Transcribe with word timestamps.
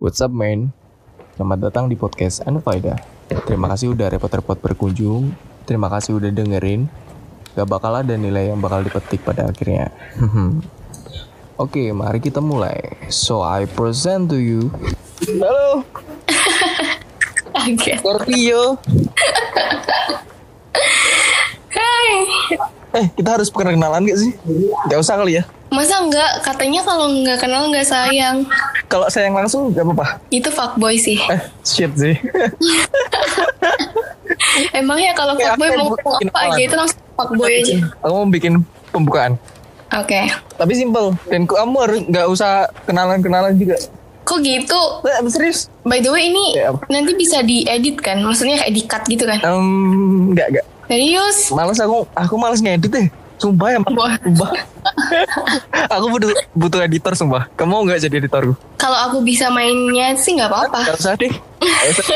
What's 0.00 0.16
up 0.24 0.32
man? 0.32 0.72
Selamat 1.36 1.68
datang 1.68 1.84
di 1.84 1.92
podcast 1.92 2.40
Anfaida. 2.48 2.96
Terima 3.44 3.68
kasih 3.68 3.92
udah 3.92 4.08
repot-repot 4.08 4.56
berkunjung. 4.56 5.28
Terima 5.68 5.92
kasih 5.92 6.16
udah 6.16 6.32
dengerin. 6.32 6.88
Gak 7.52 7.68
bakal 7.68 8.00
ada 8.00 8.16
nilai 8.16 8.48
yang 8.48 8.64
bakal 8.64 8.80
dipetik 8.80 9.20
pada 9.20 9.52
akhirnya. 9.52 9.92
Oke, 11.60 11.92
mari 11.92 12.16
kita 12.24 12.40
mulai. 12.40 12.96
So 13.12 13.44
I 13.44 13.68
present 13.68 14.32
to 14.32 14.40
you. 14.40 14.72
Halo, 15.36 15.84
Oke. 17.60 17.92
Scorpio. 18.00 18.80
Hai. 21.76 22.79
Eh, 22.90 23.06
kita 23.14 23.38
harus 23.38 23.48
perkenalan 23.48 24.02
gak 24.02 24.18
sih? 24.18 24.34
Gak 24.86 24.98
usah 24.98 25.14
kali 25.14 25.38
ya. 25.38 25.42
Masa 25.70 26.02
enggak? 26.02 26.42
Katanya 26.42 26.82
kalau 26.82 27.06
nggak 27.08 27.38
kenal 27.38 27.70
nggak 27.70 27.86
sayang. 27.86 28.42
Kalau 28.86 29.06
sayang 29.06 29.32
langsung 29.32 29.70
gak 29.70 29.86
apa-apa. 29.86 30.18
Itu 30.28 30.50
fuckboy 30.50 30.98
sih. 30.98 31.16
Eh, 31.24 31.40
shit 31.62 31.92
sih. 31.94 32.18
Emangnya 34.72 35.12
kalau 35.14 35.34
Oke, 35.34 35.44
fuckboy 35.44 35.68
mau 35.76 35.94
apa 35.94 36.38
aja 36.50 36.60
itu 36.60 36.74
langsung 36.74 36.98
fuckboy 37.14 37.52
aja. 37.52 37.76
Aku 38.02 38.12
mau 38.12 38.26
bikin 38.26 38.52
pembukaan. 38.90 39.38
Oke. 39.90 40.30
Tapi 40.54 40.72
simple. 40.74 41.14
Dan 41.26 41.46
kamu 41.46 41.76
harus 41.78 41.98
nggak 42.04 42.26
usah 42.26 42.66
kenalan-kenalan 42.86 43.54
juga. 43.54 43.78
Kok 44.22 44.38
gitu? 44.42 44.78
Eh, 45.02 45.18
serius? 45.26 45.66
By 45.82 45.98
the 45.98 46.06
way 46.06 46.30
ini 46.30 46.54
Ya, 46.54 46.70
apa? 46.70 46.86
nanti 46.86 47.14
bisa 47.14 47.42
diedit 47.42 47.98
kan? 47.98 48.22
Maksudnya 48.22 48.58
kayak 48.58 48.70
di 48.70 48.82
cut 48.86 49.02
gitu 49.06 49.26
kan? 49.26 49.38
Em, 49.42 50.30
nggak 50.30 50.46
nggak. 50.50 50.66
Serius? 50.90 51.54
Males 51.54 51.78
aku, 51.78 52.02
aku 52.18 52.34
males 52.34 52.58
ngedit 52.58 52.90
deh. 52.90 53.06
Sumpah 53.38 53.72
ya, 53.72 53.78
Wah. 53.78 54.18
sumpah. 54.18 54.50
aku 55.94 56.06
butuh 56.10 56.28
butuh 56.52 56.80
editor 56.82 57.14
sumpah. 57.14 57.46
Kamu 57.54 57.70
mau 57.70 57.80
nggak 57.86 58.02
jadi 58.10 58.18
editorku? 58.18 58.58
Kalau 58.74 58.98
aku 59.06 59.22
bisa 59.22 59.46
mainnya 59.54 60.18
sih 60.18 60.34
nggak 60.34 60.50
apa-apa. 60.50 60.90
Gak 60.90 60.98
usah 60.98 61.14
deh. 61.14 61.30
Usah. 61.62 62.06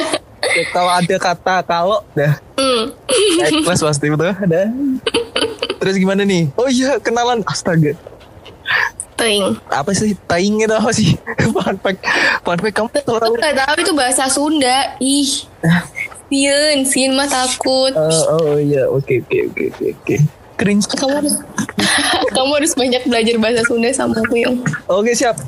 Kalau 0.77 0.93
ada 0.93 1.17
kata 1.17 1.65
kalau, 1.65 2.05
dah. 2.13 2.37
Hmm. 2.61 2.93
Ikhlas 3.49 3.81
pasti 3.81 4.13
betul 4.13 4.29
ada. 4.29 4.69
Terus 5.81 5.97
gimana 5.97 6.21
nih? 6.21 6.53
Oh 6.61 6.69
iya 6.69 7.01
kenalan 7.01 7.41
astaga. 7.49 7.97
Ting. 9.17 9.57
Apa 9.73 9.97
sih 9.97 10.13
taing 10.29 10.61
itu 10.61 10.75
apa 10.77 10.93
sih? 10.93 11.17
Fun 11.55 11.81
fact. 11.81 12.01
Fun 12.45 12.59
fact 12.61 12.75
kamu 12.77 12.89
Aku 12.93 13.01
selalu 13.09 13.37
nggak 13.41 13.57
tahu 13.57 13.75
itu 13.81 13.93
bahasa 13.97 14.29
Sunda. 14.29 15.01
Ih. 15.01 15.49
Sien, 16.35 16.83
sien 16.83 17.15
mah 17.15 17.31
takut. 17.31 17.95
Oh, 17.95 18.11
oh 18.35 18.59
iya 18.59 18.91
oke 18.91 19.23
oke 19.23 19.55
oke 19.55 19.71
oke 19.71 19.95
oke. 19.95 20.17
Cringe. 20.59 20.83
Kamu 20.91 21.23
harus, 21.23 21.39
kamu 22.35 22.51
harus 22.59 22.75
banyak 22.75 23.07
belajar 23.07 23.39
bahasa 23.39 23.63
Sunda 23.63 23.87
sama 23.95 24.19
aku 24.19 24.43
yang. 24.43 24.59
Oke 24.91 25.15
siap. 25.15 25.39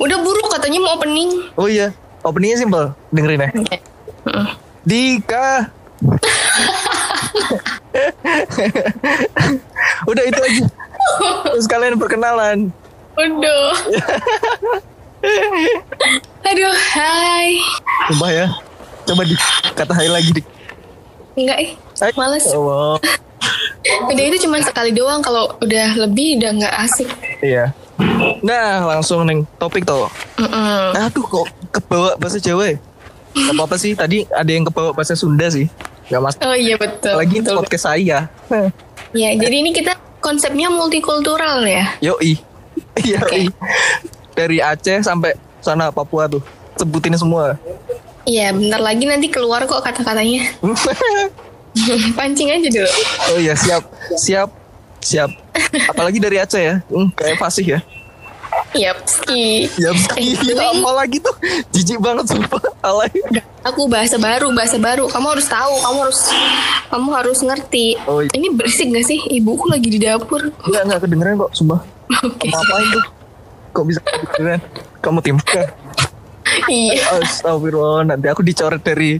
Udah 0.00 0.16
buruk 0.24 0.48
katanya 0.48 0.80
mau 0.80 0.96
opening. 0.96 1.52
Oh 1.52 1.68
iya 1.68 1.92
openingnya 2.24 2.64
simpel 2.64 2.96
dengerin 3.12 3.44
ya. 3.44 3.52
Heeh. 3.52 4.48
Dika. 4.88 5.68
Udah 10.08 10.24
itu 10.24 10.40
aja. 10.40 10.64
Terus 11.44 11.68
kalian 11.68 12.00
perkenalan. 12.00 12.72
Udah. 13.20 13.68
Aduh, 16.48 16.72
hai. 16.96 17.60
Sumpah 18.08 18.32
ya. 18.32 18.48
Coba 19.06 19.22
di 19.26 19.34
kata 19.74 19.92
hai 19.96 20.08
lagi 20.08 20.30
dik. 20.34 20.46
Enggak 21.38 21.58
eh. 21.58 21.70
Hai. 21.98 22.12
Males. 22.14 22.46
Oh, 22.52 22.98
Udah 24.10 24.24
itu 24.30 24.46
cuma 24.46 24.62
sekali 24.62 24.94
doang 24.94 25.18
kalau 25.18 25.58
udah 25.58 25.98
lebih 26.06 26.38
udah 26.38 26.50
nggak 26.54 26.74
asik. 26.86 27.08
iya. 27.42 27.74
Nah 28.42 28.86
langsung 28.86 29.26
neng 29.26 29.42
topik 29.58 29.82
tuh. 29.82 30.06
Mm-mm. 30.38 30.94
Aduh 30.94 31.26
kok 31.26 31.46
kebawa 31.74 32.14
bahasa 32.18 32.38
Jawa 32.38 32.74
ya? 32.74 32.76
Gak 33.32 33.54
apa-apa 33.56 33.76
sih, 33.80 33.96
tadi 33.96 34.28
ada 34.28 34.50
yang 34.50 34.68
kebawa 34.68 34.92
bahasa 34.92 35.16
Sunda 35.16 35.48
sih. 35.48 35.66
Gak 36.12 36.20
mas. 36.20 36.36
Oh 36.44 36.52
iya 36.52 36.76
betul. 36.76 37.16
Lagi 37.16 37.40
betul. 37.40 37.58
podcast 37.58 37.84
saya. 37.88 38.28
Ya, 39.16 39.28
jadi 39.34 39.56
ini 39.64 39.72
kita 39.72 39.96
konsepnya 40.20 40.68
multikultural 40.68 41.64
ya. 41.66 41.96
Yoi. 42.00 42.38
Iya. 42.92 43.24
Oke. 43.24 43.48
Dari 44.36 44.60
Aceh 44.60 45.00
sampai 45.00 45.32
sana 45.64 45.88
Papua 45.88 46.28
tuh. 46.28 46.44
Sebutin 46.76 47.16
semua. 47.16 47.56
Iya, 48.22 48.54
bentar 48.54 48.78
lagi 48.78 49.04
nanti 49.04 49.26
keluar 49.26 49.66
kok 49.66 49.82
kata-katanya. 49.82 50.46
Pancing 52.18 52.48
aja 52.52 52.68
dulu. 52.68 52.90
oh 53.32 53.38
iya, 53.38 53.54
siap. 53.56 53.82
Siap. 54.14 54.48
Siap. 55.02 55.30
Apalagi 55.90 56.18
dari 56.18 56.38
Aceh 56.38 56.62
ya. 56.62 56.74
Hmm, 56.86 57.10
kayak 57.12 57.40
fasih 57.40 57.66
ya. 57.66 57.80
Yap, 58.72 59.04
ski. 59.04 59.66
Siap. 59.68 59.96
Eh, 60.14 60.32
Iya, 60.32 60.54
tapi- 60.54 60.80
apa 60.80 60.90
lagi 60.94 61.18
tuh? 61.18 61.34
Jijik 61.70 61.98
banget 61.98 62.28
sumpah. 62.28 62.60
Alay. 62.80 63.10
Aku 63.62 63.88
bahasa 63.88 64.16
baru, 64.16 64.52
bahasa 64.52 64.76
baru. 64.76 65.08
Kamu 65.08 65.26
harus 65.28 65.46
tahu, 65.46 65.74
kamu 65.80 65.98
harus 66.06 66.20
kamu 66.88 67.08
harus 67.10 67.38
ngerti. 67.40 67.86
Oh, 68.04 68.20
iya. 68.20 68.30
Ini 68.32 68.52
berisik 68.52 68.92
gak 68.92 69.04
sih? 69.04 69.18
Ibuku 69.32 69.66
lagi 69.66 69.88
di 69.88 69.98
dapur. 69.98 70.52
Enggak, 70.62 70.82
enggak 70.84 71.00
kedengeran 71.02 71.34
kok, 71.38 71.50
sumpah. 71.52 71.80
Oke. 72.28 72.48
Apa-apain 72.48 72.86
tuh? 72.92 73.04
Kok 73.72 73.84
bisa 73.88 74.00
kedengeran? 74.04 74.60
Kamu 75.00 75.18
tim. 75.20 75.36
Iya. 76.68 77.20
Astagfirullah, 77.20 78.04
nanti 78.06 78.26
aku 78.28 78.42
dicoret 78.44 78.82
dari 78.82 79.18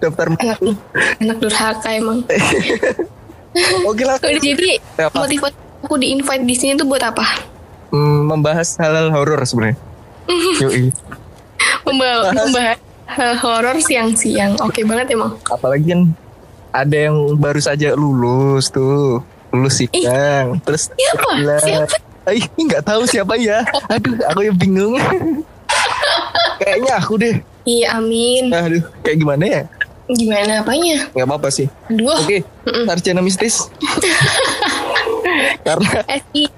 daftar 0.00 0.32
Anak, 0.32 0.58
anak 1.20 1.36
durhaka 1.38 1.88
emang. 1.92 2.24
Oke 3.90 4.02
lah. 4.06 4.16
Udah 4.16 4.40
jadi 4.40 4.78
Apa? 4.96 5.26
motivasi 5.26 5.56
aku 5.84 5.94
di 5.98 6.06
invite 6.14 6.44
di 6.46 6.54
sini 6.54 6.72
tuh 6.78 6.86
buat 6.86 7.02
apa? 7.02 7.26
Hmm, 7.90 8.30
membahas 8.30 8.78
hal-hal 8.78 9.10
horor 9.10 9.42
sebenarnya. 9.42 9.76
Yoi. 10.62 10.94
Membahas 11.84 12.78
hal 13.10 13.32
horor 13.42 13.76
siang-siang. 13.82 14.54
Oke 14.62 14.86
banget 14.86 15.18
emang. 15.18 15.34
Apalagi 15.50 15.90
kan 15.90 16.02
ada 16.70 16.96
yang 17.10 17.34
baru 17.36 17.58
saja 17.58 17.98
lulus 17.98 18.70
tuh. 18.70 19.18
Lulus 19.50 19.82
sidang. 19.82 20.62
Terus 20.62 20.94
Siapa? 20.94 21.30
Siapa? 21.58 21.96
Ih, 22.30 22.46
nggak 22.54 22.86
tahu 22.86 23.02
siapa 23.10 23.34
ya. 23.34 23.66
Aduh, 23.90 24.14
aku 24.30 24.46
yang 24.46 24.54
bingung. 24.54 24.94
Kayaknya 26.60 26.92
aku 26.96 27.12
deh. 27.20 27.34
Iya 27.64 27.86
amin. 28.00 28.52
Aduh, 28.52 28.84
kayak 29.04 29.16
gimana 29.20 29.44
ya? 29.44 29.62
Gimana 30.10 30.52
apanya? 30.64 31.06
Nggak 31.14 31.26
apa-apa 31.26 31.48
sih. 31.54 31.66
Aduh. 31.86 32.18
Oke, 32.18 32.42
sarjana 32.66 33.22
mistis. 33.22 33.70
Karena 35.66 36.02
SI 36.08 36.50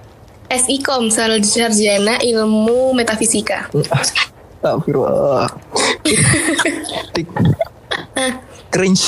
SIKOM 0.53 1.09
Sarjana 1.09 2.21
Ilmu 2.21 2.93
Metafisika. 2.93 3.69
Astagfirullah. 3.73 5.49
Tik. 7.17 7.29
Cringe. 8.73 9.05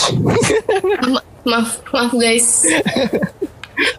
Ma- 1.08 1.26
maaf, 1.44 1.80
maaf 1.92 2.12
guys. 2.16 2.64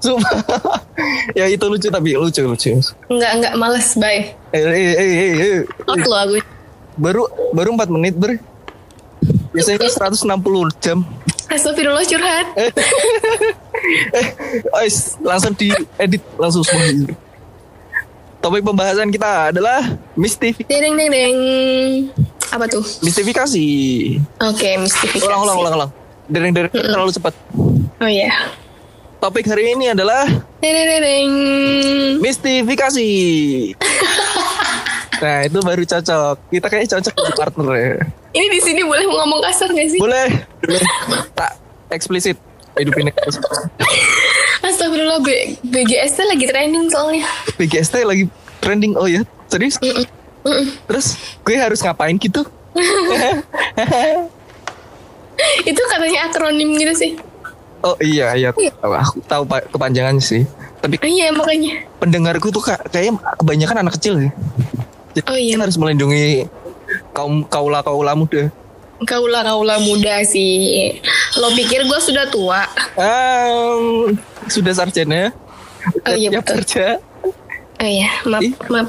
Sumpah. 0.01 0.41
ya 1.39 1.45
itu 1.49 1.65
lucu 1.67 1.87
tapi 1.89 2.17
lucu 2.17 2.41
lucu. 2.45 2.69
Enggak, 3.09 3.31
enggak 3.41 3.53
males, 3.57 3.89
bye. 3.97 4.33
Eh, 4.53 4.61
eh, 4.61 4.93
eh, 4.93 4.95
eh, 4.95 5.33
eh. 5.35 5.89
Out 5.89 6.05
lo 6.05 6.15
aku. 6.15 6.37
Baru 6.95 7.27
baru 7.51 7.75
4 7.75 7.91
menit 7.91 8.15
ber. 8.15 8.39
Biasanya 9.51 9.87
160 9.87 10.83
jam. 10.83 11.03
Astagfirullah 11.45 12.03
curhat. 12.03 12.45
Eh, 12.57 12.71
guys, 14.73 15.15
langsung 15.21 15.53
di 15.55 15.71
edit 15.95 16.21
langsung 16.35 16.65
semua. 16.65 17.13
Topik 18.41 18.61
pembahasan 18.61 19.09
kita 19.09 19.55
adalah 19.55 19.81
mistifikasi. 20.13 20.69
Deng 20.69 20.97
deng 20.97 21.09
deng. 21.09 21.37
Apa 22.53 22.69
tuh? 22.69 22.83
Mistifikasi. 23.01 23.65
Oke, 24.41 24.69
mistifikasi. 24.77 25.25
Ulang 25.25 25.41
ulang 25.45 25.57
ulang 25.61 25.73
ulang. 25.81 25.91
Dereng 26.29 26.53
dereng 26.53 26.73
terlalu 26.73 27.11
cepat. 27.13 27.33
Oh 28.01 28.09
iya. 28.09 28.29
Topik 29.23 29.47
hari 29.49 29.73
ini 29.73 29.95
adalah 29.95 30.27
deng 30.61 30.73
deng 30.75 31.01
deng. 31.01 31.29
mistifikasi. 32.21 33.09
nah 35.21 35.37
itu 35.45 35.59
baru 35.61 35.83
cocok. 35.83 36.35
Kita 36.51 36.67
kayak 36.67 36.87
cocok 36.91 37.13
jadi 37.13 37.33
partner 37.35 37.67
ya. 37.75 37.95
Ini 38.35 38.47
di 38.51 38.59
sini 38.59 38.81
boleh 38.83 39.05
ngomong 39.07 39.39
kasar 39.43 39.71
gak 39.71 39.87
sih? 39.91 39.99
Boleh, 39.99 40.27
boleh. 40.59 40.83
Tak 41.37 41.51
eksplisit. 41.91 42.37
Hidupin 42.75 43.07
Astagfirullah, 44.59 45.23
B 45.23 45.55
BGST 45.63 46.19
lagi 46.27 46.45
trending 46.51 46.91
soalnya. 46.91 47.23
BGST 47.55 48.03
lagi 48.03 48.27
trending. 48.59 48.99
Oh 48.99 49.07
ya, 49.07 49.23
serius? 49.47 49.79
Mm-mm. 49.79 50.65
Terus 50.89 51.15
gue 51.41 51.55
harus 51.55 51.79
ngapain 51.79 52.19
gitu? 52.19 52.43
Itu 55.69 55.81
katanya 55.87 56.27
akronim 56.27 56.75
gitu 56.75 56.93
sih. 56.95 57.11
Oh 57.85 57.95
iya 58.01 58.33
iya, 58.33 58.49
aku 58.51 59.21
tahu 59.29 59.43
kepanjangan 59.45 60.17
sih. 60.17 60.43
Tapi 60.81 60.97
iya 61.05 61.29
makanya. 61.33 61.85
pendengarku 62.01 62.49
tuh 62.49 62.61
kak, 62.61 62.81
kayaknya 62.89 63.21
kebanyakan 63.37 63.77
anak 63.85 63.93
kecil 63.97 64.21
ya. 64.21 64.31
Oh 65.23 65.33
iya. 65.33 65.55
kita 65.55 65.63
harus 65.63 65.79
melindungi 65.79 66.45
kaum 67.11 67.43
kaula 67.43 67.79
kaula 67.79 68.11
muda. 68.13 68.51
Kaulah 69.03 69.43
kaulah 69.43 69.79
muda 69.79 70.23
sih. 70.23 70.95
Lo 71.35 71.51
pikir 71.51 71.83
gue 71.83 71.99
sudah 71.99 72.27
tua? 72.27 72.63
Um, 72.95 74.15
sudah 74.47 74.71
sarjana. 74.71 75.31
Oh 76.03 76.15
iya, 76.15 76.31
Siap 76.31 76.41
betul. 76.41 76.53
kerja. 76.59 76.85
Oh 77.75 77.83
iya, 77.85 78.09
maaf, 78.23 78.41
Ih. 78.41 78.53
maaf. 78.67 78.87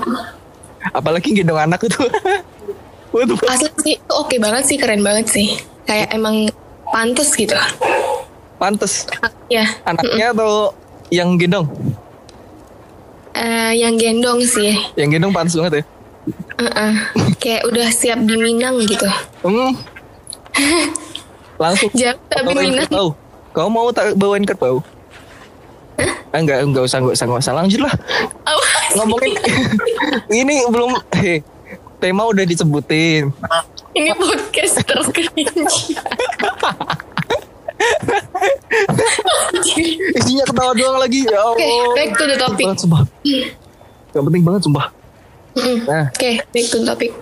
Apalagi 0.93 1.35
gendong 1.35 1.59
anak 1.59 1.83
itu. 1.83 1.99
Asli 3.51 3.71
sih 3.81 3.95
itu 3.97 4.13
oke 4.13 4.37
banget 4.39 4.65
sih, 4.65 4.77
keren 4.77 5.03
banget 5.03 5.27
sih. 5.27 5.59
Kayak 5.85 6.15
emang 6.15 6.47
pantes 6.87 7.35
gitu. 7.35 7.57
Pantes. 8.57 9.11
Ya, 9.49 9.67
Anaknya 9.83 10.31
atau 10.31 10.71
yang 11.11 11.35
gendong? 11.35 11.67
eh, 13.33 13.73
yang 13.77 13.99
gendong 13.99 14.41
sih. 14.43 14.73
Yang 14.95 15.19
gendong 15.19 15.35
pantes 15.35 15.59
banget 15.59 15.83
ya. 15.83 15.85
Heeh. 16.57 16.93
Kayak 17.37 17.63
udah 17.67 17.87
siap 17.89 18.19
di 18.23 18.35
Minang 18.35 18.81
gitu. 18.83 19.07
Hmm. 19.43 19.73
Langsung 21.63 21.91
Jangan 21.93 22.19
tapi 22.27 22.53
Minang. 22.53 22.87
kerbau. 22.87 23.09
Kau 23.51 23.69
mau 23.69 23.89
tak 23.89 24.13
bawain 24.15 24.45
kerbau? 24.45 24.85
Ah, 25.97 26.13
enggak, 26.37 26.61
enggak 26.61 26.85
usah, 26.85 27.01
enggak 27.01 27.17
usah, 27.17 27.25
enggak 27.25 27.41
usah. 27.41 27.55
Lanjut 27.57 27.81
lah. 27.81 27.95
Sih? 27.97 29.01
Ngomongin 29.01 29.33
ini 30.45 30.55
belum 30.69 30.93
heh, 31.17 31.41
tema 31.97 32.29
udah 32.29 32.45
disebutin. 32.45 33.33
Ini 33.93 34.13
podcast 34.13 34.85
tercringe. 34.85 35.57
Isinya 40.17 40.45
ketawa 40.45 40.73
doang 40.73 40.99
lagi. 41.01 41.25
Ya 41.25 41.41
Oke, 41.43 41.65
Allah. 41.65 41.95
back 41.95 42.11
to 42.13 42.25
the 42.25 42.37
topic. 42.37 42.65
Banget, 42.67 42.81
sumpah. 42.81 43.03
Gak 44.13 44.23
penting 44.23 44.43
banget 44.45 44.63
sumpah. 44.65 44.87
Mm. 45.57 45.79
Nah, 45.85 46.05
Oke, 46.13 46.45
back 46.45 46.67
to 46.69 46.79
topic. 46.85 47.13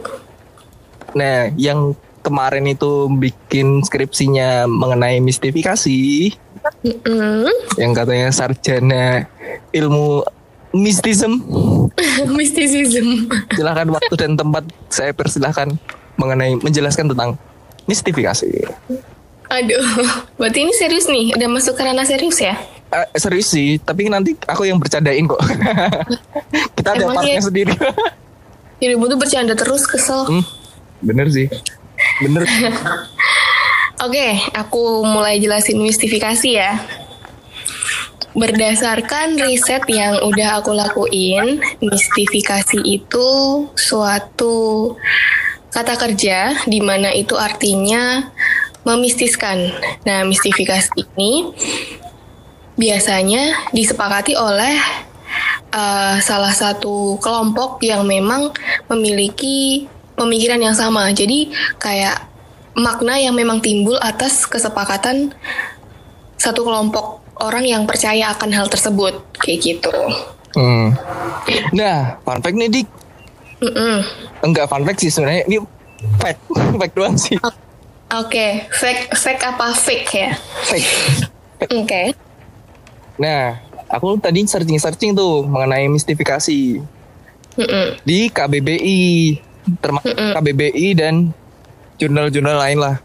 nah 1.15 1.47
yang 1.55 1.95
kemarin 2.21 2.67
itu 2.67 3.07
bikin 3.13 3.79
skripsinya 3.81 4.67
mengenai 4.67 5.23
mistifikasi 5.23 6.35
Mm-mm. 6.83 7.47
yang 7.77 7.93
katanya 7.93 8.35
sarjana 8.35 9.31
ilmu 9.71 10.27
mistism 10.73 11.39
Mysticism. 12.35 13.31
silahkan 13.49 13.87
waktu 13.87 14.15
dan 14.17 14.35
tempat 14.35 14.67
saya 14.89 15.15
persilahkan 15.15 15.71
mengenai 16.17 16.59
menjelaskan 16.59 17.15
tentang 17.15 17.39
mistifikasi 17.85 18.51
Aduh, 19.45 19.85
berarti 20.35 20.65
ini 20.65 20.73
serius 20.73 21.07
nih? 21.07 21.31
Udah 21.31 21.47
masuk 21.47 21.77
ke 21.77 21.85
ranah 21.85 22.03
serius 22.03 22.41
ya? 22.41 22.59
Eh, 22.91 23.07
serius 23.15 23.47
sih 23.47 23.79
tapi 23.79 24.09
nanti 24.09 24.35
aku 24.43 24.65
yang 24.65 24.79
bercandain 24.79 25.23
kok 25.25 25.39
kita 26.79 26.91
ada 26.91 27.07
partnya 27.09 27.39
ya? 27.39 27.43
sendiri 27.43 27.75
Jadi 28.83 28.95
tuh 28.97 29.19
bercanda 29.21 29.55
terus 29.55 29.87
kesel. 29.87 30.27
Hmm, 30.27 30.45
bener 31.03 31.31
sih 31.31 31.49
bener 32.23 32.43
Oke, 34.05 34.37
aku 34.53 35.01
mulai 35.07 35.41
jelasin 35.41 35.81
mistifikasi 35.81 36.61
ya. 36.61 36.77
Berdasarkan 38.37 39.39
riset 39.39 39.87
yang 39.89 40.21
udah 40.29 40.61
aku 40.61 40.75
lakuin, 40.75 41.63
mistifikasi 41.81 42.85
itu 42.85 43.31
suatu 43.79 44.93
kata 45.73 45.95
kerja 45.97 46.67
di 46.69 46.83
mana 46.85 47.15
itu 47.17 47.39
artinya 47.39 48.29
memistiskan. 48.85 49.73
Nah, 50.05 50.27
mistifikasi 50.29 50.91
ini 51.17 51.55
biasanya 52.77 53.73
disepakati 53.73 54.37
oleh 54.37 54.75
eh, 55.75 56.15
salah 56.23 56.55
satu 56.55 57.19
kelompok 57.19 57.83
yang 57.83 58.07
memang 58.07 58.55
memiliki 58.87 59.91
pemikiran 60.15 60.63
yang 60.63 60.77
sama. 60.79 61.11
Jadi 61.11 61.51
kayak 61.83 62.31
makna 62.79 63.19
yang 63.19 63.35
memang 63.35 63.59
timbul 63.59 63.99
atas 63.99 64.47
kesepakatan 64.47 65.35
satu 66.39 66.63
kelompok 66.63 67.23
orang 67.43 67.67
yang 67.67 67.83
percaya 67.87 68.31
akan 68.31 68.51
hal 68.55 68.67
tersebut 68.71 69.19
kayak 69.43 69.59
gitu. 69.63 69.91
Hmm. 70.55 70.95
nah 71.75 72.15
fun 72.23 72.39
fact 72.39 72.55
nih 72.55 72.71
dik 72.71 72.89
Mm-mm. 73.59 74.07
enggak 74.47 74.71
fun 74.71 74.87
fact 74.87 75.03
sih 75.03 75.11
sebenarnya 75.11 75.43
ini 75.51 75.59
fact 76.23 76.39
fact 76.79 76.95
doang 76.95 77.19
sih 77.19 77.35
Oke, 78.15 78.71
fake 78.71 79.11
fake 79.19 79.43
apa 79.43 79.75
fake 79.75 80.11
ya? 80.15 80.31
fact 80.63 80.87
Oke. 81.75 82.15
Nah, 83.19 83.59
aku 83.87 84.17
tadi 84.17 84.43
searching-searching 84.43 85.13
tuh 85.13 85.43
mengenai 85.43 85.87
mistifikasi 85.87 86.81
Mm-mm. 87.55 87.87
di 88.03 88.27
KBBI, 88.27 89.03
termasuk. 89.79 90.11
KBBI 90.11 90.87
dan 90.95 91.31
jurnal-jurnal 91.97 92.59
lain 92.59 92.79
lah. 92.79 92.97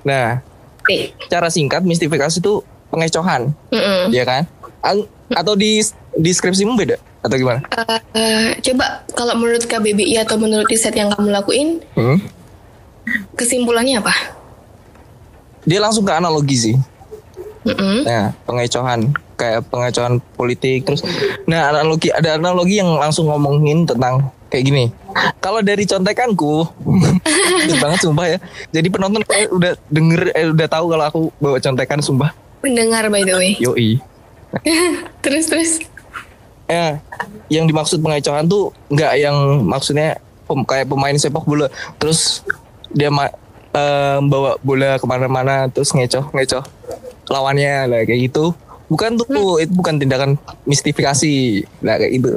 Nah, 0.00 0.38
Oke. 0.78 1.12
cara 1.26 1.48
singkat 1.48 1.82
mistifikasi 1.82 2.38
itu 2.38 2.62
pengecohan, 2.88 3.50
Mm-mm. 3.68 4.10
ya 4.10 4.22
kan? 4.22 4.46
Ang- 4.80 5.06
atau 5.30 5.54
di 5.54 5.82
deskripsimu 6.12 6.74
beda 6.74 6.96
atau 7.20 7.36
gimana? 7.36 7.62
Eh, 7.70 8.00
eh, 8.14 8.48
coba 8.62 9.06
kalau 9.12 9.34
menurut 9.36 9.62
KBBI 9.62 10.18
atau 10.20 10.36
menurut 10.36 10.66
riset 10.66 10.94
yang 10.94 11.10
kamu 11.10 11.30
lakuin, 11.30 11.78
Hmm? 11.94 12.18
kesimpulannya 13.34 13.98
apa? 13.98 14.14
Dia 15.62 15.78
langsung 15.78 16.02
ke 16.02 16.10
analogi 16.10 16.56
sih. 16.56 16.74
Mm-mm. 17.60 18.08
Nah, 18.08 18.32
pengecohan 18.48 19.12
kayak 19.36 19.68
pengecohan 19.68 20.20
politik 20.36 20.88
terus. 20.88 21.04
Nah, 21.44 21.72
analogi 21.72 22.08
ada 22.08 22.40
analogi 22.40 22.80
yang 22.80 22.88
langsung 22.96 23.28
ngomongin 23.28 23.84
tentang 23.84 24.32
kayak 24.48 24.64
gini. 24.64 24.84
Kalau 25.44 25.60
dari 25.60 25.84
contekanku, 25.84 26.64
banget 27.84 28.00
sumpah 28.00 28.26
ya. 28.26 28.38
Jadi 28.72 28.88
penonton 28.88 29.22
kayak 29.24 29.48
udah 29.52 29.72
denger, 29.92 30.20
eh, 30.32 30.48
udah 30.48 30.68
tahu 30.68 30.84
kalau 30.92 31.04
aku 31.04 31.20
bawa 31.36 31.56
contekan 31.60 32.00
sumpah. 32.00 32.32
Pendengar 32.60 33.08
by 33.08 33.24
the 33.24 33.34
way. 33.36 33.52
Yoi. 33.60 34.00
terus 35.24 35.46
terus. 35.46 35.72
Ya, 36.70 37.02
yang 37.50 37.66
dimaksud 37.66 37.98
pengecohan 37.98 38.46
tuh 38.46 38.70
nggak 38.88 39.12
yang 39.18 39.34
maksudnya 39.66 40.22
pem- 40.46 40.66
kayak 40.66 40.86
pemain 40.86 41.18
sepak 41.18 41.42
bola 41.42 41.66
terus 41.98 42.46
dia 42.94 43.10
ma- 43.10 43.34
eh, 43.74 44.18
bawa 44.22 44.54
bola 44.62 44.94
ke 44.94 45.06
mana-mana 45.06 45.66
terus 45.66 45.90
ngecoh 45.90 46.30
ngecoh 46.30 46.62
lawannya 47.30 47.86
lah 47.86 48.02
kayak 48.02 48.30
gitu 48.30 48.52
bukan 48.90 49.14
tuh 49.14 49.62
itu 49.62 49.72
bukan 49.72 50.02
tindakan 50.02 50.30
mistifikasi 50.66 51.62
lah 51.80 51.96
kayak 51.96 52.12
gitu 52.18 52.28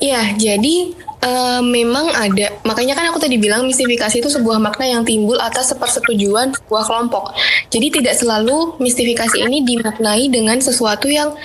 Iya, 0.00 0.36
jadi 0.40 0.96
eh, 1.20 1.60
memang 1.60 2.08
ada. 2.12 2.48
Makanya 2.64 2.96
kan 2.96 3.12
aku 3.12 3.20
tadi 3.20 3.36
bilang 3.36 3.68
mistifikasi 3.68 4.20
itu 4.20 4.28
sebuah 4.32 4.56
makna 4.56 4.88
yang 4.88 5.02
timbul 5.04 5.36
atas 5.36 5.72
sepersetujuan 5.72 6.56
sebuah 6.56 6.84
kelompok. 6.88 7.36
Jadi 7.68 8.00
tidak 8.00 8.16
selalu 8.16 8.76
mistifikasi 8.80 9.36
ini 9.44 9.64
dimaknai 9.64 10.32
dengan 10.32 10.58
sesuatu 10.64 11.12
yang 11.12 11.36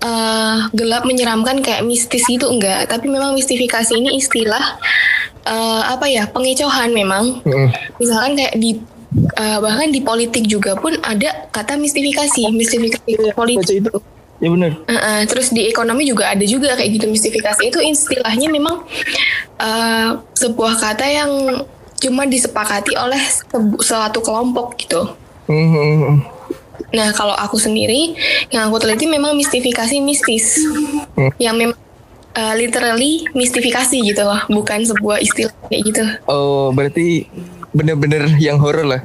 eh, 0.00 0.56
gelap 0.72 1.04
menyeramkan 1.04 1.60
kayak 1.60 1.84
mistis 1.84 2.24
gitu 2.24 2.48
enggak. 2.48 2.88
Tapi 2.88 3.08
memang 3.08 3.36
mistifikasi 3.36 3.92
ini 3.92 4.16
istilah 4.16 4.80
eh, 5.44 5.82
apa 5.92 6.08
ya 6.08 6.24
pengecohan 6.32 6.90
memang. 6.92 7.44
Mm-mm. 7.44 7.68
Misalkan 8.00 8.32
kayak 8.32 8.56
di 8.56 8.80
eh, 9.14 9.58
bahkan 9.60 9.88
di 9.92 10.00
politik 10.00 10.44
juga 10.48 10.76
pun 10.76 10.96
ada 11.04 11.48
kata 11.52 11.76
mistifikasi, 11.76 12.48
mistifikasi 12.52 13.32
politik. 13.36 13.60
baca 13.62 13.74
itu 13.74 13.92
ya 14.42 14.50
bener 14.50 14.74
Uh-uh, 14.90 15.22
terus 15.30 15.54
di 15.54 15.70
ekonomi 15.70 16.02
juga 16.02 16.34
ada 16.34 16.42
juga 16.42 16.74
kayak 16.74 16.98
gitu 16.98 17.06
mistifikasi 17.06 17.62
itu 17.62 17.78
istilahnya 17.78 18.50
memang 18.50 18.82
uh, 19.62 20.18
sebuah 20.34 20.82
kata 20.82 21.06
yang 21.06 21.30
cuma 22.02 22.26
disepakati 22.26 22.98
oleh 22.98 23.22
suatu 23.78 24.18
kelompok 24.18 24.74
gitu. 24.74 25.14
Mhm. 25.46 26.26
Nah 26.90 27.14
kalau 27.14 27.38
aku 27.38 27.54
sendiri 27.54 28.18
yang 28.50 28.66
aku 28.66 28.82
teliti 28.82 29.06
memang 29.06 29.38
mistifikasi 29.38 30.02
mistis 30.02 30.58
Hmm. 31.14 31.30
yang 31.38 31.54
memang 31.54 31.78
uh, 32.34 32.54
literally 32.58 33.22
mistifikasi 33.38 33.94
gitu 33.94 34.22
loh, 34.26 34.42
bukan 34.50 34.82
sebuah 34.82 35.22
istilah 35.22 35.54
kayak 35.70 35.82
gitu. 35.86 36.04
oh 36.26 36.74
berarti 36.74 37.30
bener-bener 37.72 38.28
yang 38.36 38.60
horor 38.60 38.84
lah. 38.84 39.00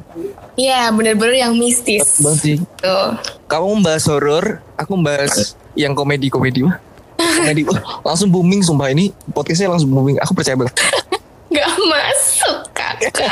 Iya 0.57 0.89
bener-bener 0.91 1.47
yang 1.47 1.53
mistis. 1.55 2.19
berarti 2.19 2.59
Tuh. 2.81 3.15
kamu 3.47 3.79
membahas 3.79 4.05
horor 4.09 4.59
aku 4.75 4.91
membahas 4.97 5.55
yang 5.73 5.95
komedi 5.95 6.27
komedi. 6.27 6.65
Mah 6.67 6.77
komedi 7.17 7.61
Wah, 7.65 7.81
langsung 8.13 8.29
booming 8.29 8.61
sumpah. 8.61 8.91
Ini 8.91 9.13
podcastnya 9.31 9.71
langsung 9.71 9.89
booming. 9.89 10.17
Aku 10.21 10.33
percaya 10.33 10.57
banget. 10.57 10.75
Gak 11.47 11.69
masuk 11.79 12.57
kakak. 12.75 13.13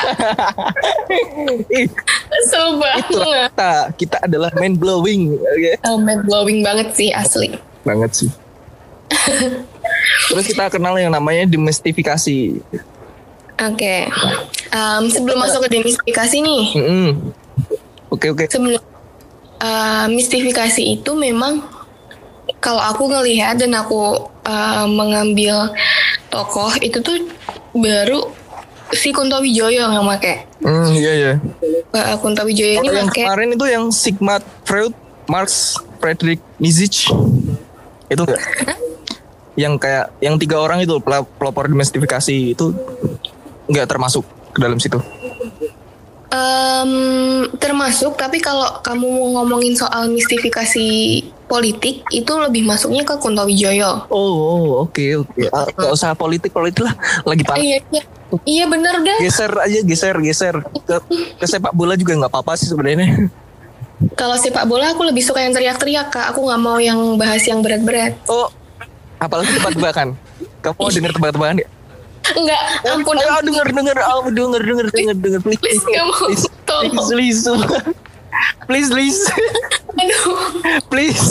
Ih, 1.77 1.85
Kesel 2.31 2.67
itu 2.79 3.19
kita. 3.19 3.73
Kita 3.99 4.17
adalah 4.23 4.49
mind 4.55 4.79
blowing 4.79 5.35
oke? 5.35 5.71
Oh, 5.83 5.99
mind 5.99 6.23
blowing 6.23 6.63
banget 6.63 6.95
sih 6.95 7.09
asli. 7.11 7.59
banget 7.85 8.11
sih. 8.25 8.29
Terus 10.31 10.45
kita 10.49 10.73
kenal 10.73 10.97
yang 10.97 11.13
namanya 11.13 11.45
demystifikasi 11.45 12.59
Oke, 13.55 14.09
Em, 14.75 15.03
sebelum 15.07 15.39
masuk 15.39 15.63
ke 15.63 15.79
demistifikasi 15.79 16.37
nih, 16.43 16.63
oke 18.11 18.27
oke. 18.35 18.45
Sebelum 18.51 18.81
eh, 19.63 20.05
mistifikasi 20.11 20.83
itu 20.83 21.11
memang 21.15 21.63
kalau 22.59 22.83
aku 22.83 23.07
ngelihat 23.07 23.55
dan 23.55 23.71
aku 23.71 24.27
eh, 24.43 24.85
mengambil 24.91 25.71
tokoh 26.27 26.75
itu 26.83 26.99
tuh 26.99 27.23
baru 27.71 28.27
si 28.91 29.15
Kunto 29.15 29.39
Wijoyo 29.39 29.87
yang 29.87 30.03
make. 30.03 30.43
Hmm, 30.59 30.91
iya 30.91 31.11
iya. 31.15 31.33
Eh, 31.95 32.15
Kunto 32.19 32.43
Wijoyo 32.43 32.83
ini 32.83 32.91
yang 32.91 33.07
make. 33.07 33.23
kemarin 33.23 33.55
itu 33.55 33.65
yang 33.71 33.85
Sigmund 33.95 34.43
Freud 34.67 34.91
Marx 35.31 35.79
Friedrich 36.03 36.43
Nietzsche. 36.59 37.07
Itu 38.11 38.27
enggak 38.27 38.43
yang 39.55 39.79
kayak 39.79 40.11
yang 40.19 40.35
tiga 40.35 40.59
orang 40.59 40.83
itu 40.83 40.99
pel- 40.99 41.23
pelopor 41.39 41.71
demystifikasi 41.71 42.51
itu 42.51 42.75
nggak 43.71 43.87
termasuk 43.87 44.27
ke 44.55 44.59
dalam 44.63 44.79
situ? 44.79 44.97
Em, 46.35 46.91
termasuk 47.61 48.17
tapi 48.19 48.39
kalau 48.43 48.81
kamu 48.83 49.07
mau 49.07 49.27
ngomongin 49.39 49.75
soal 49.77 50.09
mistifikasi 50.11 50.87
politik 51.45 52.01
itu 52.09 52.33
lebih 52.41 52.65
masuknya 52.65 53.05
ke 53.05 53.15
Kunto 53.21 53.45
Wijoyo. 53.45 54.09
Oh, 54.09 54.33
oh, 54.33 54.65
oke 54.89 55.21
oke. 55.21 55.41
Ah, 55.53 55.69
Nggak 55.69 55.91
usah 55.93 56.11
politik 56.17 56.51
politik 56.51 56.83
lah. 56.83 56.95
Lagi 57.23 57.43
panas. 57.45 57.61
Iya, 57.61 57.77
iya. 57.93 58.03
Iya 58.43 58.65
bener 58.67 59.05
dah. 59.05 59.17
Geser 59.21 59.51
aja 59.53 59.79
geser 59.85 60.15
geser 60.19 60.55
ke, 60.65 60.95
ke 61.39 61.45
sepak 61.45 61.71
bola 61.71 61.93
juga 61.93 62.17
nggak 62.17 62.31
apa-apa 62.33 62.57
sih 62.57 62.67
sebenarnya. 62.67 63.29
Kalau 64.17 64.35
sepak 64.35 64.65
bola 64.67 64.91
aku 64.91 65.07
lebih 65.07 65.23
suka 65.23 65.39
yang 65.39 65.53
teriak-teriak 65.55 66.09
kak. 66.09 66.25
Aku 66.33 66.43
nggak 66.49 66.59
mau 66.59 66.81
yang 66.81 66.99
bahas 67.15 67.45
yang 67.47 67.61
berat-berat. 67.61 68.17
Oh, 68.27 68.49
apalagi 69.21 69.55
tebak-tebakan. 69.55 70.17
Kamu 70.59 70.75
mau 70.75 70.91
denger 70.91 71.11
tebak-tebakan 71.15 71.55
ya? 71.63 71.67
Enggak, 72.33 72.61
ampun. 72.89 73.15
Ah, 73.21 73.37
ampun. 73.37 73.43
denger 73.53 73.67
denger, 73.69 73.97
ah, 74.01 74.19
denger 74.25 74.61
denger 74.65 74.87
denger 74.89 75.15
denger 75.21 75.41
please. 75.45 75.61
Please 75.61 75.83
nggak 75.85 76.05
mau. 76.09 76.25
Please, 76.25 76.45
please, 77.13 77.41
please, 78.65 78.89
please, 78.89 78.89
please, 78.89 79.19
Aduh. 79.95 80.33
please. 80.89 81.25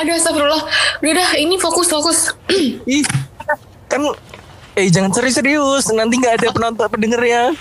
Aduh 0.00 0.14
astagfirullah. 0.16 0.62
Udah 1.04 1.14
dah, 1.14 1.30
ini 1.36 1.60
fokus 1.60 1.92
fokus. 1.92 2.32
Ih, 2.88 3.04
kan 3.90 4.02
eh 4.78 4.88
jangan 4.88 5.10
serius-serius, 5.10 5.90
nanti 5.92 6.16
nggak 6.22 6.38
ada 6.40 6.48
penonton 6.54 6.86
pendengarnya. 6.88 7.52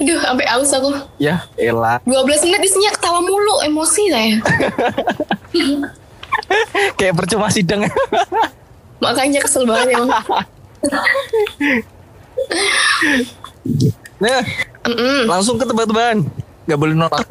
Aduh, 0.00 0.18
sampai 0.24 0.46
aus 0.52 0.72
aku. 0.72 0.88
ya, 1.20 1.44
elah. 1.60 2.00
12 2.08 2.48
menit 2.48 2.64
isinya 2.64 2.90
ketawa 2.96 3.20
mulu, 3.20 3.60
emosi 3.64 4.02
saya. 4.08 4.36
Kayak 6.98 7.14
percuma 7.18 7.48
sidang. 7.52 7.84
Makanya 9.00 9.40
kesel 9.44 9.68
banget 9.68 9.96
emang. 9.96 10.10
nah, 14.22 14.40
Mm-mm. 14.88 15.28
langsung 15.28 15.60
ke 15.60 15.64
tebak-tebakan. 15.68 16.24
Nggak 16.66 16.78
boleh 16.80 16.94
nolak. 16.96 17.24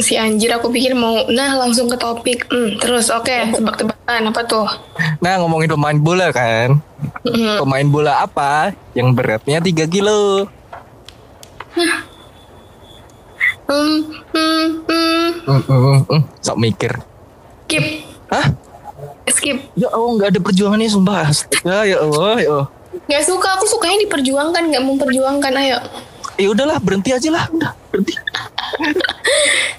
Si 0.00 0.16
anjir 0.16 0.48
aku 0.56 0.72
pikir 0.72 0.96
mau 0.96 1.28
nah 1.28 1.52
langsung 1.60 1.90
ke 1.90 1.96
topik. 2.00 2.48
Hmm, 2.48 2.80
terus 2.80 3.12
oke, 3.12 3.52
tebak-tebakan 3.52 4.22
apa 4.32 4.40
tuh? 4.48 4.66
Nah, 5.20 5.36
ngomongin 5.42 5.68
pemain 5.76 5.98
bola 5.98 6.32
kan. 6.32 6.80
Mm-mm. 7.26 7.60
Pemain 7.60 7.88
bola 7.90 8.24
apa 8.24 8.72
yang 8.96 9.12
beratnya 9.12 9.60
3 9.60 9.84
kilo? 9.90 10.48
Hmm, 13.72 13.98
hmm, 14.32 14.64
hmm. 14.84 15.28
Hmm, 15.42 15.62
hmm, 15.64 15.98
hmm. 16.08 16.20
Sok 16.40 16.60
mikir. 16.60 16.92
Skip, 17.72 17.88
Hah? 18.28 18.52
skip. 19.32 19.56
Ya 19.72 19.88
Allah, 19.88 20.12
nggak 20.12 20.28
ada 20.36 20.40
perjuangannya 20.44 20.92
sumpah. 20.92 21.24
Astaga, 21.24 21.88
ya 21.88 22.04
Allah, 22.04 22.36
ya 22.36 22.48
Allah. 22.52 22.68
Gak 23.08 23.24
suka, 23.24 23.48
aku 23.56 23.64
sukanya 23.64 24.04
diperjuangkan, 24.04 24.76
gak 24.76 24.84
memperjuangkan. 24.84 25.52
Ayo, 25.56 25.80
Ya 26.36 26.52
udahlah, 26.52 26.76
berhenti 26.84 27.16
aja 27.16 27.32
lah. 27.32 27.48
Udah, 27.48 27.72
berhenti. 27.88 28.12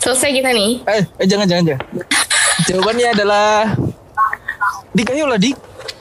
selesai 0.02 0.34
kita 0.34 0.50
nih. 0.58 0.82
Eh, 0.90 1.06
eh 1.06 1.28
jangan, 1.30 1.46
jangan, 1.46 1.64
jangan. 1.70 1.82
Jawabannya 2.66 3.08
adalah 3.14 3.78
Dik, 4.98 5.14
ayo 5.14 5.30
lah 5.30 5.38
Dik. 5.38 5.54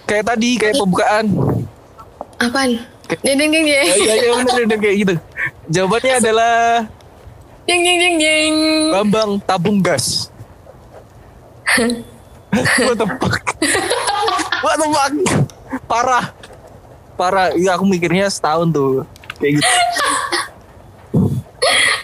Kayak 0.09 0.33
tadi, 0.33 0.51
kayak 0.57 0.81
pembukaan. 0.81 1.25
Apaan? 2.41 2.71
Jeng 3.21 3.37
jeng 3.37 3.53
jeng 3.53 3.67
Ya, 3.69 3.85
ya, 3.85 4.15
ya 4.17 4.31
bener, 4.41 4.65
bener, 4.65 4.79
kayak 4.81 4.97
gitu. 4.97 5.15
Jawabannya 5.69 6.13
adalah 6.25 6.57
Jeng 7.69 7.85
jeng 7.85 7.99
jeng 8.01 8.17
jeng. 8.17 8.55
Bambang 8.97 9.45
tabung 9.45 9.85
gas. 9.85 10.32
What 12.85 12.97
the 12.97 13.09
fuck? 13.09 13.45
What 14.61 14.77
the 14.77 14.89
fuck? 14.89 15.13
Parah. 15.89 16.25
Parah. 17.17 17.47
Iya 17.53 17.75
aku 17.75 17.85
mikirnya 17.85 18.29
setahun 18.29 18.71
tuh. 18.71 19.05
Kayak 19.41 19.59
gitu. 19.59 19.69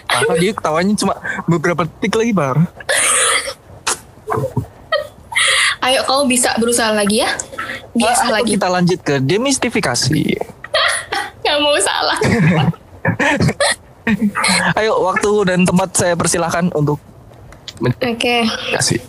Parah 0.09 0.35
dia 0.35 0.51
ketawanya 0.51 0.93
cuma 0.97 1.13
beberapa 1.45 1.85
detik 1.85 2.17
lagi 2.17 2.33
parah. 2.33 2.67
Ayo 5.79 6.03
kau 6.03 6.25
bisa 6.25 6.51
berusaha 6.57 6.91
lagi 6.91 7.23
ya. 7.23 7.31
Biasa 7.95 8.23
Ah, 8.27 8.41
lagi. 8.41 8.57
Kita 8.57 8.67
lanjut 8.67 8.99
ke 8.99 9.21
demistifikasi. 9.21 10.23
Gak 11.45 11.57
mau 11.61 11.77
salah. 11.79 12.17
Ayo 14.77 14.97
waktu 14.99 15.31
dan 15.45 15.59
tempat 15.63 15.93
saya 15.93 16.17
persilahkan 16.17 16.73
untuk 16.73 16.97
Oke. 18.01 18.43
kasih. 18.73 18.99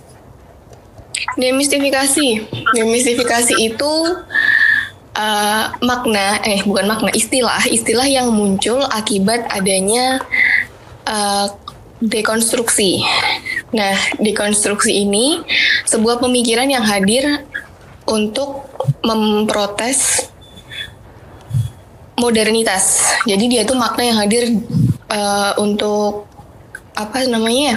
Demistifikasi. 1.36 2.28
Demistifikasi 2.76 3.54
itu 3.58 3.92
uh, 5.16 5.64
makna, 5.84 6.40
eh 6.44 6.60
bukan 6.64 6.86
makna, 6.88 7.10
istilah, 7.12 7.60
istilah 7.68 8.06
yang 8.06 8.32
muncul 8.32 8.82
akibat 8.88 9.46
adanya 9.52 10.20
uh, 11.06 11.46
dekonstruksi. 12.00 13.04
Nah, 13.76 13.94
dekonstruksi 14.18 15.04
ini 15.04 15.44
sebuah 15.84 16.18
pemikiran 16.18 16.66
yang 16.66 16.82
hadir 16.82 17.44
untuk 18.08 18.66
memprotes 19.04 20.32
modernitas. 22.16 23.16
Jadi 23.24 23.44
dia 23.48 23.62
tuh 23.64 23.76
makna 23.76 24.02
yang 24.04 24.18
hadir 24.18 24.44
uh, 25.08 25.52
untuk 25.60 26.28
apa 26.96 27.24
namanya 27.28 27.76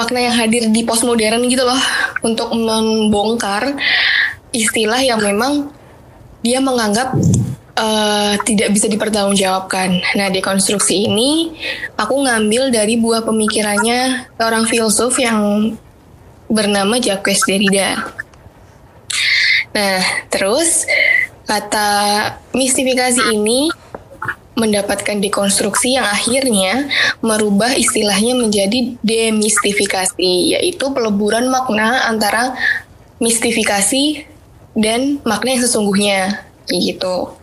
Makna 0.00 0.24
yang 0.24 0.32
hadir 0.32 0.64
di 0.72 0.80
postmodern 0.88 1.44
gitu 1.52 1.60
loh 1.60 1.76
untuk 2.24 2.48
membongkar 2.56 3.76
istilah 4.56 5.04
yang 5.04 5.20
memang 5.20 5.68
dia 6.40 6.56
menganggap 6.64 7.12
eh, 7.76 8.34
tidak 8.48 8.72
bisa 8.72 8.88
dipertanggungjawabkan. 8.88 10.00
Nah, 10.16 10.32
dekonstruksi 10.32 11.04
ini 11.04 11.52
aku 12.00 12.24
ngambil 12.24 12.72
dari 12.72 12.96
buah 12.96 13.20
pemikirannya 13.20 14.32
seorang 14.40 14.64
filsuf 14.64 15.20
yang 15.20 15.72
bernama 16.48 16.96
Jacques 16.96 17.44
Derrida. 17.44 18.00
Nah, 19.70 20.00
terus 20.32 20.88
kata 21.46 21.90
mistifikasi 22.56 23.34
ini 23.36 23.70
mendapatkan 24.58 25.22
dekonstruksi 25.22 25.96
yang 25.96 26.06
akhirnya 26.06 26.90
merubah 27.22 27.72
istilahnya 27.74 28.34
menjadi 28.36 28.98
demistifikasi, 29.00 30.58
yaitu 30.58 30.84
peleburan 30.90 31.48
makna 31.48 32.10
antara 32.10 32.58
mistifikasi 33.22 34.26
dan 34.74 35.22
makna 35.22 35.56
yang 35.56 35.62
sesungguhnya, 35.64 36.20
gitu. 36.68 37.34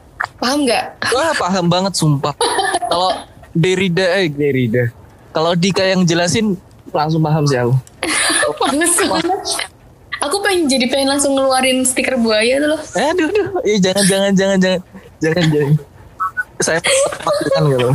Paham 0.41 0.65
nggak? 0.65 1.13
Wah 1.13 1.33
paham 1.37 1.65
banget 1.69 1.93
sumpah. 1.93 2.33
Kalau 2.91 3.13
Derrida 3.53 4.05
eh 4.17 4.29
Derrida. 4.29 4.89
Kalau 5.33 5.53
Dika 5.53 5.85
yang 5.85 6.01
jelasin 6.05 6.57
langsung 6.89 7.21
paham 7.21 7.45
sih 7.45 7.57
aku. 7.57 7.73
Banget. 8.57 9.41
Aku 10.17 10.41
pengen 10.41 10.65
jadi 10.65 10.89
pengen 10.89 11.13
langsung 11.13 11.37
ngeluarin 11.37 11.85
stiker 11.85 12.17
buaya 12.17 12.57
tuh 12.57 12.69
loh. 12.73 12.81
Eh, 12.97 13.05
aduh, 13.13 13.27
aduh. 13.29 13.47
Eh, 13.61 13.77
jangan, 13.77 14.03
jangan, 14.09 14.31
jangan, 14.33 14.57
jangan, 14.57 14.81
jangan, 15.21 15.45
jangan. 15.53 15.73
Saya 16.61 16.79
pastikan 17.21 17.63
gitu. 17.69 17.89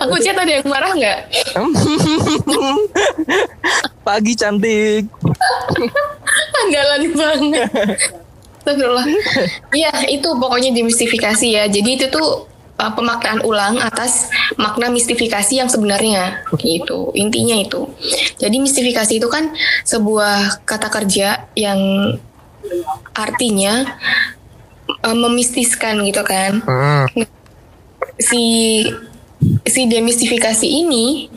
Aku 0.00 0.16
chat 0.22 0.38
ada 0.38 0.52
yang 0.60 0.66
marah 0.68 0.92
nggak? 0.94 1.18
Pagi 4.06 4.32
cantik. 4.38 5.04
Anggalan 6.64 7.02
banget. 7.12 7.68
Astagfirullah. 8.60 9.06
Iya, 9.74 9.92
itu 10.12 10.28
pokoknya 10.36 10.70
demistifikasi 10.76 11.46
ya. 11.48 11.64
Jadi 11.66 11.98
itu 11.98 12.06
tuh 12.12 12.46
uh, 12.80 12.92
pemaknaan 12.96 13.42
ulang 13.42 13.76
atas 13.82 14.30
makna 14.56 14.88
mistifikasi 14.88 15.52
yang 15.52 15.68
sebenarnya 15.68 16.46
gitu. 16.60 17.10
Intinya 17.18 17.58
itu. 17.58 17.90
Jadi 18.38 18.56
mistifikasi 18.62 19.18
itu 19.18 19.28
kan 19.28 19.52
sebuah 19.84 20.64
kata 20.64 20.88
kerja 20.88 21.50
yang 21.58 22.14
artinya 23.16 23.98
uh, 25.04 25.16
memistiskan 25.16 26.00
gitu 26.06 26.22
kan. 26.24 26.60
Hmm. 26.64 27.06
Si 28.20 28.44
si 29.64 29.88
demistifikasi 29.88 30.68
ini 30.68 31.32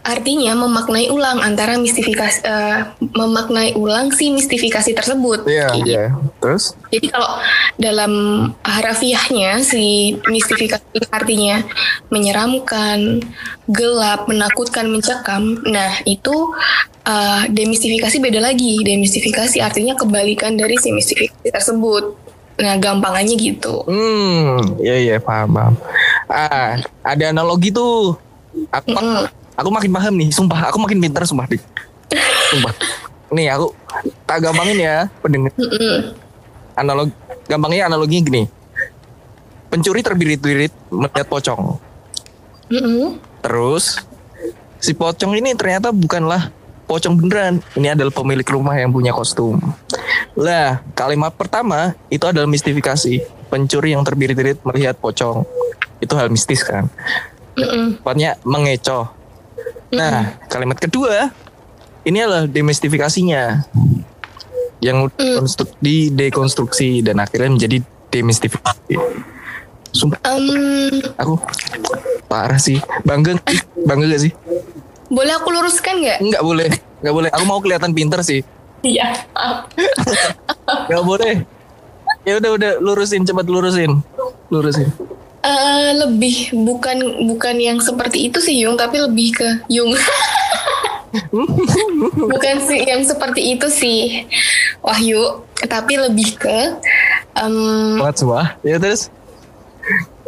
artinya 0.00 0.56
memaknai 0.56 1.12
ulang 1.12 1.44
antara 1.44 1.76
mistifikasi 1.76 2.40
eh, 2.40 2.80
memaknai 2.98 3.76
ulang 3.76 4.08
si 4.14 4.32
mistifikasi 4.32 4.96
tersebut. 4.96 5.44
Iya, 5.44 5.68
Kayak 5.68 5.86
iya. 5.86 6.04
Terus? 6.40 6.72
jadi 6.88 7.06
kalau 7.12 7.30
dalam 7.76 8.12
harafiahnya 8.64 9.60
si 9.60 10.16
mistifikasi 10.24 11.04
artinya 11.12 11.60
menyeramkan, 12.08 13.20
gelap, 13.68 14.24
menakutkan, 14.30 14.88
mencekam. 14.88 15.60
Nah 15.68 16.00
itu 16.08 16.56
uh, 17.04 17.42
demistifikasi 17.52 18.16
beda 18.22 18.40
lagi. 18.40 18.80
Demistifikasi 18.80 19.60
artinya 19.60 19.92
kebalikan 19.98 20.56
dari 20.56 20.80
si 20.80 20.94
mistifikasi 20.94 21.52
tersebut. 21.52 22.27
Nah 22.58 22.74
gampangannya 22.76 23.38
gitu. 23.38 23.86
Hmm, 23.86 24.78
iya 24.82 24.96
iya 24.98 25.16
paham 25.22 25.54
paham. 25.54 25.74
Ah, 26.26 26.82
ada 27.06 27.24
analogi 27.30 27.70
tuh. 27.70 28.18
Aku, 28.74 28.90
Mm-mm. 28.90 29.30
aku 29.54 29.68
makin 29.70 29.90
paham 29.94 30.14
nih, 30.18 30.28
sumpah. 30.34 30.68
Aku 30.68 30.82
makin 30.82 30.98
pintar 30.98 31.22
sumpah 31.22 31.46
dik. 31.46 31.62
Sumpah. 32.50 32.74
nih 33.28 33.52
aku 33.52 33.76
tak 34.24 34.40
gampangin 34.40 34.80
ya 34.80 34.96
pendengar 35.20 35.52
Mm-mm. 35.60 36.16
analog 36.80 37.12
gampangnya 37.44 37.92
analoginya 37.92 38.24
gini 38.24 38.42
pencuri 39.68 40.00
terbirit-birit 40.00 40.72
melihat 40.88 41.28
pocong 41.28 41.76
Mm-mm. 42.72 43.20
terus 43.44 44.00
si 44.80 44.96
pocong 44.96 45.36
ini 45.36 45.52
ternyata 45.52 45.92
bukanlah 45.92 46.48
pocong 46.88 47.20
beneran. 47.20 47.60
Ini 47.76 47.92
adalah 47.92 48.10
pemilik 48.10 48.48
rumah 48.48 48.72
yang 48.80 48.88
punya 48.88 49.12
kostum. 49.12 49.60
Lah 50.32 50.80
kalimat 50.96 51.36
pertama 51.36 51.92
itu 52.08 52.24
adalah 52.24 52.48
mistifikasi. 52.48 53.20
Pencuri 53.52 53.92
yang 53.92 54.00
terbirit-birit 54.02 54.64
melihat 54.64 54.96
pocong. 54.96 55.44
Itu 56.00 56.16
hal 56.16 56.32
mistis 56.32 56.64
kan? 56.64 56.88
Mm-mm. 57.58 58.00
tepatnya 58.00 58.38
mengecoh. 58.46 59.10
Nah 59.90 60.38
kalimat 60.46 60.78
kedua 60.78 61.28
ini 62.08 62.24
adalah 62.24 62.48
demistifikasinya. 62.48 63.68
Yang 64.78 65.10
konstruk- 65.18 65.78
di 65.82 66.08
dekonstruksi 66.14 67.02
dan 67.02 67.18
akhirnya 67.18 67.50
menjadi 67.50 67.82
demistifikasi. 68.14 68.94
Sumpah. 69.90 70.22
Em, 70.22 71.02
aku 71.18 71.34
parah 72.30 72.62
sih. 72.62 72.78
Bangga 73.02 73.34
bangga 73.82 74.06
gak 74.06 74.22
sih 74.22 74.32
boleh 75.08 75.32
aku 75.34 75.48
luruskan 75.50 75.94
nggak? 75.98 76.18
nggak 76.22 76.42
boleh 76.42 76.68
nggak 77.00 77.14
boleh 77.14 77.28
aku 77.30 77.44
mau 77.44 77.58
kelihatan 77.58 77.92
pinter 77.92 78.20
sih 78.20 78.42
Iya. 78.78 79.10
maaf. 79.34 79.66
nggak 80.88 81.02
boleh 81.02 81.42
ya 82.22 82.36
udah 82.36 82.50
udah 82.54 82.70
lurusin 82.78 83.24
cepat 83.24 83.46
lurusin 83.46 84.00
lurusin 84.48 84.88
Eh, 85.38 85.90
lebih 85.94 86.50
bukan 86.52 86.98
bukan 87.24 87.56
yang 87.56 87.78
seperti 87.78 88.26
itu 88.26 88.42
sih 88.42 88.58
Yung, 88.58 88.74
tapi 88.74 88.98
lebih 88.98 89.32
ke 89.32 89.48
Yung. 89.70 89.94
bukan 92.28 92.56
sih 92.60 92.84
yang 92.84 93.00
seperti 93.00 93.54
itu 93.54 93.66
sih 93.70 94.26
Wahyu, 94.82 95.46
tapi 95.64 95.96
lebih 95.96 96.36
ke 96.36 96.58
em, 97.34 97.96
banget 97.96 98.16
semua 98.18 98.42
ya 98.60 98.76
terus 98.76 99.08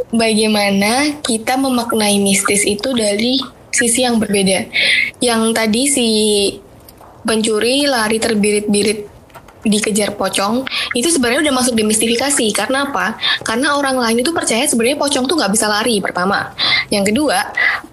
bagaimana 0.09 1.21
kita 1.21 1.55
memaknai 1.55 2.19
mistis 2.19 2.65
itu 2.65 2.91
dari 2.93 3.39
sisi 3.71 4.07
yang 4.07 4.19
berbeda. 4.19 4.69
Yang 5.23 5.43
tadi 5.55 5.83
si 5.87 6.09
pencuri 7.27 7.87
lari 7.87 8.19
terbirit-birit 8.19 9.11
dikejar 9.61 10.17
pocong 10.17 10.65
itu 10.97 11.13
sebenarnya 11.13 11.45
udah 11.45 11.55
masuk 11.61 11.77
demistifikasi 11.77 12.49
karena 12.57 12.89
apa? 12.89 13.21
Karena 13.45 13.77
orang 13.77 14.01
lain 14.01 14.25
itu 14.25 14.33
percaya 14.33 14.65
sebenarnya 14.65 14.97
pocong 14.97 15.29
tuh 15.29 15.37
nggak 15.37 15.53
bisa 15.53 15.69
lari 15.69 16.01
pertama. 16.01 16.57
Yang 16.89 17.13
kedua, 17.13 17.45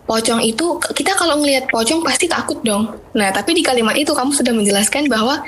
pocong 0.07 0.39
itu 0.47 0.79
kita 0.95 1.19
kalau 1.19 1.43
ngelihat 1.43 1.67
pocong 1.67 1.99
pasti 2.07 2.31
takut 2.31 2.63
dong. 2.63 2.95
Nah 3.11 3.35
tapi 3.35 3.51
di 3.51 3.67
kalimat 3.67 3.99
itu 3.99 4.15
kamu 4.15 4.31
sudah 4.31 4.55
menjelaskan 4.55 5.11
bahwa 5.11 5.43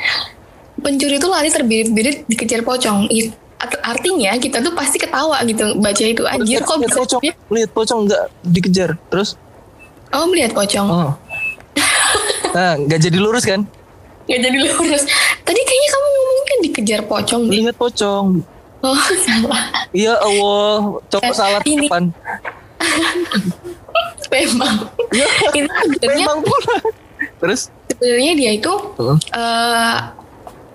pencuri 0.84 1.24
itu 1.24 1.28
lari 1.32 1.48
terbirit-birit 1.48 2.28
dikejar 2.28 2.68
pocong. 2.68 3.08
Artinya 3.84 4.36
kita 4.40 4.60
tuh 4.60 4.72
pasti 4.76 5.00
ketawa 5.00 5.40
gitu 5.48 5.76
baca 5.80 6.04
itu 6.04 6.24
anjir 6.28 6.64
kok 6.64 6.80
lihat 6.80 6.96
bisa 6.96 7.00
pocong 7.00 7.22
lihat 7.52 7.72
pocong 7.76 8.00
nggak 8.08 8.24
dikejar 8.44 8.90
terus 9.12 9.36
oh 10.14 10.26
melihat 10.28 10.52
pocong? 10.54 10.88
Oh. 10.88 11.12
Nah 12.50 12.74
nggak 12.78 13.00
jadi 13.00 13.18
lurus 13.22 13.46
kan? 13.46 13.62
Nggak 14.26 14.40
jadi 14.42 14.58
lurus. 14.58 15.04
Tadi 15.46 15.60
kayaknya 15.62 15.90
kamu 15.90 16.08
ngomongin 16.10 16.44
kan 16.46 16.58
dikejar 16.66 17.02
pocong 17.06 17.42
deh. 17.46 17.54
lihat 17.62 17.78
pocong. 17.78 18.28
Oh 18.80 18.96
salah. 19.28 19.64
Iya 19.92 20.14
Allah. 20.18 21.04
Coba 21.10 21.32
salah 21.34 21.62
ini- 21.66 21.86
depan 21.86 22.10
memang. 24.30 24.76
Iya, 25.10 25.28
itu 25.58 25.66
sebenarnya 25.66 26.26
memang 26.26 26.40
pula. 26.46 26.76
Terus? 27.42 27.62
Sebenarnya 27.90 28.34
dia 28.38 28.52
itu 28.54 28.74
Heeh. 28.96 29.18
eh, 29.34 29.98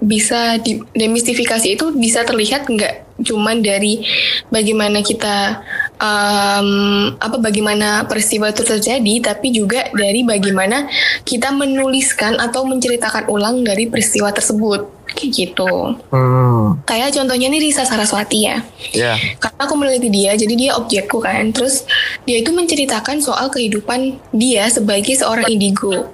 bisa 0.05 0.59
di 0.61 0.83
demistifikasi 0.93 1.69
itu 1.71 1.95
bisa 1.97 2.27
terlihat 2.27 2.69
nggak 2.69 3.25
cuman 3.25 3.63
dari 3.63 4.05
bagaimana 4.51 5.01
kita 5.01 5.63
em, 5.99 6.69
apa 7.17 7.37
bagaimana 7.39 8.05
peristiwa 8.11 8.51
itu 8.51 8.67
terjadi 8.67 9.35
tapi 9.35 9.55
juga 9.55 9.87
dari 9.95 10.27
bagaimana 10.27 10.91
kita 11.23 11.55
menuliskan 11.55 12.39
atau 12.43 12.67
menceritakan 12.67 13.31
ulang 13.31 13.63
dari 13.63 13.87
peristiwa 13.87 14.35
tersebut. 14.35 14.91
Kayak 15.15 15.31
gitu. 15.31 15.95
Hmm, 16.11 16.83
kayak 16.83 17.15
contohnya 17.15 17.47
nih 17.47 17.71
Risa 17.71 17.87
Saraswati 17.87 18.51
ya. 18.51 18.67
Ya. 18.91 19.15
Karena 19.39 19.63
aku 19.63 19.75
meneliti 19.79 20.11
dia 20.11 20.35
jadi 20.35 20.55
dia 20.59 20.71
objekku 20.75 21.23
kan. 21.23 21.55
Terus 21.55 21.87
dia 22.27 22.43
itu 22.43 22.51
menceritakan 22.51 23.23
soal 23.23 23.47
kehidupan 23.47 24.19
dia 24.35 24.67
sebagai 24.67 25.15
seorang 25.15 25.47
indigo. 25.47 26.11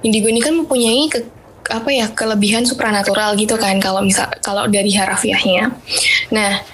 Indigo 0.00 0.32
ini 0.32 0.40
kan 0.40 0.56
mempunyai 0.56 1.12
ke, 1.12 1.28
apa 1.68 1.92
ya 1.92 2.08
kelebihan 2.08 2.64
supranatural 2.64 3.36
gitu 3.36 3.60
kan 3.60 3.76
kalau 3.84 4.00
misal 4.00 4.24
kalau 4.40 4.64
dari 4.64 4.96
harafiahnya. 4.96 5.76
Nah 6.32 6.64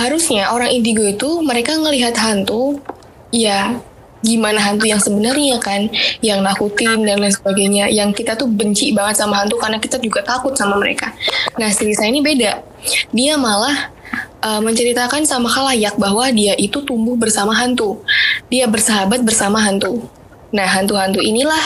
harusnya 0.00 0.48
orang 0.50 0.72
indigo 0.72 1.04
itu 1.04 1.44
mereka 1.44 1.76
ngelihat 1.76 2.16
hantu 2.16 2.80
ya 3.30 3.78
gimana 4.20 4.60
hantu 4.60 4.84
yang 4.84 5.00
sebenarnya 5.00 5.56
kan 5.60 5.88
yang 6.20 6.44
nakutin 6.44 7.04
dan 7.08 7.24
lain 7.24 7.32
sebagainya 7.32 7.88
yang 7.88 8.12
kita 8.12 8.36
tuh 8.36 8.48
benci 8.48 8.92
banget 8.92 9.24
sama 9.24 9.40
hantu 9.40 9.56
karena 9.56 9.80
kita 9.80 9.96
juga 9.96 10.20
takut 10.20 10.52
sama 10.56 10.76
mereka. 10.76 11.12
Nah 11.56 11.72
si 11.72 11.88
Risa 11.88 12.04
ini 12.04 12.20
beda. 12.20 12.60
Dia 13.16 13.40
malah 13.40 13.92
uh, 14.44 14.60
menceritakan 14.60 15.24
sama 15.24 15.48
khalayak 15.48 15.96
bahwa 15.96 16.28
dia 16.32 16.52
itu 16.60 16.84
tumbuh 16.84 17.16
bersama 17.16 17.56
hantu. 17.56 18.04
Dia 18.52 18.68
bersahabat 18.68 19.24
bersama 19.24 19.56
hantu. 19.64 20.04
Nah 20.52 20.68
hantu-hantu 20.68 21.24
inilah 21.24 21.64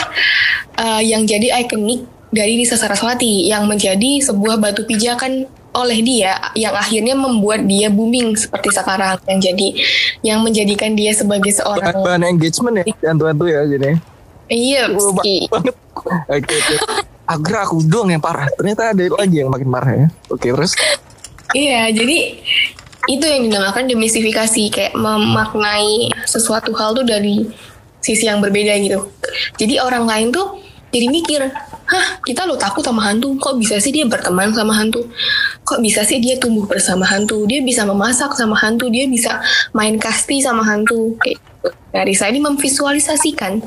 uh, 0.79 1.03
yang 1.03 1.27
jadi 1.27 1.59
ikonik 1.65 2.07
dari 2.31 2.55
Risa 2.59 2.79
Saraswati 2.79 3.47
yang 3.47 3.67
menjadi 3.67 4.23
sebuah 4.23 4.59
batu 4.59 4.87
pijakan 4.87 5.47
oleh 5.75 5.99
dia 5.99 6.39
yang 6.55 6.71
akhirnya 6.71 7.13
membuat 7.13 7.67
dia 7.67 7.91
booming 7.91 8.33
seperti 8.39 8.71
sekarang 8.71 9.19
yang 9.27 9.39
jadi 9.43 9.67
yang 10.23 10.39
menjadikan 10.39 10.95
dia 10.95 11.11
sebagai 11.11 11.51
seorang 11.51 11.99
bahan 11.99 12.23
engagement 12.23 12.81
ya 12.81 12.85
hantu-hantu 13.11 13.45
ya 13.51 13.61
jadi. 13.67 13.99
Iya 14.47 14.83
banget. 14.93 15.75
Oke 16.31 16.53
oke. 16.55 16.75
Agar 17.25 17.55
aku 17.67 17.81
doang 17.83 18.13
yang 18.13 18.21
parah. 18.21 18.47
Ternyata 18.55 18.93
ada 18.95 19.03
lagi 19.19 19.35
yang 19.41 19.51
makin 19.51 19.69
parah 19.69 19.93
ya. 19.93 20.07
Oke 20.31 20.53
terus? 20.55 20.77
Iya 21.51 21.91
jadi 21.91 22.39
itu 23.05 23.25
yang 23.25 23.51
dinamakan 23.51 23.85
demistifikasi 23.85 24.63
kayak 24.73 24.93
memaknai 24.97 26.09
sesuatu 26.25 26.73
hal 26.73 26.97
tuh 26.97 27.05
dari 27.05 27.45
sisi 28.01 28.29
yang 28.29 28.41
berbeda 28.41 28.77
gitu. 28.81 29.09
Jadi 29.57 29.81
orang 29.81 30.05
lain 30.05 30.27
tuh 30.29 30.61
jadi 30.95 31.11
mikir 31.11 31.43
hah 31.91 32.07
kita 32.23 32.47
lo 32.47 32.55
takut 32.55 32.79
sama 32.79 33.03
hantu? 33.03 33.35
Kok 33.35 33.59
bisa 33.59 33.75
sih 33.83 33.91
dia 33.91 34.07
berteman 34.07 34.55
sama 34.55 34.71
hantu? 34.71 35.03
Kok 35.67 35.83
bisa 35.83 36.07
sih 36.07 36.23
dia 36.23 36.39
tumbuh 36.39 36.63
bersama 36.63 37.03
hantu? 37.03 37.43
Dia 37.43 37.59
bisa 37.59 37.83
memasak 37.83 38.31
sama 38.31 38.55
hantu? 38.55 38.87
Dia 38.87 39.03
bisa 39.11 39.43
main 39.75 39.99
kasti 39.99 40.39
sama 40.39 40.63
hantu? 40.63 41.19
Kayak 41.19 41.43
gitu. 41.43 41.67
Risa 41.91 42.31
ini 42.31 42.39
memvisualisasikan 42.39 43.59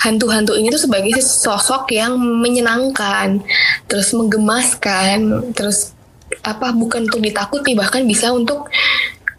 hantu-hantu 0.00 0.56
ini 0.56 0.68
tuh 0.72 0.84
sebagai 0.84 1.16
sosok 1.20 1.92
yang 1.92 2.16
menyenangkan 2.16 3.40
terus 3.84 4.12
menggemaskan 4.16 5.52
terus 5.52 5.92
apa 6.40 6.72
bukan 6.72 7.04
untuk 7.04 7.20
ditakuti 7.20 7.76
bahkan 7.76 8.04
bisa 8.04 8.32
untuk 8.32 8.68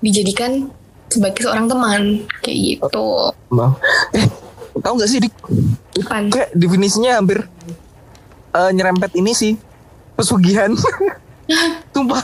dijadikan 0.01 0.73
sebagai 1.05 1.45
seorang 1.45 1.69
teman. 1.69 2.01
Kayak 2.41 2.81
gitu. 2.81 3.09
Eh 4.17 4.25
tahu 4.81 4.97
nggak 4.97 5.09
sih 5.09 5.19
dik 5.21 5.33
Depan. 5.91 6.31
kayak 6.31 6.49
definisinya 6.55 7.19
hampir 7.19 7.43
eh, 8.55 8.71
nyerempet 8.71 9.11
ini 9.15 9.35
sih. 9.35 9.59
Pesugihan. 10.15 10.71
Sumpah. 11.93 12.23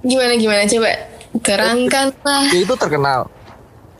Gimana 0.00 0.34
gimana? 0.40 0.64
Coba 0.64 0.90
terangkanlah 1.44 2.42
dia 2.50 2.60
itu 2.64 2.74
terkenal. 2.74 3.28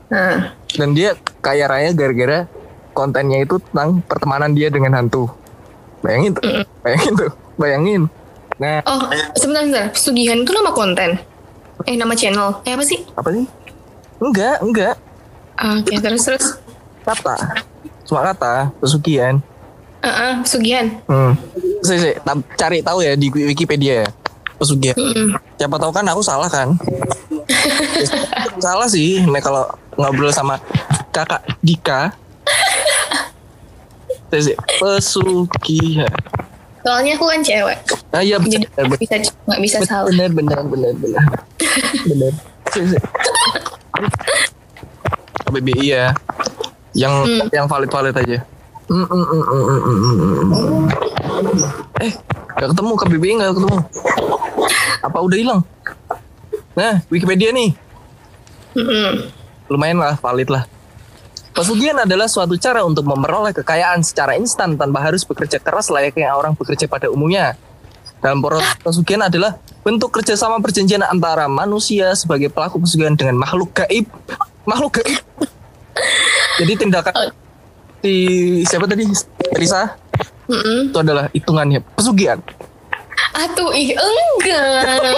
Nah 0.09 0.57
dan 0.75 0.97
dia 0.97 1.15
kaya 1.45 1.69
raya 1.69 1.91
gara-gara 1.93 2.49
kontennya 2.97 3.45
itu 3.45 3.61
tentang 3.71 4.01
pertemanan 4.05 4.57
dia 4.57 4.73
dengan 4.73 4.97
hantu. 4.97 5.29
Bayangin 6.01 6.33
tuh. 6.35 6.43
Bayangin 6.81 7.13
tuh. 7.15 7.31
Bayangin. 7.61 8.03
Nah. 8.57 8.81
Oh 8.89 9.01
sebentar 9.37 9.63
sebentar. 9.69 9.87
Pesugihan 9.93 10.39
itu 10.41 10.51
nama 10.57 10.73
konten? 10.73 11.21
Eh 11.85 11.97
nama 11.97 12.13
channel? 12.17 12.65
Eh 12.65 12.73
apa 12.73 12.85
sih? 12.85 13.05
Apa 13.13 13.29
sih? 13.33 13.45
Enggak 14.21 14.57
enggak. 14.65 14.95
Oke. 15.61 15.95
Terus 16.01 16.23
terus. 16.25 16.47
Kata 17.05 17.69
cuma 18.11 18.27
kata 18.27 18.75
pesugihan. 18.83 19.39
Ah, 20.03 20.11
ah, 20.11 20.35
pesugihan. 20.43 20.91
Hmm. 21.07 21.39
Sih, 21.87 22.19
ta- 22.27 22.43
cari 22.59 22.83
tahu 22.83 23.07
ya 23.07 23.15
di 23.15 23.31
Wikipedia 23.31 24.03
ya 24.03 24.09
pesugihan. 24.61 24.99
Mm-mm. 24.99 25.33
siapa 25.57 25.77
tahu 25.81 25.89
kan 25.95 26.05
aku 26.11 26.21
salah 26.21 26.51
kan? 26.51 26.75
Salah 28.65 28.87
sih 28.87 29.25
nah, 29.25 29.41
kalau 29.41 29.65
ngobrol 29.97 30.29
sama 30.31 30.61
kakak 31.11 31.41
Dika. 31.65 32.13
Sih, 34.31 34.53
sih, 34.53 34.57
pesugihan. 34.79 36.13
Soalnya 36.81 37.17
aku 37.17 37.27
kan 37.29 37.41
cewek. 37.45 37.79
Ah 38.13 38.23
iya 38.25 38.37
jadi 38.41 38.65
benar 38.69 38.85
nggak 38.89 39.01
bisa 39.01 39.17
nggak 39.49 39.61
bisa 39.61 39.79
salah. 39.85 40.09
benar 40.09 40.31
benar 40.33 40.61
benar 40.65 40.93
benar 40.97 41.25
benar. 42.09 42.33
KBBI 45.45 45.87
ya 45.99 46.07
yang 46.95 47.27
yang 47.55 47.67
valid 47.71 47.91
valid 47.91 48.17
aja 48.17 48.39
Mm, 48.91 49.07
mm, 49.07 49.07
mm, 49.07 49.45
mm, 49.47 49.63
mm, 49.71 49.99
mm, 50.03 50.35
mm. 50.51 50.87
Eh, 52.03 52.13
gak 52.59 52.75
ketemu 52.75 52.93
KBBI 52.99 53.33
gak 53.39 53.55
ketemu. 53.55 53.79
Apa 54.99 55.19
udah 55.23 55.39
hilang? 55.39 55.61
Nah, 56.75 56.99
Wikipedia 57.07 57.55
nih. 57.55 57.71
Lumayan 59.71 60.03
lah, 60.03 60.19
valid 60.19 60.51
lah. 60.51 60.67
Pesugihan 61.55 62.03
adalah 62.03 62.27
suatu 62.27 62.59
cara 62.59 62.83
untuk 62.83 63.07
memperoleh 63.07 63.55
kekayaan 63.55 64.03
secara 64.03 64.35
instan 64.35 64.75
tanpa 64.75 65.07
harus 65.07 65.23
bekerja 65.23 65.63
keras 65.63 65.87
layaknya 65.87 66.35
orang 66.35 66.59
bekerja 66.59 66.91
pada 66.91 67.07
umumnya. 67.15 67.55
Dalam 68.19 68.43
proses 68.43 68.75
pesugihan 68.83 69.31
adalah 69.31 69.55
bentuk 69.87 70.11
kerjasama 70.19 70.59
perjanjian 70.59 71.07
antara 71.07 71.47
manusia 71.47 72.11
sebagai 72.19 72.51
pelaku 72.51 72.83
pesugihan 72.83 73.15
dengan 73.15 73.39
makhluk 73.39 73.71
gaib. 73.71 74.11
Makhluk 74.67 74.99
gaib. 74.99 75.23
Jadi 76.61 76.73
tindakan 76.77 77.15
di 78.01 78.17
siapa 78.65 78.89
tadi? 78.89 79.05
Risa 79.57 79.97
Mm-mm. 80.51 80.91
itu 80.91 80.99
adalah 80.99 81.31
hitungannya 81.31 81.81
pesugihan. 81.95 82.41
Atuh 83.31 83.71
ih 83.77 83.95
enggak. 83.95 85.15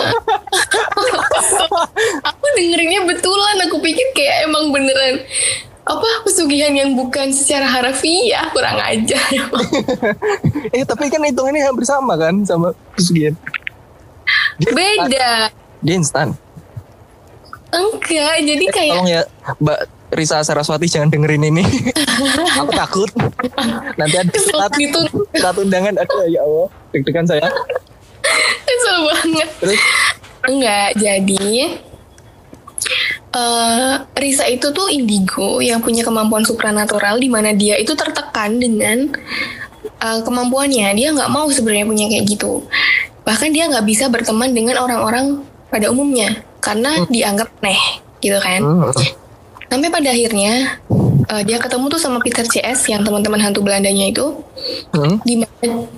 aku 2.28 2.44
dengerinnya 2.58 3.00
betulan. 3.08 3.56
Aku 3.66 3.80
pikir 3.80 4.06
kayak 4.12 4.50
emang 4.50 4.68
beneran 4.68 5.24
apa 5.82 6.08
pesugihan 6.22 6.70
yang 6.70 6.94
bukan 6.94 7.34
secara 7.34 7.66
harafiah 7.66 8.46
kurang 8.54 8.78
ajar. 8.78 9.24
eh 10.76 10.84
tapi 10.86 11.10
kan 11.10 11.24
hitungannya 11.24 11.64
hampir 11.64 11.88
sama 11.88 12.14
kan 12.20 12.44
sama 12.44 12.76
pesugihan. 12.94 13.34
Beda. 14.60 15.48
Dia 15.82 15.94
instan. 15.96 16.36
Enggak, 17.72 18.36
jadi 18.44 18.64
kayak 18.68 18.94
Tolong 19.00 19.08
ya 19.08 19.22
Mbak 19.56 19.80
Risa 20.12 20.44
Saraswati 20.44 20.86
jangan 20.88 21.08
dengerin 21.08 21.48
ini. 21.48 21.64
Aku 22.60 22.72
takut. 22.76 23.08
Nanti 23.96 24.16
ada 24.20 24.32
surat, 24.36 24.72
gitu. 24.76 25.00
surat 25.32 25.56
undangan 25.56 25.96
aku 26.04 26.28
ya 26.28 26.44
Allah. 26.44 26.68
Deg-degan 26.92 27.24
saya. 27.24 27.48
Kesel 28.68 28.98
banget. 29.08 29.48
Terus 29.58 29.80
Enggak, 30.42 30.98
jadi 30.98 31.78
eh 33.32 33.92
Risa 34.18 34.44
itu 34.50 34.74
tuh 34.74 34.90
indigo 34.90 35.62
yang 35.62 35.78
punya 35.78 36.02
kemampuan 36.02 36.42
supranatural 36.42 37.16
di 37.16 37.30
mana 37.30 37.54
dia 37.54 37.78
itu 37.78 37.94
tertekan 37.94 38.58
dengan 38.58 39.06
eh, 40.02 40.20
kemampuannya. 40.26 40.92
Dia 40.98 41.14
nggak 41.14 41.30
mau 41.30 41.46
sebenarnya 41.48 41.86
punya 41.86 42.06
kayak 42.10 42.26
gitu. 42.26 42.66
Bahkan 43.22 43.54
dia 43.54 43.70
nggak 43.70 43.86
bisa 43.86 44.10
berteman 44.10 44.50
dengan 44.50 44.82
orang-orang 44.82 45.46
pada 45.70 45.88
umumnya 45.88 46.42
karena 46.58 47.06
dianggap 47.06 47.48
aneh 47.62 47.80
gitu 48.18 48.38
kan. 48.42 48.60
Hmm. 48.60 48.90
Sampai 49.72 49.88
pada 49.88 50.12
akhirnya 50.12 50.76
eh, 51.32 51.42
dia 51.48 51.56
ketemu 51.56 51.88
tuh 51.88 51.96
sama 51.96 52.20
Peter 52.20 52.44
CS 52.44 52.92
yang 52.92 53.00
teman-teman 53.00 53.40
hantu 53.40 53.64
Belandanya 53.64 54.12
itu 54.12 54.36
Hmm. 54.92 55.16
di 55.24 55.40
mana 55.40 55.88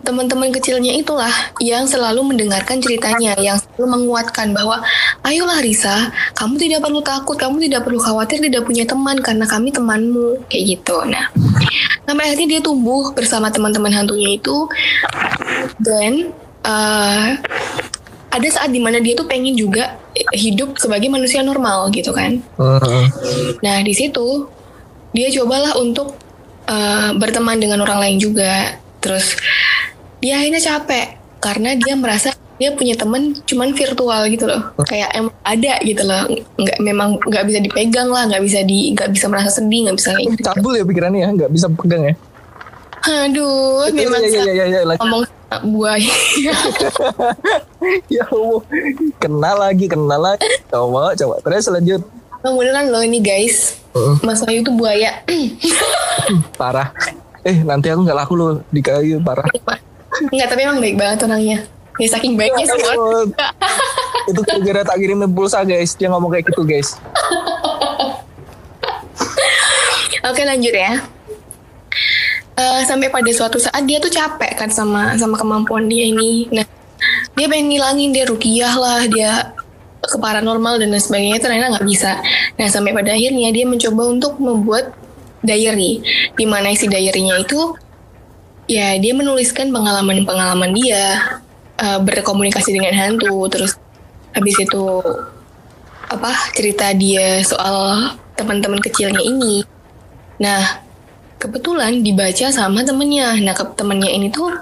teman-teman 0.00 0.48
kecilnya 0.48 0.96
itulah 0.96 1.30
yang 1.60 1.84
selalu 1.84 2.32
mendengarkan 2.32 2.80
ceritanya, 2.80 3.36
yang 3.36 3.60
selalu 3.60 4.00
menguatkan 4.00 4.52
bahwa 4.56 4.80
ayolah 5.24 5.60
Risa, 5.60 6.08
kamu 6.36 6.56
tidak 6.56 6.80
perlu 6.84 7.00
takut, 7.04 7.36
kamu 7.36 7.68
tidak 7.68 7.84
perlu 7.84 8.00
khawatir 8.00 8.40
tidak 8.40 8.64
punya 8.64 8.88
teman 8.88 9.20
karena 9.20 9.44
kami 9.44 9.68
temanmu 9.68 10.40
kayak 10.48 10.76
gitu. 10.76 10.96
Nah, 11.04 11.28
sampai 12.08 12.32
akhirnya 12.32 12.58
dia 12.58 12.60
tumbuh 12.64 13.12
bersama 13.12 13.52
teman-teman 13.52 13.92
hantunya 13.92 14.40
itu 14.40 14.68
dan 15.84 16.32
eh, 16.64 17.26
ada 18.30 18.48
saat 18.48 18.70
di 18.70 18.78
mana 18.78 19.02
dia 19.02 19.18
tuh 19.18 19.26
pengen 19.26 19.58
juga 19.58 19.98
hidup 20.30 20.78
sebagai 20.78 21.10
manusia 21.10 21.42
normal 21.42 21.90
gitu 21.90 22.14
kan. 22.14 22.38
Hmm. 22.54 23.06
Nah 23.62 23.76
di 23.82 23.92
situ 23.94 24.46
dia 25.10 25.26
cobalah 25.34 25.74
untuk 25.78 26.14
uh, 26.70 27.10
berteman 27.18 27.58
dengan 27.58 27.82
orang 27.82 27.98
lain 27.98 28.16
juga. 28.22 28.78
Terus 29.02 29.34
dia 30.22 30.38
akhirnya 30.38 30.62
capek 30.62 31.18
karena 31.42 31.74
dia 31.74 31.94
merasa 31.98 32.30
dia 32.60 32.76
punya 32.76 32.92
teman 32.92 33.32
cuman 33.48 33.72
virtual 33.72 34.22
gitu 34.28 34.44
loh. 34.46 34.62
Kayak 34.84 35.10
emang 35.16 35.34
ada 35.42 35.74
gitu 35.82 36.02
loh. 36.04 36.22
Nggak 36.60 36.78
memang 36.84 37.08
nggak 37.18 37.44
bisa 37.48 37.58
dipegang 37.58 38.08
lah, 38.12 38.28
nggak 38.28 38.42
bisa 38.44 38.60
di 38.62 38.92
nggak 38.94 39.10
bisa 39.10 39.26
merasa 39.26 39.50
sedih, 39.50 39.88
nggak 39.88 39.96
bisa 39.96 40.12
gitu. 40.20 40.44
Cabul 40.44 40.78
ya 40.78 40.84
pikirannya 40.84 41.20
ya, 41.24 41.28
nggak 41.34 41.50
bisa 41.50 41.66
pegang 41.72 42.04
ya. 42.06 42.14
Aduh, 43.00 43.88
memang 43.96 44.20
Iya 44.20 44.44
iya 44.44 44.52
iya 44.52 44.64
iya. 44.68 44.80
lagi. 44.84 45.00
ngomong 45.00 45.24
sama 45.24 45.39
buaya. 45.66 46.14
Ya 48.12 48.28
Allah, 48.28 48.60
kenal 49.16 49.56
lagi, 49.56 49.88
kenal 49.88 50.20
lagi. 50.20 50.44
Coba, 50.68 51.16
coba. 51.16 51.40
Terus 51.40 51.72
lanjut. 51.72 52.04
Beneran 52.44 52.92
loh 52.92 53.00
ini 53.00 53.24
guys. 53.24 53.80
Heeh. 53.96 54.20
Mas 54.20 54.44
Wahyu 54.44 54.60
tuh 54.60 54.76
buaya. 54.76 55.24
Parah. 56.60 56.92
Eh, 57.40 57.64
nanti 57.64 57.88
aku 57.88 58.04
nggak 58.04 58.18
laku 58.20 58.36
loh 58.36 58.60
di 58.68 58.84
kayu 58.84 59.16
parah. 59.24 59.48
Enggak, 60.28 60.52
tapi 60.52 60.60
emang 60.68 60.76
baik 60.76 61.00
banget 61.00 61.24
orangnya. 61.24 61.64
Ya 61.96 62.08
saking 62.12 62.36
baiknya 62.36 62.68
semua. 62.68 63.24
itu 64.28 64.40
gara-gara 64.44 64.84
tak 64.92 64.96
kirimin 65.00 65.32
pulsa 65.32 65.64
guys 65.64 65.96
dia 65.96 66.06
ngomong 66.12 66.30
kayak 66.30 66.44
gitu 66.52 66.62
guys 66.62 66.94
Oke 70.28 70.44
lanjut 70.44 70.76
ya. 70.76 71.00
Eh, 72.60 72.82
sampai 72.84 73.08
pada 73.08 73.30
suatu 73.32 73.56
saat 73.56 73.88
dia 73.88 73.96
tuh 73.96 74.12
capek 74.12 74.52
kan 74.52 74.68
sama 74.68 75.16
sama 75.16 75.40
kemampuan 75.40 75.88
dia 75.88 76.04
ini. 76.12 76.44
Nah, 76.52 76.66
dia 77.32 77.46
pengen 77.48 77.72
ngilangin 77.72 78.10
dia 78.12 78.24
rukiah 78.28 78.74
lah, 78.76 79.00
dia 79.08 79.56
ke 80.00 80.16
paranormal 80.20 80.80
dan 80.80 80.92
lain 80.92 81.00
sebagainya 81.00 81.40
ternyata 81.40 81.78
nggak 81.78 81.88
bisa. 81.88 82.20
Nah, 82.60 82.68
sampai 82.68 82.92
pada 82.92 83.16
akhirnya 83.16 83.48
dia 83.48 83.64
mencoba 83.64 84.02
untuk 84.12 84.36
membuat 84.36 84.92
diary, 85.40 86.04
di 86.36 86.44
mana 86.44 86.68
isi 86.68 86.84
diary-nya 86.84 87.40
itu 87.40 87.72
ya 88.68 89.00
dia 89.00 89.12
menuliskan 89.16 89.72
pengalaman-pengalaman 89.72 90.76
dia 90.76 91.16
eh, 91.80 92.00
berkomunikasi 92.04 92.76
dengan 92.76 92.92
hantu, 92.92 93.48
terus 93.48 93.80
habis 94.36 94.56
itu 94.60 94.84
apa 96.12 96.32
cerita 96.52 96.92
dia 96.92 97.40
soal 97.40 98.12
teman-teman 98.36 98.84
kecilnya 98.84 99.22
ini. 99.24 99.64
Nah, 100.44 100.89
kebetulan 101.40 102.04
dibaca 102.04 102.52
sama 102.52 102.84
temennya. 102.84 103.40
Nah, 103.40 103.56
ke 103.56 103.64
temennya 103.72 104.12
ini 104.12 104.28
tuh 104.28 104.52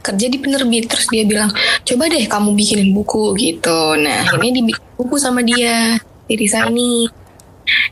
kerja 0.00 0.26
di 0.32 0.40
penerbit. 0.40 0.88
Terus 0.88 1.06
dia 1.12 1.28
bilang, 1.28 1.52
coba 1.84 2.08
deh 2.08 2.24
kamu 2.24 2.56
bikinin 2.56 2.90
buku 2.96 3.36
gitu. 3.36 4.00
Nah, 4.00 4.24
akhirnya 4.24 4.64
dibikin 4.64 4.88
buku 4.96 5.14
sama 5.20 5.44
dia, 5.44 6.00
si 6.26 6.32
Risa 6.34 6.64
ini. 6.72 7.06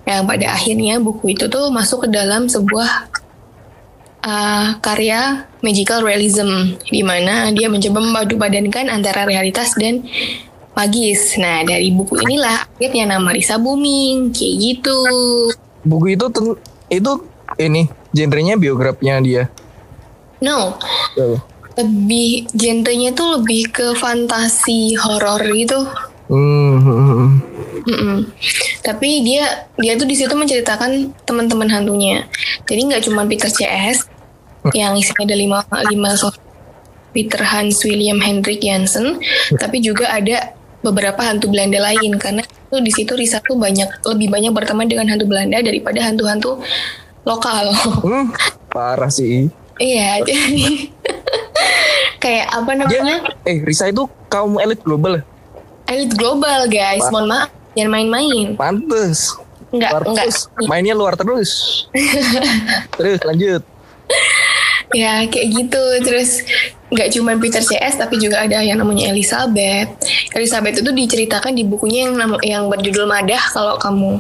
Yang 0.09 0.23
pada 0.27 0.47
akhirnya 0.57 0.95
buku 0.99 1.37
itu 1.37 1.47
tuh 1.47 1.69
masuk 1.69 2.09
ke 2.09 2.09
dalam 2.11 2.49
sebuah 2.49 3.13
uh, 4.25 4.81
karya 4.83 5.47
magical 5.63 6.03
realism, 6.03 6.75
di 6.89 7.05
mana 7.05 7.53
dia 7.53 7.69
mencoba 7.71 8.01
memadu 8.03 8.35
padankan 8.41 8.91
antara 8.91 9.29
realitas 9.29 9.77
dan 9.79 10.03
magis. 10.75 11.39
Nah, 11.39 11.63
dari 11.63 11.95
buku 11.95 12.19
inilah 12.25 12.67
akhirnya 12.75 13.15
nama 13.15 13.31
Risa 13.31 13.61
booming, 13.63 14.35
kayak 14.35 14.55
gitu. 14.59 14.99
buku 15.81 16.13
itu 16.17 16.27
itu 16.91 17.13
ini 17.57 18.00
genrenya 18.15 18.59
biografinya 18.59 19.19
dia 19.23 19.45
No, 20.41 20.81
Tuh. 21.13 21.37
lebih 21.77 22.49
genrenya 22.57 23.13
tuh 23.13 23.37
lebih 23.37 23.69
ke 23.69 23.93
fantasi 23.93 24.97
horor 24.97 25.45
gitu. 25.53 25.85
Hmm, 26.33 26.81
hmm, 26.81 27.01
hmm. 27.05 27.29
Mm-mm. 27.85 28.19
Tapi 28.81 29.21
dia 29.21 29.69
dia 29.77 30.01
tuh 30.01 30.09
di 30.09 30.17
situ 30.17 30.33
menceritakan 30.33 31.13
teman-teman 31.29 31.69
hantunya. 31.69 32.25
Jadi 32.65 32.81
nggak 32.89 33.05
cuma 33.05 33.29
Peter 33.29 33.53
CS 33.53 34.09
yang 34.73 34.97
isinya 34.97 35.29
ada 35.29 35.37
lima 35.37 35.59
lima 35.93 36.17
sosok 36.17 36.41
Peter 37.13 37.45
Hans 37.45 37.85
William 37.85 38.17
Hendrik 38.17 38.65
Jansen, 38.65 39.21
tapi 39.61 39.85
juga 39.85 40.09
ada 40.09 40.57
beberapa 40.81 41.21
hantu 41.21 41.53
Belanda 41.53 41.77
lain 41.77 42.17
karena 42.17 42.41
itu 42.41 42.77
di 42.81 42.93
situ 42.95 43.13
Risa 43.13 43.45
tuh 43.45 43.61
banyak 43.61 44.09
lebih 44.09 44.33
banyak 44.33 44.53
berteman 44.57 44.89
dengan 44.89 45.13
hantu 45.13 45.29
Belanda 45.29 45.61
daripada 45.61 46.01
hantu-hantu 46.01 46.65
lokal. 47.23 47.71
Hmm, 48.01 48.33
parah 48.71 49.11
sih 49.13 49.49
iya, 49.81 50.21
jadi 50.29 50.89
kayak 52.21 52.47
apa 52.53 52.71
namanya? 52.77 53.17
eh 53.49 53.65
Risa 53.65 53.89
itu 53.89 54.05
kaum 54.29 54.61
elit 54.61 54.81
global? 54.85 55.25
Elite 55.89 56.15
global 56.15 56.69
guys, 56.69 57.03
mohon 57.11 57.33
maaf, 57.33 57.49
jangan 57.75 57.91
main-main. 57.91 58.55
pantes 58.55 59.35
Enggak, 59.71 59.91
luar 59.95 60.03
enggak. 60.07 60.25
terus 60.27 60.39
mainnya 60.67 60.95
luar 60.95 61.15
terus 61.15 61.51
terus 62.99 63.19
lanjut 63.23 63.63
Ya 64.91 65.23
kayak 65.31 65.49
gitu. 65.55 65.83
Terus 66.03 66.43
nggak 66.91 67.09
cuma 67.15 67.39
Peter 67.39 67.63
CS 67.63 67.95
tapi 67.95 68.19
juga 68.19 68.43
ada 68.43 68.59
yang 68.59 68.83
namanya 68.83 69.15
Elizabeth. 69.15 69.95
Elizabeth 70.35 70.83
itu 70.83 70.91
diceritakan 70.91 71.55
di 71.55 71.63
bukunya 71.63 72.11
yang 72.11 72.19
yang 72.43 72.65
berjudul 72.67 73.07
Madah 73.07 73.39
kalau 73.55 73.79
kamu 73.79 74.19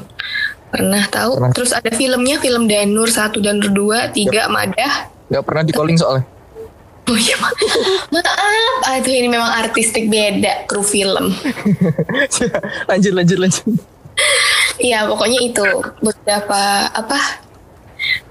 pernah 0.71 1.03
tahu. 1.07 1.37
Pernah. 1.37 1.53
Terus 1.53 1.71
ada 1.71 1.91
filmnya 1.91 2.39
film 2.39 2.65
Danur 2.65 3.07
1 3.07 3.35
dan 3.39 3.59
2, 3.59 3.71
3 4.11 4.47
Madah. 4.49 4.95
nggak 5.31 5.45
pernah 5.47 5.63
di 5.63 5.71
calling 5.71 5.95
soalnya 5.95 6.27
Oh 7.07 7.15
iya 7.15 7.35
ma- 7.39 7.51
maaf, 8.15 8.79
aduh 8.87 9.11
ini 9.11 9.27
memang 9.27 9.51
artistik 9.51 10.07
beda 10.07 10.67
kru 10.67 10.83
film. 10.83 11.35
lanjut 12.91 13.13
lanjut 13.13 13.39
lanjut 13.39 13.65
Iya 14.77 15.07
pokoknya 15.07 15.39
itu 15.43 15.67
beberapa 15.99 16.61
apa 16.89 17.19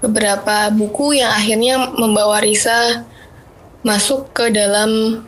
beberapa 0.00 0.68
buku 0.72 1.20
yang 1.20 1.30
akhirnya 1.30 1.92
membawa 1.92 2.40
Risa 2.40 3.04
masuk 3.80 4.32
ke 4.32 4.48
dalam 4.48 5.24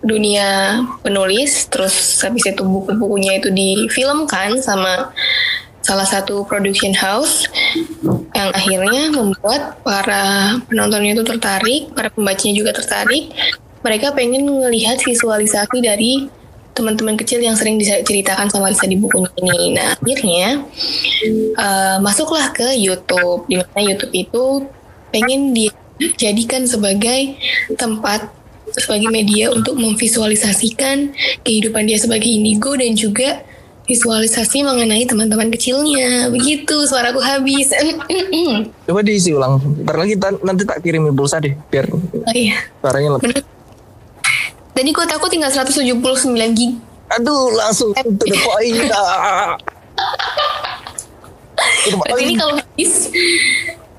dunia 0.00 0.80
penulis 1.00 1.64
terus 1.72 2.20
habis 2.20 2.44
itu 2.44 2.60
buku-bukunya 2.60 3.40
itu 3.40 3.48
difilmkan 3.48 4.60
sama 4.60 5.12
salah 5.84 6.08
satu 6.08 6.48
production 6.48 6.96
house 6.96 7.44
yang 8.32 8.48
akhirnya 8.56 9.12
membuat 9.12 9.84
para 9.84 10.56
penontonnya 10.64 11.12
itu 11.12 11.24
tertarik, 11.28 11.92
para 11.92 12.08
pembacanya 12.08 12.54
juga 12.56 12.72
tertarik. 12.72 13.30
Mereka 13.84 14.16
pengen 14.16 14.48
melihat 14.48 14.96
visualisasi 15.04 15.78
dari 15.84 16.32
teman-teman 16.74 17.14
kecil 17.20 17.38
yang 17.38 17.54
sering 17.54 17.78
diceritakan 17.78 18.50
sama 18.50 18.72
Lisa 18.72 18.88
di 18.88 18.96
bukunya 18.98 19.30
ini. 19.38 19.76
Nah 19.76 19.94
akhirnya 19.94 20.64
uh, 21.54 21.96
masuklah 22.00 22.50
ke 22.50 22.74
YouTube, 22.74 23.46
di 23.46 23.60
mana 23.60 23.94
YouTube 23.94 24.14
itu 24.16 24.44
pengen 25.12 25.54
dijadikan 25.54 26.66
sebagai 26.66 27.38
tempat 27.78 28.26
sebagai 28.74 29.06
media 29.12 29.54
untuk 29.54 29.78
memvisualisasikan 29.78 31.14
kehidupan 31.46 31.86
dia 31.86 32.00
sebagai 32.00 32.26
indigo 32.26 32.74
dan 32.74 32.98
juga 32.98 33.46
visualisasi 33.84 34.64
mengenai 34.64 35.04
teman-teman 35.04 35.52
kecilnya. 35.52 36.32
Begitu 36.32 36.88
suaraku 36.88 37.20
habis. 37.20 37.72
Coba 38.88 39.00
diisi 39.04 39.32
ulang. 39.36 39.60
Ntar 39.84 39.96
lagi 40.00 40.14
nanti 40.40 40.62
tak 40.64 40.80
kirim 40.80 41.12
pulsa 41.12 41.40
deh 41.40 41.52
biar 41.68 41.88
oh, 41.92 42.00
iya. 42.32 42.64
suaranya 42.80 43.20
lebih. 43.20 43.44
Tadi 44.74 44.90
gue 44.90 45.06
takut 45.06 45.30
tinggal 45.30 45.54
179 45.54 46.02
gig. 46.58 46.74
Aduh, 47.14 47.54
langsung 47.54 47.94
to 47.94 48.24
the 48.26 48.38
point. 48.42 48.74
Berarti 51.84 52.22
ini 52.26 52.34
kalau 52.34 52.58
habis 52.58 53.12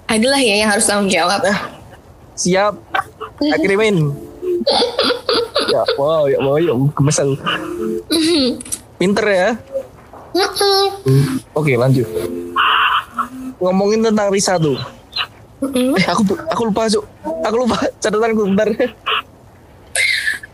adalah 0.10 0.39
ya 0.41 0.56
yang 0.65 0.69
harus 0.69 0.84
tanggung 0.84 1.08
jawab. 1.08 1.39
Nah, 1.45 1.80
siap. 2.36 2.76
Tak 3.39 3.60
kirimin. 3.63 4.12
ya 5.74 5.84
wow, 5.95 6.28
ya 6.28 6.39
wow, 6.41 6.58
ya 6.58 6.74
kemesel. 6.98 7.38
Pinter 9.00 9.26
ya. 9.28 9.50
Oke, 11.56 11.80
lanjut. 11.80 12.08
Ngomongin 13.60 14.04
tentang 14.04 14.28
Risa 14.30 14.60
tuh. 14.60 14.76
Eh, 15.63 16.06
aku 16.06 16.28
aku 16.52 16.62
lupa, 16.67 16.91
Cuk. 16.91 17.04
Aku 17.48 17.56
lupa 17.56 17.80
catatanku 18.04 18.43
bentar. 18.52 18.67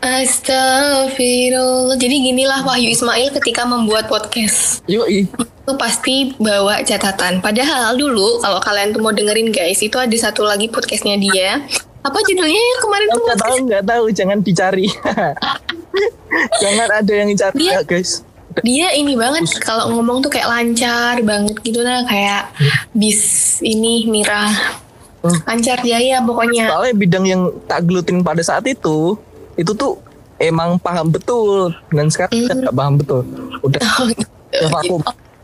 Astagfirullah. 0.02 1.94
Jadi 1.94 2.16
ginilah 2.30 2.66
Wahyu 2.66 2.90
Ismail 2.90 3.30
ketika 3.38 3.62
membuat 3.62 4.10
podcast. 4.10 4.82
Yuk, 4.90 5.06
Itu 5.06 5.72
pasti 5.78 6.34
bawa 6.42 6.82
catatan. 6.82 7.38
Padahal 7.38 7.94
dulu 7.94 8.42
kalau 8.42 8.58
kalian 8.58 8.90
tuh 8.90 8.98
mau 9.02 9.14
dengerin 9.14 9.54
guys, 9.54 9.78
itu 9.78 9.94
ada 9.98 10.14
satu 10.18 10.42
lagi 10.42 10.66
podcastnya 10.66 11.14
dia. 11.18 11.62
Apa 12.02 12.18
judulnya 12.26 12.58
ya 12.58 12.76
kemarin 12.82 13.06
tuh? 13.14 13.22
Nggak 13.22 13.38
tahu, 13.38 13.56
nggak 13.70 13.84
tahu. 13.86 14.04
Jangan 14.10 14.38
dicari. 14.42 14.90
Jangan 16.62 16.88
ada 16.98 17.12
yang 17.12 17.28
dicari 17.30 17.54
dia, 17.62 17.78
ya 17.78 17.86
guys. 17.86 18.26
Dia 18.60 18.92
ini 18.92 19.16
banget 19.16 19.48
kalau 19.64 19.96
ngomong 19.96 20.20
tuh 20.20 20.28
kayak 20.28 20.52
lancar 20.52 21.16
banget 21.24 21.56
gitu 21.64 21.80
nah 21.80 22.04
kayak 22.04 22.52
bis 22.92 23.58
ini 23.64 24.04
Mira. 24.12 24.52
Hmm. 25.24 25.38
Lancar 25.48 25.80
jaya 25.80 26.20
pokoknya. 26.20 26.68
Soalnya 26.68 26.94
bidang 26.98 27.24
yang 27.24 27.42
tak 27.64 27.88
gelutin 27.88 28.20
pada 28.20 28.44
saat 28.44 28.68
itu 28.68 29.16
itu 29.56 29.72
tuh 29.76 30.00
emang 30.42 30.74
paham 30.82 31.06
betul 31.12 31.70
dan 31.94 32.10
sekarang 32.10 32.34
mm. 32.34 32.66
nggak 32.66 32.74
paham 32.74 32.94
betul 32.98 33.22
udah 33.62 33.80
oh, 34.02 34.06
gitu. 34.10 34.66
vakum 34.68 35.00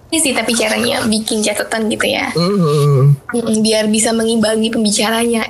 ini 0.09 0.19
sih 0.25 0.33
tapi 0.33 0.57
caranya 0.57 1.05
bikin 1.05 1.45
catatan 1.45 1.87
gitu 1.93 2.07
ya 2.11 2.33
mm. 2.35 3.31
biar 3.63 3.87
bisa 3.87 4.11
mengimbangi 4.11 4.75
pembicaranya 4.75 5.47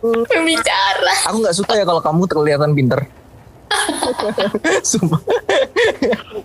mm. 0.00 0.24
pembicara 0.32 1.14
aku 1.28 1.36
nggak 1.44 1.56
suka 1.56 1.72
ya 1.76 1.84
kalau 1.84 2.00
kamu 2.00 2.22
terlihat 2.24 2.60
pinter 2.72 3.00
Sumpah. 4.88 5.20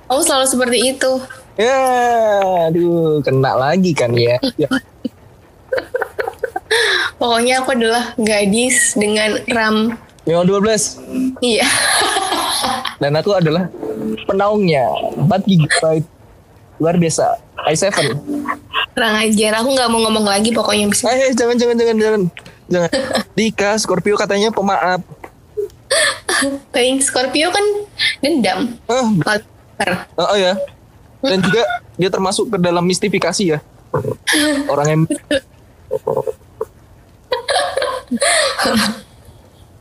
Kamu 0.10 0.22
selalu 0.24 0.46
seperti 0.48 0.78
itu. 0.96 1.12
Ya, 1.54 1.82
aduh, 2.70 3.22
kena 3.22 3.54
lagi 3.54 3.94
kan 3.94 4.10
ya. 4.18 4.42
ya. 4.58 4.70
Pokoknya 7.22 7.62
aku 7.62 7.78
adalah 7.78 8.18
gadis 8.18 8.98
dengan 8.98 9.38
RAM 9.48 9.96
yang 10.24 10.48
12. 10.48 11.44
Iya. 11.44 11.68
Dan 13.00 13.12
aku 13.20 13.36
adalah 13.36 13.68
penaungnya 14.24 14.88
4 15.20 15.28
GB. 15.44 16.04
Luar 16.80 16.96
biasa. 16.96 17.38
i7. 17.64 18.12
Kurang 18.94 19.16
ajar, 19.24 19.52
aku 19.64 19.70
nggak 19.72 19.90
mau 19.92 20.00
ngomong 20.04 20.28
lagi 20.28 20.52
pokoknya 20.52 20.92
bisa. 20.92 21.08
Eh, 21.12 21.32
jangan 21.32 21.56
jangan 21.56 21.76
jangan 21.80 21.96
jangan. 22.00 22.22
Jangan. 22.68 22.90
Dika 23.38 23.76
Scorpio 23.80 24.16
katanya 24.16 24.52
pemaaf. 24.52 25.00
Tapi 26.74 27.00
Scorpio 27.00 27.50
kan 27.54 27.66
dendam. 28.20 28.76
Oh, 28.90 29.08
oh, 30.18 30.28
oh 30.28 30.38
ya. 30.38 30.54
Dan 31.24 31.40
juga 31.40 31.64
dia 31.96 32.10
termasuk 32.12 32.52
ke 32.52 32.58
dalam 32.60 32.84
mistifikasi 32.84 33.44
ya. 33.58 33.60
Orang 34.68 34.88
yang 34.90 35.02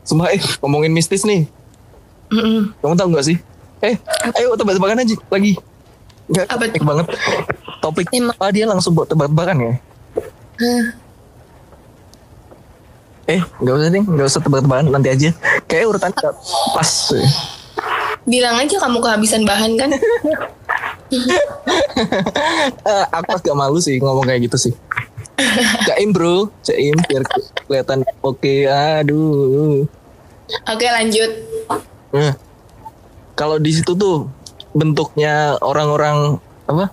Sumpah 0.03 0.35
eh 0.35 0.41
ngomongin 0.59 0.91
mistis 0.91 1.23
nih. 1.23 1.47
Mm-mm. 2.33 2.73
Kamu 2.81 2.95
tahu 2.97 3.07
gak 3.13 3.27
sih? 3.27 3.37
Eh, 3.83 3.99
ayo 4.39 4.55
tebak-tebakan 4.55 5.03
aja 5.03 5.15
lagi. 5.27 5.59
Enggak, 6.31 6.47
apa 6.47 6.63
banget. 6.71 7.05
Topik 7.83 8.07
Emang. 8.15 8.35
ah, 8.39 8.51
dia 8.51 8.63
langsung 8.63 8.95
buat 8.95 9.11
tebak-tebakan 9.11 9.57
ya. 9.59 9.73
Huh. 10.55 10.83
Eh, 13.23 13.39
nggak 13.39 13.75
usah 13.79 13.87
deh, 13.87 14.03
nggak 14.03 14.27
usah 14.27 14.41
tebak-tebakan 14.43 14.91
nanti 14.91 15.07
aja. 15.07 15.29
Kayak 15.71 15.95
urutan 15.95 16.11
pas. 16.75 16.91
Bilang 18.27 18.55
aja 18.59 18.75
kamu 18.83 18.99
kehabisan 18.99 19.47
bahan 19.47 19.79
kan? 19.79 19.89
uh, 22.83 23.05
aku 23.15 23.29
agak 23.39 23.55
malu 23.55 23.79
sih 23.79 23.99
ngomong 24.03 24.27
kayak 24.27 24.51
gitu 24.51 24.57
sih. 24.69 24.73
Caim 25.87 26.11
bro, 26.11 26.51
caim 26.67 26.95
biar 27.07 27.23
kelihatan 27.63 28.03
oke. 28.19 28.39
Okay. 28.39 28.67
Aduh. 28.67 29.87
Oke 30.67 30.87
lanjut. 30.91 31.31
Nah, 32.11 32.35
kalau 33.39 33.57
di 33.57 33.71
situ 33.71 33.95
tuh 33.95 34.27
bentuknya 34.75 35.55
orang-orang 35.63 36.37
apa? 36.67 36.91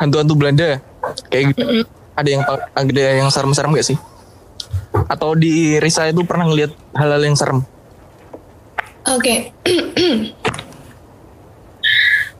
Hantu-hantu 0.00 0.34
Belanda 0.34 0.80
kayak 1.28 1.52
gitu. 1.52 1.64
Mm 1.68 1.72
-hmm. 1.84 1.84
Ada 2.14 2.28
yang 2.30 2.42
ada 2.74 3.02
yang 3.20 3.28
serem-serem 3.30 3.74
gak 3.74 3.86
sih? 3.92 3.98
Atau 5.08 5.36
di 5.36 5.76
Risa 5.80 6.08
itu 6.08 6.24
pernah 6.24 6.48
ngeliat 6.48 6.72
hal-hal 6.96 7.22
yang 7.22 7.36
serem? 7.36 7.60
Oke. 9.08 9.52
Okay. 9.64 10.32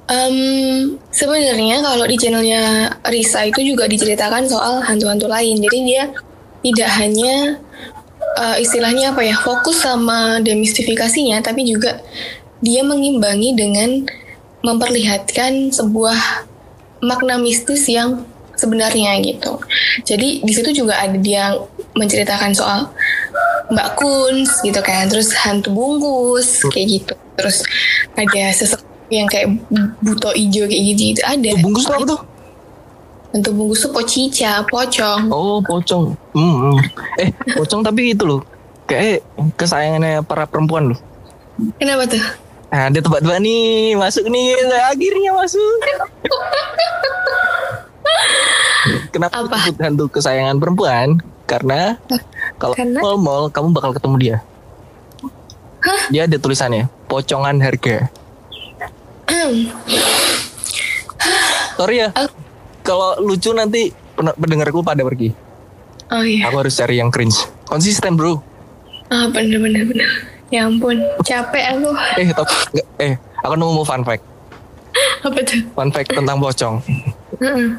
Um, 0.05 1.01
sebenarnya 1.09 1.81
kalau 1.81 2.05
di 2.05 2.21
channelnya 2.21 2.93
Risa 3.09 3.49
itu 3.49 3.65
juga 3.65 3.89
diceritakan 3.89 4.45
soal 4.45 4.85
hantu-hantu 4.85 5.25
lain. 5.25 5.57
Jadi 5.65 5.79
dia 5.81 6.13
tidak 6.61 6.91
hanya 7.01 7.57
uh, 8.37 8.57
istilahnya 8.61 9.17
apa 9.17 9.25
ya 9.25 9.33
fokus 9.41 9.81
sama 9.81 10.45
demistifikasinya, 10.45 11.41
tapi 11.41 11.65
juga 11.65 12.05
dia 12.61 12.85
mengimbangi 12.85 13.57
dengan 13.57 14.05
memperlihatkan 14.61 15.73
sebuah 15.73 16.49
makna 17.01 17.41
mistis 17.41 17.89
yang 17.89 18.29
sebenarnya 18.57 19.21
gitu. 19.25 19.61
Jadi 20.05 20.45
di 20.45 20.53
situ 20.53 20.85
juga 20.85 21.01
ada 21.01 21.17
dia 21.17 21.53
menceritakan 21.95 22.51
soal 22.55 22.91
Mbak 23.71 23.89
Kuns 23.97 24.51
gitu 24.61 24.81
kan, 24.85 25.09
terus 25.09 25.33
hantu 25.35 25.73
bungkus 25.73 26.63
kayak 26.69 26.87
gitu. 27.01 27.15
Terus 27.39 27.65
ada 28.15 28.43
sesuatu 28.53 28.85
yang 29.09 29.29
kayak 29.31 29.51
buto 30.03 30.31
ijo 30.37 30.67
kayak 30.69 30.83
gitu 30.95 31.03
itu 31.17 31.23
ada. 31.25 31.51
Oh, 31.55 31.61
bungkus 31.65 31.87
apa 31.89 32.05
tuh? 32.05 32.21
Bentuk 33.35 33.53
bungkus 33.57 33.81
tuh 33.83 33.91
pocica, 33.91 34.63
pocong. 34.69 35.27
Oh, 35.31 35.59
pocong. 35.65 36.15
Hmm, 36.37 36.55
hmm. 36.61 36.77
Eh, 37.19 37.31
pocong 37.59 37.83
tapi 37.83 38.15
itu 38.15 38.23
loh. 38.27 38.41
Kayak 38.85 39.25
kesayangannya 39.59 40.23
para 40.23 40.45
perempuan 40.45 40.93
loh. 40.93 41.01
Kenapa 41.81 42.05
tuh? 42.11 42.23
Nah, 42.75 42.91
dia 42.91 42.99
tebak-tebak 42.99 43.39
nih, 43.39 43.95
masuk 43.95 44.27
nih, 44.27 44.59
akhirnya 44.91 45.31
masuk. 45.31 45.79
Kenapa 49.15 49.45
Apa? 49.45 49.57
disebut 49.57 49.81
hantu 49.81 50.05
kesayangan 50.13 50.57
perempuan? 50.61 51.19
Karena 51.45 52.01
kalau 52.57 52.75
mall-mall 53.01 53.53
kamu 53.53 53.69
bakal 53.77 53.93
ketemu 53.93 54.17
dia. 54.21 54.37
Hah? 55.85 56.09
Dia 56.09 56.25
ada 56.25 56.37
tulisannya, 56.41 56.89
pocongan 57.09 57.61
harga. 57.61 58.09
Sorry 61.77 61.97
ya. 62.01 62.09
Kalau 62.85 63.21
lucu 63.21 63.53
nanti 63.53 63.93
pendengarku 64.17 64.81
pada 64.81 65.05
pergi. 65.05 65.33
Oh 66.13 66.25
iya. 66.25 66.49
Aku 66.49 66.61
harus 66.65 66.77
cari 66.77 67.01
yang 67.01 67.13
cringe. 67.13 67.49
Konsisten 67.69 68.17
bro. 68.17 68.41
Ah 69.13 69.29
bener 69.29 69.61
bener 69.61 69.85
bener. 69.89 70.09
Ya 70.53 70.69
ampun, 70.69 71.01
capek 71.25 71.75
aku. 71.75 71.89
Eh, 72.21 72.29
top, 72.31 72.47
eh, 73.01 73.17
aku 73.43 73.55
nemu 73.57 73.83
fun 73.83 74.05
fact. 74.05 74.23
Apa 75.25 75.41
tuh? 75.41 75.61
Fun 75.73 75.91
fact 75.91 76.13
tentang 76.13 76.37
pocong. 76.39 76.79
Uh 77.41 77.75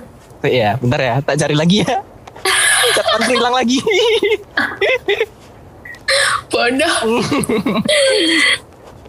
-uh. 0.48 0.74
bentar 0.82 1.00
ya, 1.02 1.16
tak 1.22 1.36
cari 1.42 1.56
lagi 1.58 1.82
ya. 1.82 2.02
Catatanku 2.96 3.32
hilang 3.34 3.56
lagi. 3.56 3.80
Bodoh. 6.54 6.96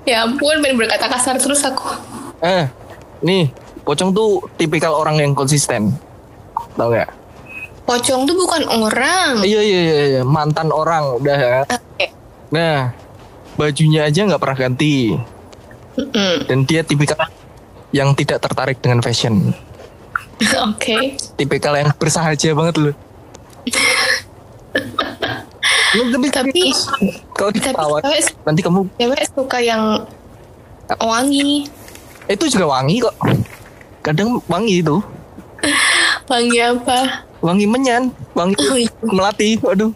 ya 0.08 0.24
ampun, 0.24 0.56
pengen 0.64 0.76
berkata 0.80 1.06
kasar 1.06 1.36
terus 1.36 1.62
aku. 1.62 1.84
eh, 2.40 2.68
nih, 3.22 3.52
pocong 3.84 4.12
tuh 4.12 4.42
tipikal 4.56 4.96
orang 4.96 5.20
yang 5.20 5.32
konsisten. 5.36 5.92
Tahu 6.76 6.92
gak? 6.92 7.10
Pocong 7.86 8.26
tuh 8.26 8.34
bukan 8.34 8.62
orang. 8.66 9.46
Iya 9.46 9.60
iya 9.62 9.80
iya, 9.80 10.04
iya. 10.18 10.22
mantan 10.26 10.74
orang 10.74 11.22
udah. 11.22 11.38
ya. 11.38 11.60
Oke. 11.70 12.06
Nah, 12.50 12.90
bajunya 13.54 14.10
aja 14.10 14.26
nggak 14.26 14.42
pernah 14.42 14.58
ganti. 14.58 15.14
Mm-mm. 15.96 16.34
Dan 16.50 16.66
dia 16.66 16.82
tipikal 16.82 17.30
yang 17.94 18.12
tidak 18.18 18.42
tertarik 18.42 18.82
dengan 18.82 19.00
fashion. 19.00 19.54
Oke. 20.68 21.16
Tipikal 21.36 21.74
yang 21.76 21.90
bersahaja 21.96 22.52
banget 22.52 22.74
loh. 22.76 22.94
Lu 25.96 26.02
tapi, 26.28 26.72
Tapi 27.32 27.58
kalau 27.72 27.98
cewek, 28.04 28.22
nanti 28.44 28.60
kamu 28.60 28.80
cewek 29.00 29.22
suka 29.32 29.58
yang 29.64 30.04
wangi. 31.00 31.64
itu 32.26 32.44
juga 32.52 32.66
wangi 32.68 33.00
kok. 33.00 33.14
Kadang 34.04 34.42
wangi 34.50 34.82
itu, 34.84 34.98
Wangi 36.26 36.58
apa? 36.60 37.24
wangi 37.40 37.64
menyan, 37.64 38.10
wangi 38.34 38.58
Oh, 38.58 38.76
iya. 38.76 38.90
melati. 39.02 39.56
Waduh. 39.62 39.94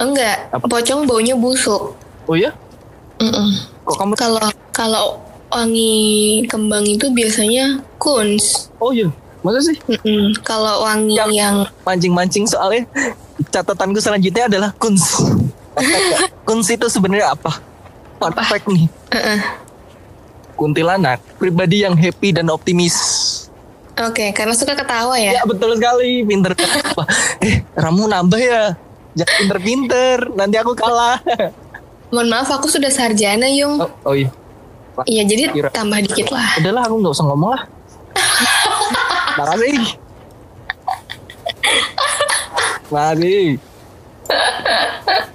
Enggak, 0.00 0.48
Apa? 0.48 0.64
pocong 0.64 1.04
baunya 1.04 1.36
busuk. 1.36 1.92
Oh 2.24 2.34
ya? 2.34 2.50
Mm-mm. 3.20 3.52
Kok 3.84 3.96
kamu 4.00 4.14
Kalau 4.16 4.48
kalau 4.72 5.06
wangi 5.52 6.40
kembang 6.48 6.88
itu 6.88 7.12
biasanya 7.12 7.84
kuns. 8.00 8.72
Oh 8.80 8.96
iya. 8.96 9.12
Masa 9.40 9.58
sih? 9.62 9.76
Mm-mm. 9.82 10.36
Kalau 10.40 10.84
wangi 10.84 11.16
Yang- 11.16 11.32
yang 11.32 11.56
Mancing-mancing 11.82 12.44
soalnya 12.44 12.84
catatanku 13.48 13.96
selanjutnya 13.96 14.46
adalah 14.46 14.70
kuns. 14.76 15.16
kuns 16.46 16.68
itu 16.68 16.86
sebenarnya 16.86 17.32
apa? 17.32 17.56
Fun 18.16 18.30
Apa? 18.30 18.42
fact 18.44 18.68
nih. 18.68 18.84
Uh-uh. 19.08 19.40
Kuntilanak, 20.54 21.24
pribadi 21.40 21.80
yang 21.80 21.96
happy 21.96 22.30
dan 22.30 22.52
optimis. 22.52 22.96
Oke, 23.98 24.28
karena 24.30 24.52
suka 24.52 24.72
ketawa 24.74 25.16
ya. 25.16 25.40
Ya 25.40 25.42
betul 25.44 25.72
sekali, 25.72 26.20
pinter. 26.22 26.52
Eh, 27.40 27.64
ramu 27.74 28.04
nambah 28.04 28.36
ya. 28.36 28.76
Jangan 29.10 29.34
pinter-pinter, 29.38 30.16
nanti 30.30 30.56
aku 30.56 30.76
kalah. 30.76 31.16
Mohon 32.10 32.28
maaf, 32.28 32.48
aku 32.50 32.68
sudah 32.68 32.88
sarjana, 32.88 33.48
Yung. 33.48 33.80
Oh, 33.80 33.88
oh 34.04 34.14
iya, 34.14 34.28
Iya, 35.02 35.22
jadi 35.24 35.42
Kira- 35.48 35.72
tambah 35.72 35.96
dikit 35.98 36.28
lah. 36.28 36.60
udahlah 36.60 36.82
aku 36.84 36.94
nggak 37.00 37.14
usah 37.14 37.24
ngomong 37.24 37.50
lah. 37.50 37.62
Makasih. 39.40 39.76
Makasih. 42.92 43.46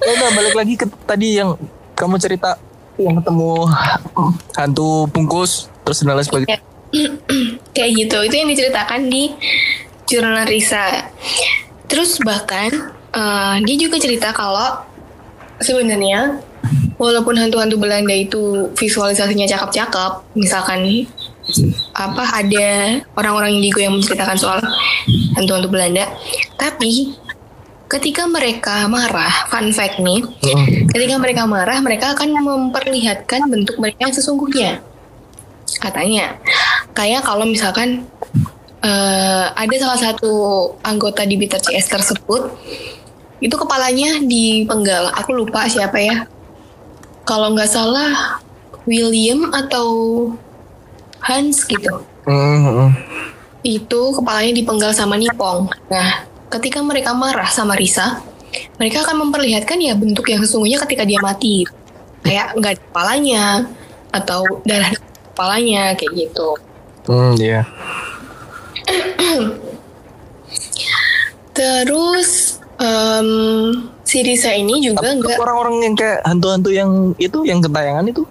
Ya 0.05 0.11
udah 0.21 0.29
balik 0.37 0.53
lagi 0.53 0.73
ke 0.77 0.85
tadi 1.09 1.41
yang 1.41 1.57
kamu 1.97 2.21
cerita 2.21 2.61
yang 3.01 3.17
ketemu 3.19 3.65
hantu 4.53 5.09
bungkus 5.09 5.67
terus 5.81 6.05
dan 6.05 6.15
lain 6.15 6.27
sebagainya. 6.27 6.61
Kayak 7.75 7.91
gitu. 8.05 8.17
Itu 8.29 8.35
yang 8.37 8.49
diceritakan 8.53 9.09
di 9.09 9.33
jurnal 10.05 10.45
Risa. 10.45 11.09
Terus 11.89 12.21
bahkan 12.21 12.93
eh, 13.09 13.55
dia 13.65 13.75
juga 13.81 13.97
cerita 13.97 14.29
kalau 14.31 14.85
sebenarnya 15.57 16.45
walaupun 17.01 17.35
hantu-hantu 17.35 17.81
Belanda 17.81 18.13
itu 18.15 18.71
visualisasinya 18.77 19.49
cakep-cakep, 19.49 20.37
misalkan 20.37 20.85
apa 21.93 22.41
ada 22.41 22.99
orang-orang 23.15 23.61
indigo 23.61 23.77
yang 23.77 23.93
menceritakan 23.95 24.37
soal 24.37 24.59
hantu-hantu 25.37 25.69
Belanda, 25.69 26.09
tapi 26.57 27.13
ketika 27.85 28.25
mereka 28.25 28.89
marah, 28.89 29.45
fun 29.47 29.69
fact 29.69 30.01
nih, 30.01 30.25
Heeh. 30.25 30.89
Ketika 30.89 31.15
mereka 31.21 31.45
marah, 31.45 31.77
mereka 31.79 32.17
akan 32.17 32.33
memperlihatkan 32.41 33.45
bentuk 33.47 33.77
mereka 33.77 34.09
yang 34.09 34.15
sesungguhnya. 34.15 34.81
Katanya, 35.77 36.39
kayak 36.97 37.21
kalau 37.21 37.45
misalkan 37.45 38.09
eh, 38.81 39.45
ada 39.53 39.75
salah 39.77 39.99
satu 39.99 40.33
anggota 40.81 41.27
di 41.27 41.37
Bitter 41.37 41.61
CS 41.61 41.93
tersebut, 41.93 42.49
itu 43.43 43.53
kepalanya 43.53 44.17
dipenggal. 44.23 45.13
Aku 45.21 45.35
lupa 45.35 45.69
siapa 45.69 46.01
ya. 46.01 46.25
Kalau 47.25 47.53
nggak 47.53 47.69
salah, 47.69 48.41
William 48.85 49.49
atau 49.53 49.87
Hans 51.21 51.63
gitu. 51.67 52.03
Heeh. 52.25 52.89
Itu 53.65 54.13
kepalanya 54.15 54.53
dipenggal 54.53 54.91
sama 54.93 55.17
Nipong. 55.17 55.69
Nah, 55.89 56.25
ketika 56.53 56.81
mereka 56.81 57.13
marah 57.17 57.49
sama 57.49 57.73
Risa, 57.73 58.21
mereka 58.77 59.03
akan 59.03 59.27
memperlihatkan 59.27 59.79
ya 59.81 59.93
bentuk 59.97 60.29
yang 60.29 60.41
sesungguhnya 60.43 60.79
ketika 60.85 61.03
dia 61.03 61.19
mati. 61.21 61.65
Kayak 62.25 62.57
nggak 62.57 62.71
ada 62.77 62.81
kepalanya 62.81 63.45
atau 64.13 64.41
darah 64.65 64.91
kepalanya 65.33 65.93
kayak 65.97 66.13
gitu. 66.13 66.49
Hmm, 67.05 67.33
iya. 67.37 67.61
Terus 71.55 72.59
em, 72.79 73.29
si 74.03 74.21
Risa 74.21 74.51
ini 74.53 74.83
juga 74.83 75.11
nggak 75.15 75.39
orang-orang 75.39 75.75
yang 75.91 75.95
kayak 75.97 76.19
hantu-hantu 76.23 76.69
yang 76.71 76.91
itu 77.17 77.43
yang 77.47 77.59
gentayangan 77.63 78.05
itu 78.07 78.23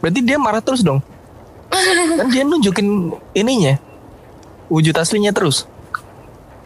berarti 0.00 0.20
dia 0.22 0.38
marah 0.38 0.62
terus 0.62 0.84
dong 0.84 1.00
kan 1.76 2.28
dia 2.32 2.42
nunjukin 2.42 3.12
ininya 3.36 3.76
wujud 4.72 4.96
aslinya 4.96 5.30
terus 5.30 5.68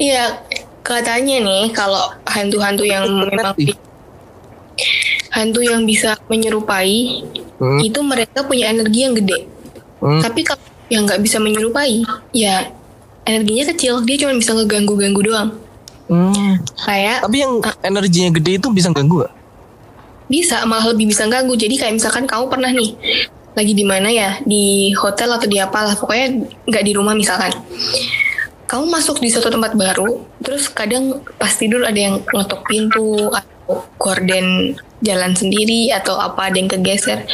Iya, 0.01 0.40
katanya 0.81 1.44
nih 1.44 1.77
kalau 1.77 2.09
hantu-hantu 2.25 2.88
yang 2.88 3.05
memang 3.05 3.53
hantu 5.29 5.61
yang 5.61 5.85
bisa 5.85 6.16
menyerupai 6.25 7.20
Hmm. 7.61 7.77
itu 7.85 8.01
mereka 8.01 8.40
punya 8.40 8.73
energi 8.73 9.05
yang 9.05 9.12
gede. 9.12 9.44
Hmm. 10.01 10.25
Tapi 10.25 10.40
kalau 10.49 10.64
yang 10.88 11.05
nggak 11.05 11.20
bisa 11.20 11.37
menyerupai, 11.37 12.01
ya 12.33 12.73
energinya 13.29 13.68
kecil. 13.77 14.01
Dia 14.09 14.16
cuma 14.25 14.33
bisa 14.33 14.57
ngeganggu-ganggu 14.57 15.20
doang. 15.20 15.51
Hmm. 16.09 16.57
Kayak 16.81 17.20
tapi 17.29 17.44
yang 17.44 17.61
energinya 17.85 18.33
gede 18.40 18.59
itu 18.59 18.66
bisa 18.73 18.90
ganggu 18.90 19.29
gak? 19.29 19.35
bisa 20.31 20.62
malah 20.62 20.94
lebih 20.94 21.11
bisa 21.11 21.27
ganggu. 21.27 21.53
Jadi 21.59 21.75
kayak 21.77 22.01
misalkan 22.01 22.25
kamu 22.25 22.49
pernah 22.49 22.70
nih 22.73 22.94
lagi 23.55 23.73
di 23.75 23.83
mana 23.83 24.09
ya 24.11 24.39
di 24.47 24.95
hotel 24.95 25.35
atau 25.35 25.49
di 25.51 25.59
apalah 25.59 25.99
pokoknya 25.99 26.47
nggak 26.67 26.85
di 26.87 26.93
rumah 26.95 27.15
misalkan. 27.15 27.51
Kamu 28.71 28.87
masuk 28.87 29.19
di 29.19 29.27
suatu 29.27 29.51
tempat 29.51 29.75
baru, 29.75 30.23
terus 30.39 30.71
kadang 30.71 31.27
pas 31.35 31.51
tidur 31.51 31.83
ada 31.83 31.99
yang 31.99 32.23
ngetok 32.23 32.63
pintu 32.71 33.27
atau 33.35 33.83
gorden 33.99 34.79
jalan 35.03 35.35
sendiri 35.35 35.91
atau 35.91 36.15
apa 36.15 36.55
ada 36.55 36.57
yang 36.63 36.71
kegeser. 36.71 37.27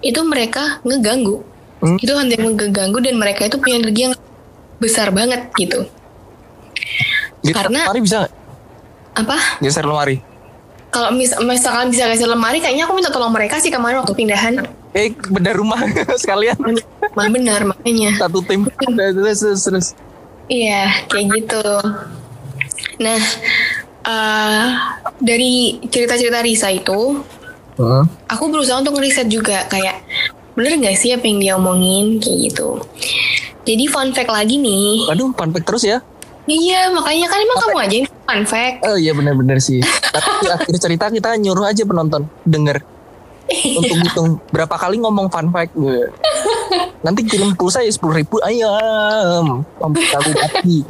Itu 0.00 0.24
mereka 0.24 0.80
ngeganggu. 0.88 1.44
Hmm. 1.84 2.00
Itu 2.00 2.16
hanya 2.16 2.40
ngeganggu 2.40 3.04
dan 3.04 3.20
mereka 3.20 3.44
itu 3.44 3.60
punya 3.60 3.84
energi 3.84 4.08
yang 4.08 4.14
besar 4.80 5.12
banget 5.12 5.52
gitu. 5.60 5.84
Geser 7.44 7.68
Karena- 7.68 7.86
lemari 7.86 8.00
bisa? 8.02 8.18
Apa? 9.14 9.36
geser 9.58 9.82
lemari 9.82 10.22
Kalau 10.88 11.12
mis 11.12 11.36
misalkan 11.44 11.92
bisa 11.92 12.08
geser 12.08 12.32
lemari, 12.32 12.64
kayaknya 12.64 12.88
aku 12.88 12.96
minta 12.96 13.12
tolong 13.12 13.28
mereka 13.28 13.60
sih 13.60 13.68
kemarin 13.68 14.00
waktu 14.00 14.16
pindahan. 14.16 14.64
Eh 14.98 15.14
beda 15.14 15.54
rumah 15.54 15.78
sekalian 16.22 16.58
Mah 17.14 17.30
benar 17.30 17.62
makanya. 17.62 18.18
satu 18.18 18.42
tim 18.42 18.66
terus 18.66 19.38
terus, 19.38 19.62
terus. 19.62 19.86
Iya, 20.48 21.06
kayak 21.06 21.26
gitu. 21.34 21.62
Nah, 22.98 23.20
eh 24.02 24.66
dari 25.20 25.76
cerita-cerita 25.86 26.40
Risa 26.40 26.72
itu, 26.72 27.20
Heeh. 27.76 28.02
aku 28.26 28.44
berusaha 28.48 28.80
untuk 28.80 28.96
ngeriset 28.96 29.28
juga 29.28 29.66
kayak 29.68 30.02
bener 30.56 30.74
nggak 30.78 30.96
sih 30.98 31.14
apa 31.14 31.22
yang 31.26 31.38
dia 31.38 31.52
omongin 31.54 32.18
kayak 32.18 32.50
gitu. 32.50 32.80
Jadi 33.62 33.84
fun 33.86 34.10
fact 34.10 34.32
lagi 34.32 34.56
nih. 34.56 35.06
Waduh, 35.06 35.30
fun 35.36 35.50
fact 35.52 35.66
terus 35.68 35.84
ya. 35.84 35.98
Iya, 36.48 36.88
makanya 36.96 37.28
kan 37.28 37.38
emang 37.44 37.58
kamu 37.60 37.76
aja 37.84 37.94
yang 38.00 38.08
fun 38.24 38.42
fact. 38.48 38.76
Oh 38.88 38.96
iya 38.96 39.12
benar-benar 39.12 39.60
sih. 39.60 39.84
Tapi 39.84 40.30
di 40.40 40.48
akhir 40.56 40.74
cerita 40.80 41.06
kita 41.12 41.36
nyuruh 41.36 41.68
aja 41.68 41.84
penonton 41.84 42.24
denger 42.48 42.80
untuk 43.48 43.96
hitung 43.96 44.28
berapa 44.48 44.74
kali 44.76 45.00
ngomong 45.00 45.26
fun 45.28 45.48
fact 45.48 45.72
gue. 45.72 46.08
Nanti 47.04 47.20
kirim 47.24 47.54
pulsa 47.54 47.80
ya 47.80 47.88
sepuluh 47.88 48.20
ribu 48.20 48.36
ayam. 48.42 49.64
Aku 49.80 50.30
mati. 50.34 50.84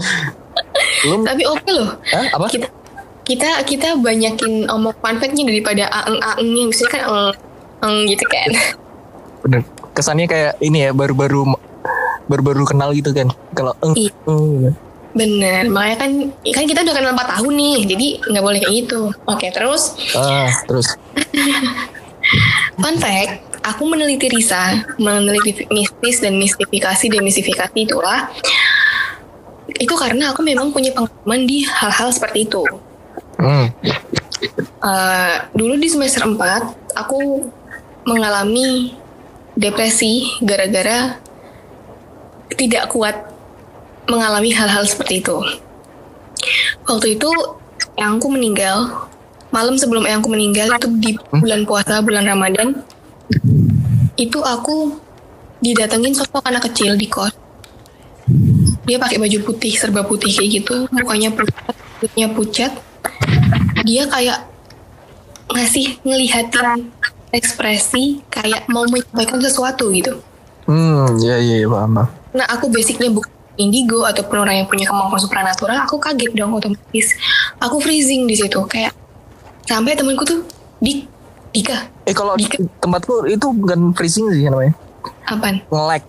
Belum 1.04 1.22
Tapi 1.22 1.42
oke 1.46 1.70
loh. 1.70 1.88
Hah? 2.10 2.26
apa? 2.34 2.46
Kita 2.50 2.68
kita 3.22 3.50
kita 3.62 3.88
banyakin 3.94 4.66
omong 4.66 4.96
fun 4.98 5.16
fact-nya 5.20 5.44
daripada 5.44 5.84
aeng 5.86 6.18
aengnya 6.18 6.64
misalnya 6.66 6.90
kan 6.90 7.02
eng, 7.04 7.22
eng 7.84 7.96
gitu 8.08 8.24
kan. 8.26 8.50
Bener. 9.44 9.60
Kesannya 9.94 10.26
kayak 10.26 10.52
ini 10.58 10.88
ya 10.88 10.90
baru-baru 10.90 11.46
baru-baru 12.26 12.64
kenal 12.66 12.90
gitu 12.90 13.10
kan. 13.14 13.28
Kalau 13.52 13.72
eng, 13.84 13.94
Iya. 13.94 14.12
eng. 14.26 14.74
Bener, 15.08 15.66
makanya 15.66 16.04
kan 16.04 16.10
kan 16.52 16.64
kita 16.68 16.84
udah 16.84 16.94
kenal 16.94 17.16
4 17.16 17.32
tahun 17.34 17.52
nih, 17.58 17.76
jadi 17.90 18.06
nggak 18.28 18.44
boleh 18.44 18.58
kayak 18.62 18.74
gitu. 18.86 19.00
Oke, 19.26 19.50
terus 19.50 19.96
Ah, 20.14 20.46
terus. 20.68 20.94
fun 22.78 22.96
fact, 23.00 23.60
aku 23.64 23.82
meneliti 23.88 24.28
Risa, 24.32 24.84
meneliti 25.00 25.66
mistis 25.72 26.20
dan 26.20 26.36
mistifikasi 26.36 27.06
dan 27.08 27.22
mistifikasi 27.24 27.76
itulah. 27.76 28.30
Itu 29.68 29.94
karena 29.94 30.32
aku 30.32 30.40
memang 30.42 30.72
punya 30.72 30.90
pengalaman 30.96 31.44
di 31.44 31.64
hal-hal 31.68 32.08
seperti 32.10 32.48
itu. 32.48 32.64
Hmm. 33.38 33.70
Eh, 34.78 35.34
dulu 35.54 35.74
di 35.76 35.88
semester 35.90 36.22
4 36.22 36.94
aku 36.94 37.50
mengalami 38.06 38.94
depresi 39.58 40.38
gara-gara 40.38 41.18
tidak 42.54 42.88
kuat 42.94 43.14
mengalami 44.08 44.54
hal-hal 44.54 44.86
seperti 44.86 45.20
itu. 45.20 45.36
Waktu 46.88 47.18
itu 47.18 47.30
eyangku 47.98 48.30
meninggal. 48.30 49.10
Malam 49.48 49.80
sebelum 49.80 50.04
eyangku 50.04 50.28
meninggal 50.28 50.68
itu 50.76 50.88
di 51.00 51.10
bulan 51.32 51.64
puasa, 51.64 52.04
bulan 52.04 52.28
Ramadan. 52.28 52.84
Itu 54.18 54.44
aku 54.44 54.98
didatengin 55.64 56.14
sosok 56.14 56.44
anak 56.44 56.68
kecil 56.70 56.94
di 56.94 57.08
kos. 57.08 57.32
Dia 58.84 59.00
pakai 59.00 59.16
baju 59.16 59.38
putih, 59.44 59.72
serba 59.72 60.04
putih 60.04 60.32
kayak 60.32 60.50
gitu, 60.62 60.74
mukanya 60.92 61.32
pucat, 61.32 61.76
kulitnya 62.00 62.28
pucat. 62.32 62.72
Dia 63.84 64.04
kayak 64.04 64.44
ngasih 65.48 65.96
ngelihatin 66.04 66.92
ekspresi 67.32 68.24
kayak 68.28 68.68
mau 68.68 68.84
menyampaikan 68.88 69.40
sesuatu 69.40 69.88
gitu. 69.92 70.20
Hmm, 70.68 71.16
iya 71.20 71.40
iya 71.40 71.64
iya, 71.64 71.68
paham. 71.68 72.04
Nah 72.36 72.46
aku 72.52 72.68
basicnya 72.68 73.08
bukan 73.08 73.32
indigo 73.56 74.04
ataupun 74.04 74.44
orang 74.44 74.64
yang 74.64 74.68
punya 74.68 74.84
kemampuan 74.84 75.20
supranatural, 75.20 75.80
aku 75.84 75.96
kaget 75.96 76.32
dong 76.36 76.52
otomatis. 76.52 77.16
Aku 77.60 77.80
freezing 77.80 78.28
di 78.28 78.36
situ 78.36 78.60
kayak 78.68 78.92
sampai 79.68 79.92
temanku 79.92 80.24
tuh 80.24 80.40
dik 80.80 81.04
Dika 81.50 81.76
Eh 82.02 82.12
kalau 82.12 82.32
di 82.34 82.44
Dikit. 82.44 82.64
tempatku 82.78 83.24
itu 83.26 83.46
bukan 83.52 83.92
freezing 83.92 84.32
sih 84.32 84.48
namanya. 84.48 84.72
apaan? 85.24 85.60
Nge-lag. 85.68 86.04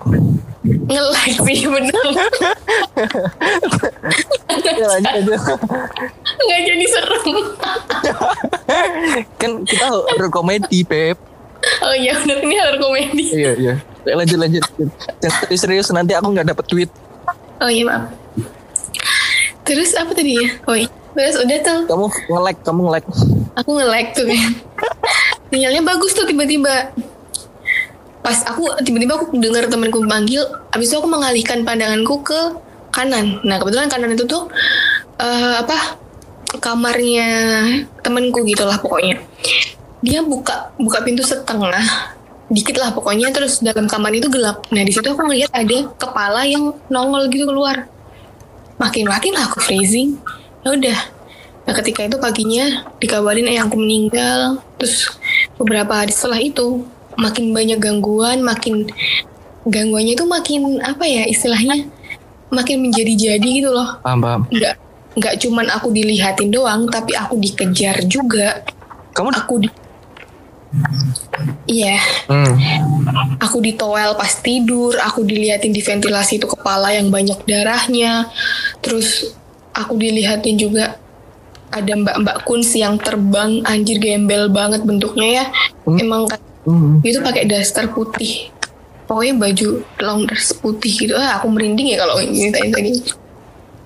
Nge-like 0.64 1.38
sih 1.42 1.68
bener 1.74 1.96
Ya, 4.70 4.86
nggak 6.40 6.62
jadi 6.62 6.86
serem. 6.88 7.26
kan 9.36 9.52
kita 9.64 9.86
horror 9.88 10.30
komedi, 10.30 10.84
Pep. 10.84 11.20
Oh 11.82 11.94
iya 11.94 12.16
bener 12.18 12.40
ini 12.42 12.56
horror 12.58 12.80
komedi. 12.80 13.24
Iya, 13.34 13.52
iya. 13.56 13.74
Lanjut 14.06 14.38
lanjut. 14.38 14.64
Jangan 15.20 15.36
serius-serius 15.44 15.92
nanti 15.92 16.16
aku 16.16 16.32
nggak 16.32 16.48
dapet 16.48 16.66
duit. 16.68 16.90
Oh 17.60 17.68
iya 17.68 17.84
maaf. 17.86 18.04
Terus 19.64 19.94
apa 19.94 20.12
tadi 20.12 20.40
ya? 20.40 20.48
Oh 20.66 20.76
iya. 20.76 20.88
Terus 21.20 21.36
udah 21.36 21.58
tuh 21.60 21.80
Kamu 21.84 22.06
nge-lag, 22.32 22.58
kamu 22.64 22.80
nge-lag. 22.88 23.06
aku 23.60 23.70
nge-like 23.76 24.16
tuh 24.16 24.24
kan. 24.24 24.50
Sinyalnya 25.52 25.84
bagus 25.84 26.16
tuh 26.16 26.24
tiba-tiba. 26.24 26.96
Pas 28.24 28.40
aku 28.48 28.72
tiba-tiba 28.88 29.20
aku 29.20 29.36
dengar 29.36 29.68
temanku 29.68 30.00
manggil, 30.08 30.48
abis 30.72 30.88
itu 30.88 30.96
aku 30.96 31.12
mengalihkan 31.12 31.68
pandanganku 31.68 32.24
ke 32.24 32.40
kanan. 32.96 33.44
Nah 33.44 33.60
kebetulan 33.60 33.92
kanan 33.92 34.16
itu 34.16 34.24
tuh 34.24 34.48
eh, 35.20 35.56
apa 35.60 36.00
kamarnya 36.64 37.28
temanku 38.00 38.48
gitulah 38.48 38.80
pokoknya. 38.80 39.20
Dia 40.00 40.24
buka 40.24 40.72
buka 40.80 41.04
pintu 41.04 41.28
setengah 41.28 41.84
dikit 42.48 42.80
lah 42.80 42.96
pokoknya 42.96 43.30
terus 43.36 43.60
dalam 43.60 43.92
kamar 43.92 44.16
itu 44.16 44.32
gelap. 44.32 44.64
Nah 44.72 44.88
di 44.88 44.96
situ 44.96 45.04
aku 45.04 45.28
ngeliat 45.28 45.52
ada 45.52 45.78
kepala 46.00 46.48
yang 46.48 46.72
nongol 46.88 47.28
gitu 47.28 47.44
keluar. 47.44 47.92
Makin 48.80 49.04
makin 49.12 49.36
lah 49.36 49.52
aku 49.52 49.60
freezing. 49.60 50.16
Ya 50.66 50.70
udah. 50.76 51.00
Nah 51.66 51.74
ketika 51.78 52.02
itu 52.08 52.18
paginya 52.18 52.90
dikabarin 52.98 53.48
eh 53.48 53.60
aku 53.62 53.78
meninggal. 53.80 54.60
Terus 54.80 55.14
beberapa 55.56 55.94
hari 56.04 56.12
setelah 56.12 56.42
itu 56.42 56.84
makin 57.20 57.52
banyak 57.52 57.80
gangguan, 57.80 58.42
makin 58.42 58.88
gangguannya 59.68 60.16
itu 60.16 60.26
makin 60.26 60.80
apa 60.82 61.04
ya 61.04 61.28
istilahnya 61.28 61.86
makin 62.50 62.82
menjadi-jadi 62.90 63.50
gitu 63.62 63.70
loh. 63.70 64.02
Paham, 64.02 64.20
paham. 64.20 64.42
Nggak 64.50 64.76
nggak 65.20 65.36
cuman 65.42 65.68
aku 65.74 65.92
dilihatin 65.92 66.50
doang, 66.50 66.88
tapi 66.90 67.14
aku 67.14 67.38
dikejar 67.38 68.06
juga. 68.08 68.64
Kamu 69.14 69.30
Aku 69.36 69.62
di 69.62 69.70
Iya, 71.66 71.98
Hmm. 72.30 72.54
aku 73.42 73.58
ditowel 73.58 74.14
pas 74.14 74.30
tidur, 74.38 74.94
aku 75.02 75.26
dilihatin 75.26 75.74
di 75.74 75.82
ventilasi 75.82 76.38
itu 76.38 76.46
kepala 76.46 76.94
yang 76.94 77.10
banyak 77.10 77.42
darahnya. 77.50 78.30
Terus 78.78 79.34
aku 79.72 79.94
dilihatin 79.96 80.56
juga 80.56 80.98
ada 81.70 81.94
mbak-mbak 81.94 82.44
kuns 82.44 82.74
yang 82.74 82.98
terbang, 82.98 83.62
anjir 83.64 84.02
gembel 84.02 84.50
banget 84.50 84.82
bentuknya 84.82 85.28
ya. 85.42 85.46
Hmm. 85.86 85.98
Emang 85.98 86.22
kan 86.26 86.40
Hmm. 86.68 87.00
itu 87.02 87.18
pakai 87.24 87.48
daster 87.48 87.88
putih. 87.90 88.52
Pokoknya 89.08 89.34
baju 89.42 89.70
long 90.04 90.28
dress 90.28 90.54
putih 90.54 90.92
gitu. 90.92 91.14
Ah, 91.18 91.42
aku 91.42 91.50
merinding 91.50 91.94
ya 91.94 92.04
kalau 92.04 92.20
nyeritain 92.22 92.70
tadi. 92.70 92.92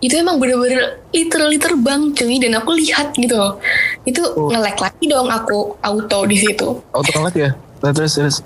Itu 0.04 0.20
emang 0.20 0.36
bener-bener 0.36 1.00
literally 1.16 1.56
terbang 1.56 2.12
cuy 2.12 2.36
dan 2.44 2.60
aku 2.60 2.76
lihat 2.76 3.16
gitu 3.16 3.40
loh. 3.40 3.56
Itu 4.04 4.20
Oh. 4.36 4.52
nge-lag 4.52 4.76
lagi 4.76 5.06
dong 5.08 5.32
aku 5.32 5.80
auto 5.80 6.28
di 6.28 6.36
situ. 6.36 6.76
Auto 6.92 7.08
nge-lag 7.14 7.36
ya? 7.38 7.50
Nah, 7.80 7.92
terus 7.92 8.16
terus. 8.16 8.38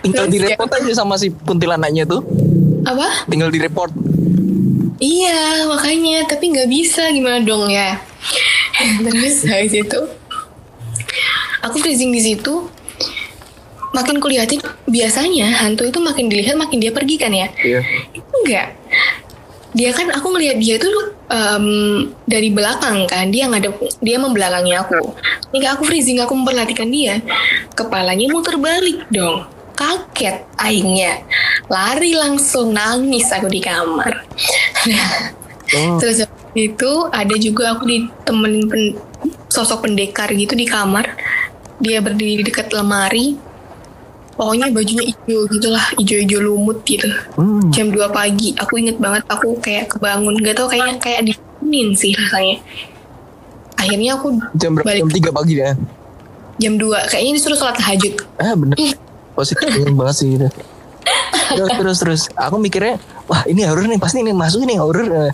Tinggal 0.00 0.28
Terus 0.28 0.32
ya. 0.32 0.56
direport 0.56 0.72
aja 0.72 0.92
sama 0.94 1.16
si 1.16 1.28
kuntilanaknya 1.28 2.08
tuh. 2.08 2.24
Apa? 2.84 3.28
Tinggal 3.28 3.52
direport. 3.52 3.92
Iya, 5.02 5.66
makanya. 5.66 6.22
Tapi 6.30 6.54
nggak 6.54 6.70
bisa. 6.70 7.10
Gimana 7.10 7.42
dong 7.42 7.66
ya? 7.66 7.98
Terus 9.02 9.42
habis 9.50 9.74
itu, 9.74 10.00
aku 11.58 11.76
freezing 11.82 12.14
di 12.14 12.22
situ. 12.22 12.70
Makin 13.92 14.24
kulihatin, 14.24 14.62
biasanya 14.88 15.52
hantu 15.60 15.84
itu 15.84 16.00
makin 16.00 16.32
dilihat, 16.32 16.56
makin 16.56 16.80
dia 16.80 16.88
pergi 16.94 17.20
kan 17.20 17.28
ya? 17.28 17.52
Iya. 17.60 17.80
Enggak. 18.40 18.68
Dia 19.76 19.90
kan, 19.92 20.08
aku 20.16 20.32
ngelihat 20.32 20.56
dia 20.56 20.80
tuh 20.80 21.12
em, 21.28 21.66
dari 22.24 22.48
belakang 22.48 23.04
kan. 23.04 23.28
Dia 23.28 23.52
ngadep, 23.52 23.76
dia 24.00 24.16
membelakangi 24.16 24.72
aku. 24.80 25.12
Ketika 25.52 25.76
aku 25.76 25.82
freezing, 25.84 26.24
aku 26.24 26.32
memperhatikan 26.32 26.88
dia. 26.88 27.20
Kepalanya 27.76 28.32
muter 28.32 28.56
balik 28.56 29.04
dong. 29.12 29.44
Kaget 29.76 30.40
aingnya. 30.56 31.20
Lari 31.68 32.16
langsung 32.16 32.72
nangis 32.72 33.28
aku 33.28 33.48
di 33.52 33.60
kamar. 33.60 34.24
Oh. 35.72 35.96
Terus 35.96 36.28
itu 36.52 36.92
ada 37.08 37.32
juga 37.40 37.72
aku 37.72 37.88
ditemenin 37.88 38.68
pen- 38.68 38.96
sosok 39.48 39.88
pendekar 39.88 40.28
gitu 40.32 40.52
di 40.52 40.68
kamar. 40.68 41.16
Dia 41.80 42.04
berdiri 42.04 42.42
di 42.42 42.44
dekat 42.44 42.70
lemari. 42.76 43.40
Pokoknya 44.36 44.68
bajunya 44.72 45.12
hijau 45.12 45.44
gitulah, 45.48 45.86
hijau-hijau 45.96 46.40
lumut 46.40 46.84
gitu. 46.84 47.08
Hmm. 47.36 47.68
Jam 47.72 47.88
2 47.92 48.00
pagi, 48.12 48.56
aku 48.56 48.80
inget 48.80 48.96
banget 48.96 49.24
aku 49.28 49.56
kayak 49.60 49.92
kebangun. 49.92 50.36
Gak 50.40 50.56
tau 50.56 50.68
kayaknya 50.68 50.96
kayak 51.00 51.20
dingin 51.28 51.92
sih 51.96 52.12
rasanya. 52.16 52.60
Akhirnya 53.76 54.16
aku 54.16 54.40
Jam 54.56 54.76
berapa? 54.76 54.88
Balik. 54.88 55.00
Jam 55.04 55.32
3 55.32 55.36
pagi 55.36 55.54
ya? 55.56 55.72
jam 56.60 56.78
2, 56.78 57.10
kayaknya 57.10 57.32
disuruh 57.40 57.58
sholat 57.58 57.74
tahajud. 57.74 58.14
Ah 58.38 58.54
bener. 58.54 58.76
Positif 59.34 59.66
banget 59.96 60.14
sih 60.14 60.28
gitu. 60.36 60.46
Terus 61.52 61.70
terus 61.76 61.98
terus. 62.00 62.22
Aku 62.32 62.56
mikirnya, 62.56 62.96
wah 63.26 63.44
ini 63.44 63.66
horror 63.66 63.84
nih 63.84 64.00
pasti 64.00 64.20
ini 64.20 64.32
masuk 64.32 64.64
ini 64.64 64.80
horror. 64.80 65.04
Eh, 65.04 65.32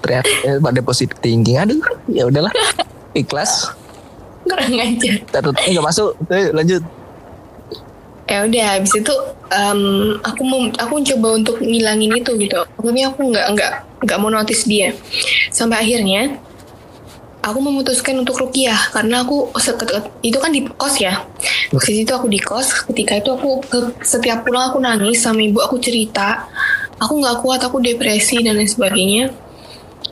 Ternyata 0.00 0.32
eh, 0.48 0.58
pada 0.58 0.80
positif 0.80 1.14
thinking. 1.20 1.60
Aduh, 1.60 1.78
ya 2.08 2.24
udahlah. 2.26 2.50
Ikhlas. 3.12 3.68
Kurang 4.42 4.72
ajar. 4.74 5.20
Tatut 5.28 5.54
nggak 5.54 5.84
masuk. 5.84 6.16
Eh, 6.28 6.50
lanjut. 6.50 6.82
ya 8.24 8.46
udah 8.46 8.78
habis 8.78 8.94
itu 8.94 9.10
em, 9.50 9.80
aku 10.22 10.42
mem- 10.46 10.76
aku 10.78 11.02
coba 11.02 11.34
untuk 11.34 11.58
ngilangin 11.58 12.14
itu 12.14 12.30
gitu 12.38 12.62
maksudnya 12.78 13.10
aku 13.10 13.26
nggak 13.26 13.46
nggak 13.58 13.72
nggak 14.06 14.18
mau 14.22 14.30
notice 14.30 14.70
dia 14.70 14.94
sampai 15.50 15.82
akhirnya 15.82 16.38
aku 17.40 17.58
memutuskan 17.60 18.20
untuk 18.20 18.36
rukiah 18.36 18.76
karena 18.92 19.24
aku 19.24 19.48
itu 20.20 20.36
kan 20.36 20.50
di 20.52 20.64
kos 20.76 21.00
ya 21.00 21.24
di 21.72 21.80
situ 21.80 22.12
aku 22.12 22.28
di 22.28 22.40
kos 22.40 22.84
ketika 22.92 23.16
itu 23.16 23.32
aku 23.32 23.64
setiap 24.04 24.44
pulang 24.44 24.68
aku 24.72 24.78
nangis 24.80 25.24
sama 25.24 25.40
ibu 25.40 25.60
aku 25.64 25.80
cerita 25.80 26.48
aku 27.00 27.16
nggak 27.16 27.40
kuat 27.40 27.60
aku 27.64 27.80
depresi 27.80 28.44
dan 28.44 28.60
lain 28.60 28.68
sebagainya 28.68 29.24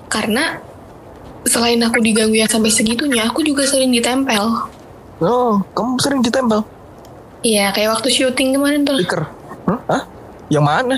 karena 0.08 0.56
selain 1.44 1.80
aku 1.84 2.00
diganggu 2.00 2.40
yang 2.40 2.48
sampai 2.48 2.72
segitunya 2.72 3.28
aku 3.28 3.44
juga 3.44 3.68
sering 3.68 3.92
ditempel 3.92 4.68
Oh, 5.18 5.58
kamu 5.74 5.98
sering 5.98 6.22
ditempel 6.22 6.62
Iya, 7.42 7.70
kayak 7.70 7.98
waktu 7.98 8.08
syuting 8.10 8.58
kemarin 8.58 8.82
tuh. 8.82 8.98
stiker. 8.98 9.22
Hah? 9.70 9.78
Hah? 9.86 10.02
Yang 10.50 10.64
mana? 10.66 10.94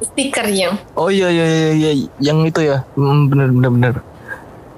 Stiker 0.00 0.46
yang. 0.48 0.74
Oh 0.96 1.12
iya 1.12 1.28
iya 1.28 1.44
iya, 1.44 1.70
iya. 1.76 1.92
yang 2.16 2.48
itu 2.48 2.64
ya. 2.64 2.80
Hmm, 2.96 3.28
bener 3.28 3.52
bener 3.52 3.70
bener. 3.76 3.94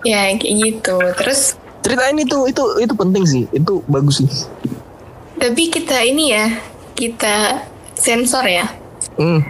Ya, 0.05 0.32
kayak 0.36 0.55
gitu. 0.61 0.96
Terus, 1.20 1.61
Ceritain 1.80 2.16
itu 2.20 2.36
itu 2.44 2.62
itu 2.80 2.94
penting 2.96 3.24
sih. 3.24 3.44
Itu 3.53 3.80
bagus 3.88 4.20
sih. 4.20 4.30
tapi 5.40 5.72
kita 5.72 6.05
ini 6.05 6.36
ya, 6.36 6.61
kita 6.92 7.64
sensor 7.96 8.44
ya. 8.44 8.68
Hmm. 9.16 9.40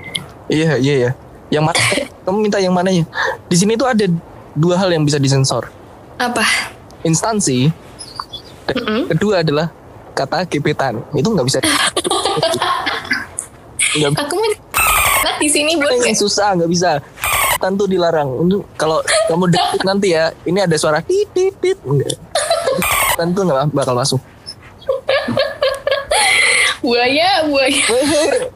Iya 0.46 0.78
iya 0.78 0.94
iya. 1.06 1.10
Yang 1.50 1.64
mana? 1.70 1.78
kamu 2.26 2.38
minta 2.38 2.58
yang 2.62 2.74
mananya? 2.74 3.02
Di 3.50 3.56
sini 3.58 3.74
tuh 3.74 3.90
ada 3.90 4.06
dua 4.54 4.78
hal 4.78 4.94
yang 4.94 5.02
bisa 5.02 5.18
disensor. 5.18 5.66
Apa? 6.18 6.46
Instansi. 7.02 7.70
Dan 8.70 8.76
Mm-mm. 8.78 9.00
Kedua 9.10 9.42
adalah 9.42 9.66
kata 10.14 10.46
gebetan. 10.46 11.02
Itu 11.14 11.34
nggak 11.34 11.46
bisa. 11.46 11.58
Aku 13.90 14.34
mau 14.38 14.50
di 15.42 15.48
sini 15.50 15.74
boleh 15.74 15.98
Yang 16.06 16.22
susah 16.22 16.54
nggak 16.54 16.70
bisa. 16.70 17.02
Deketan 17.60 17.76
tuh 17.76 17.84
dilarang. 17.84 18.28
Untuk 18.40 18.64
kalau 18.80 19.04
kamu 19.28 19.44
deket 19.52 19.80
nanti 19.84 20.16
ya, 20.16 20.32
ini 20.48 20.64
ada 20.64 20.76
suara 20.80 21.04
tit 21.04 21.28
tit. 21.36 21.76
Enggak. 21.84 22.16
Deketan 22.16 23.28
tuh 23.36 23.42
nggak 23.44 23.68
bakal 23.76 23.92
masuk. 23.92 24.20
Buaya, 26.80 27.44
buaya. 27.44 27.84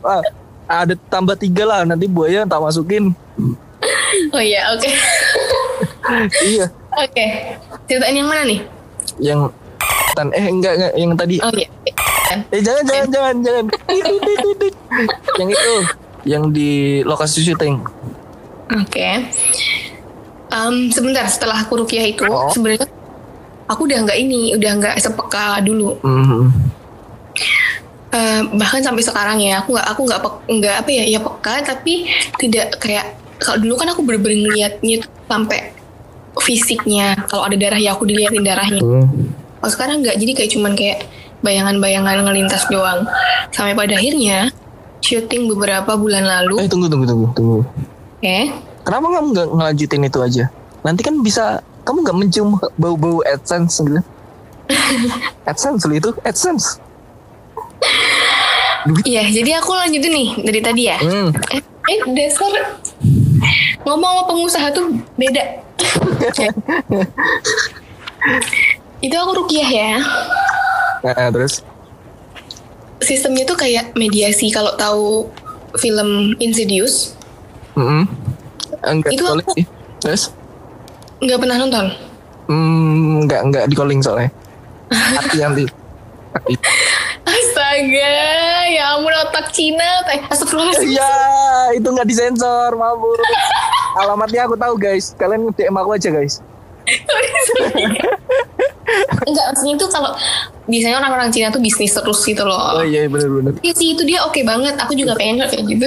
Wah, 0.00 0.24
ada 0.80 0.96
tambah 1.12 1.36
tiga 1.36 1.68
lah 1.68 1.84
nanti 1.84 2.09
buaya 2.09 2.48
tak 2.48 2.64
masukin. 2.64 3.12
Oh 4.32 4.40
iya, 4.40 4.72
oke. 4.72 4.88
iya, 6.57 6.64
Oke. 6.96 7.26
Ceritain 7.84 8.16
yang 8.16 8.30
mana 8.32 8.48
nih? 8.48 8.64
yang 9.22 9.46
tan 10.18 10.26
eh 10.34 10.42
enggak 10.50 10.74
enggak 10.74 10.92
yang 10.96 11.12
tadi. 11.14 11.36
Oh 11.44 11.52
iya. 11.52 11.68
Eh 12.50 12.61
jangan 12.64 12.82
jangan 12.88 13.09
jangan 13.12 13.36
jangan. 13.44 13.64
Yang 15.38 15.48
itu 15.55 15.74
yang 16.24 16.44
di 16.50 17.05
lokasi 17.05 17.44
syuting. 17.44 17.84
Oke. 18.70 19.08
Em, 20.48 20.74
sebentar 20.88 21.26
setelah 21.26 21.60
aku 21.60 21.82
rukiah 21.82 22.06
itu 22.06 22.24
Oh. 22.24 22.48
sebenarnya 22.48 22.86
aku 23.66 23.84
udah 23.84 23.98
nggak 24.02 24.18
ini, 24.18 24.54
udah 24.54 24.70
nggak 24.78 24.94
sepeka 24.96 25.58
dulu. 25.60 25.98
Mhm. 26.00 26.42
Eh, 28.14 28.40
bahkan 28.54 28.78
sampai 28.78 29.02
sekarang 29.02 29.42
ya 29.42 29.58
aku 29.58 29.74
nggak 29.74 29.86
aku 29.90 30.00
nggak 30.06 30.20
nggak 30.46 30.74
apa 30.86 30.90
ya 30.92 31.04
ya 31.04 31.18
peka 31.18 31.66
tapi 31.66 32.06
tidak 32.38 32.78
kayak 32.78 33.10
kalau 33.42 33.58
dulu 33.58 33.74
kan 33.74 33.90
aku 33.90 34.06
bener-bener 34.06 34.38
ngeliatnya 34.38 35.02
tuh 35.02 35.10
sampai 35.26 35.74
fisiknya 36.38 37.18
kalau 37.26 37.42
ada 37.42 37.58
darah 37.58 37.74
ya 37.74 37.90
aku 37.90 38.06
diliatin 38.06 38.46
darahnya 38.46 38.78
Hmm. 38.78 39.34
kalau 39.58 39.70
sekarang 39.70 39.96
nggak 39.98 40.14
jadi 40.14 40.30
kayak 40.30 40.50
cuman 40.54 40.72
kayak 40.78 41.10
bayangan-bayangan 41.42 42.22
ngelintas 42.22 42.62
doang 42.70 43.02
sampai 43.50 43.74
pada 43.74 43.98
akhirnya 43.98 44.46
syuting 45.02 45.50
beberapa 45.50 45.98
bulan 45.98 46.22
lalu 46.22 46.62
Eh 46.62 46.70
tunggu 46.70 46.86
tunggu 46.86 47.10
tunggu 47.10 47.26
tunggu. 47.34 47.58
Oke 48.25 48.39
Kenapa 48.85 49.07
kamu 49.16 49.27
nggak 49.33 49.49
ngelanjutin 49.49 50.03
itu 50.05 50.18
aja? 50.20 50.45
Nanti 50.81 51.01
kan 51.01 51.16
bisa 51.20 51.45
kamu 51.85 52.05
nggak 52.05 52.16
mencium 52.16 52.49
bau-bau 52.77 53.25
AdSense 53.25 53.81
gitu. 53.81 54.01
AdSense 55.49 55.85
itu 55.89 56.11
AdSense. 56.20 56.81
iya 59.09 59.25
jadi 59.25 59.64
aku 59.64 59.72
lanjutin 59.72 60.12
nih 60.12 60.29
dari 60.45 60.61
tadi 60.61 60.83
ya 60.85 61.01
Hmm. 61.01 61.33
eh, 61.49 61.61
eh 61.89 61.99
dasar 62.12 62.53
ngomong 63.81 64.05
sama 64.12 64.22
pengusaha 64.29 64.68
tuh 64.77 64.93
beda 65.16 65.41
itu 69.01 69.16
aku 69.16 69.33
rukiah 69.41 69.64
ya 69.64 69.91
Nah, 71.01 71.29
terus 71.33 71.64
sistemnya 73.01 73.45
tuh 73.45 73.57
kayak 73.57 73.97
mediasi 73.97 74.53
kalau 74.53 74.77
tahu 74.77 75.33
film 75.77 76.37
Insidious 76.37 77.16
Mm 77.75 78.05
enggak 78.85 79.11
Itu 79.16 79.25
calling 79.25 79.49
aku-. 79.49 79.66
Terus 80.03 80.22
nggak 81.25 81.39
pernah 81.41 81.57
nonton 81.57 81.87
hmm, 82.51 83.25
enggak 83.25 83.41
enggak 83.49 83.64
di 83.70 83.75
calling 83.77 84.01
soalnya. 84.05 84.31
Hati 84.93 85.39
nanti. 85.41 85.64
Astaga 87.25 88.12
ya 88.68 88.99
ampun 88.99 89.14
otak 89.14 89.55
Cina 89.55 90.03
eh, 90.11 90.20
astagfirullahaladzim 90.29 90.99
Ya, 90.99 91.14
itu 91.72 91.89
nggak 91.89 92.09
disensor, 92.11 92.77
mabur. 92.77 93.16
Alamatnya 94.03 94.45
aku 94.45 94.59
tahu 94.59 94.75
guys. 94.77 95.14
Kalian 95.16 95.55
DM 95.55 95.77
aku 95.79 95.95
aja 95.95 96.11
guys. 96.11 96.43
enggak 99.25 99.45
maksudnya 99.51 99.75
tuh 99.81 99.89
kalau 99.89 100.12
biasanya 100.64 100.96
orang-orang 101.04 101.28
Cina 101.28 101.52
tuh 101.52 101.60
bisnis 101.60 101.92
terus 101.92 102.24
gitu 102.24 102.44
loh 102.44 102.80
Oh 102.80 102.84
iya 102.84 103.04
benar-benar. 103.04 103.60
Iya 103.60 103.72
sih 103.76 103.92
itu 103.92 104.02
dia 104.08 104.24
oke 104.24 104.40
banget 104.42 104.74
aku 104.80 104.96
juga 104.96 105.12
pengen 105.16 105.44
kayak 105.44 105.64
gitu 105.68 105.86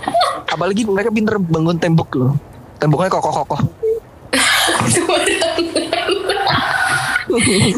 Apalagi 0.54 0.86
mereka 0.86 1.10
pinter 1.10 1.36
bangun 1.40 1.76
tembok 1.80 2.10
loh. 2.14 2.32
Temboknya 2.78 3.10
kokoh-kokoh. 3.10 3.62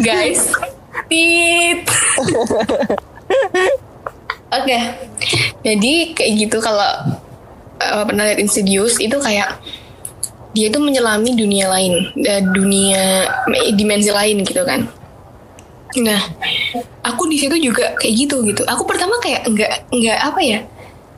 guys 0.07 0.51
tit 1.07 1.80
oke 4.57 4.78
jadi 5.62 5.92
kayak 6.14 6.32
gitu 6.38 6.57
kalau 6.59 6.90
uh, 7.80 8.05
pernah 8.07 8.24
lihat 8.26 8.42
Insidious 8.42 8.99
itu 8.99 9.14
kayak 9.20 9.59
dia 10.55 10.70
itu 10.70 10.78
menyelami 10.78 11.34
dunia 11.34 11.66
lain 11.66 12.14
eh, 12.22 12.42
dunia 12.42 13.26
dimensi 13.74 14.11
lain 14.14 14.47
gitu 14.47 14.62
kan 14.62 14.86
nah 15.97 16.18
aku 17.03 17.26
di 17.26 17.36
situ 17.36 17.55
juga 17.61 17.95
kayak 17.95 18.14
gitu 18.16 18.42
gitu. 18.42 18.62
Aku 18.64 18.82
pertama 18.82 19.14
kayak 19.18 19.47
nggak 19.47 19.72
nggak 19.90 20.18
apa 20.20 20.40
ya 20.40 20.59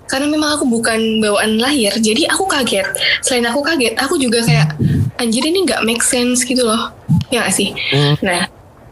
karena 0.06 0.28
memang 0.28 0.54
aku 0.54 0.64
bukan 0.64 1.18
bawaan 1.18 1.56
lahir 1.56 1.90
jadi 1.96 2.28
aku 2.28 2.44
kaget. 2.44 2.86
Selain 3.20 3.44
aku 3.44 3.60
kaget 3.60 3.96
aku 3.96 4.14
juga 4.16 4.42
kayak 4.42 4.76
anjir 5.16 5.42
ini 5.42 5.64
nggak 5.64 5.82
make 5.82 6.00
sense 6.00 6.42
gitu 6.42 6.62
loh. 6.62 6.92
Ya 7.28 7.42
nggak 7.42 7.52
sih? 7.52 7.72
Hmm. 7.90 8.14
nah 8.20 8.44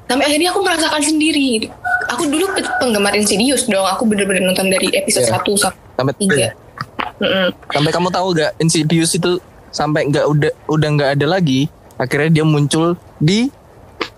sampai 0.05 0.25
akhirnya 0.27 0.51
aku 0.51 0.61
merasakan 0.61 1.01
sendiri. 1.01 1.69
Aku 2.11 2.27
dulu 2.27 2.45
pe- 2.53 2.77
penggemar 2.77 3.13
Insidious 3.13 3.65
dong. 3.65 3.85
Aku 3.87 4.05
bener-bener 4.05 4.45
nonton 4.45 4.69
dari 4.69 4.93
episode 4.93 5.25
Iya. 5.25 5.41
1 5.41 5.57
sampai 5.57 5.81
Sampai 5.95 6.15
tiga. 6.19 6.49
Mm-mm. 7.15 7.55
sampai 7.71 7.91
kamu 7.91 8.09
tahu 8.11 8.35
gak 8.35 8.59
Insidious 8.59 9.15
itu 9.15 9.39
sampai 9.71 10.11
nggak 10.11 10.27
udah 10.27 10.53
udah 10.67 10.89
nggak 10.91 11.11
ada 11.15 11.27
lagi 11.31 11.71
akhirnya 11.95 12.31
dia 12.33 12.45
muncul 12.45 12.99
di 13.17 13.47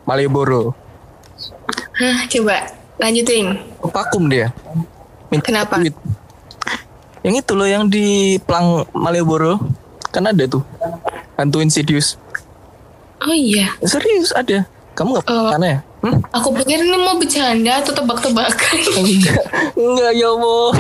Malioboro 0.05 0.73
Hah, 1.97 2.19
coba 2.27 2.57
lanjutin. 2.97 3.57
Vakum 3.83 4.29
dia. 4.29 4.53
Minta 5.27 5.47
Kenapa? 5.47 5.81
duit. 5.81 5.97
yang 7.21 7.35
itu 7.35 7.53
loh 7.53 7.67
yang 7.67 7.85
di 7.87 8.39
Plang 8.41 8.87
Malioboro. 8.93 9.59
Kan 10.11 10.25
ada 10.25 10.45
tuh. 10.47 10.63
Hantu 11.35 11.61
Insidious 11.61 12.17
oh 13.19 13.33
iya. 13.33 13.73
Serius 13.83 14.31
ada. 14.31 14.65
Kamu 14.93 15.13
nggak 15.13 15.27
Oh. 15.27 15.51
pernah 15.51 15.69
ya? 15.69 15.81
Hmm? 15.99 16.21
aku 16.31 16.55
pikir 16.55 16.79
ini 16.79 16.95
mau 16.95 17.17
bercanda 17.17 17.83
atau 17.83 17.93
tebak-tebakan. 17.93 18.77
Enggak. 19.01 19.43
Enggak 19.75 20.13
ya 20.15 20.29
Allah. 20.31 20.71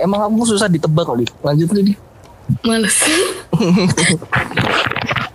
Emang 0.00 0.20
kamu 0.22 0.42
susah 0.46 0.66
ditebak 0.66 1.04
kali 1.04 1.26
lanjut 1.42 1.68
lagi 1.70 1.94
males. 2.62 2.96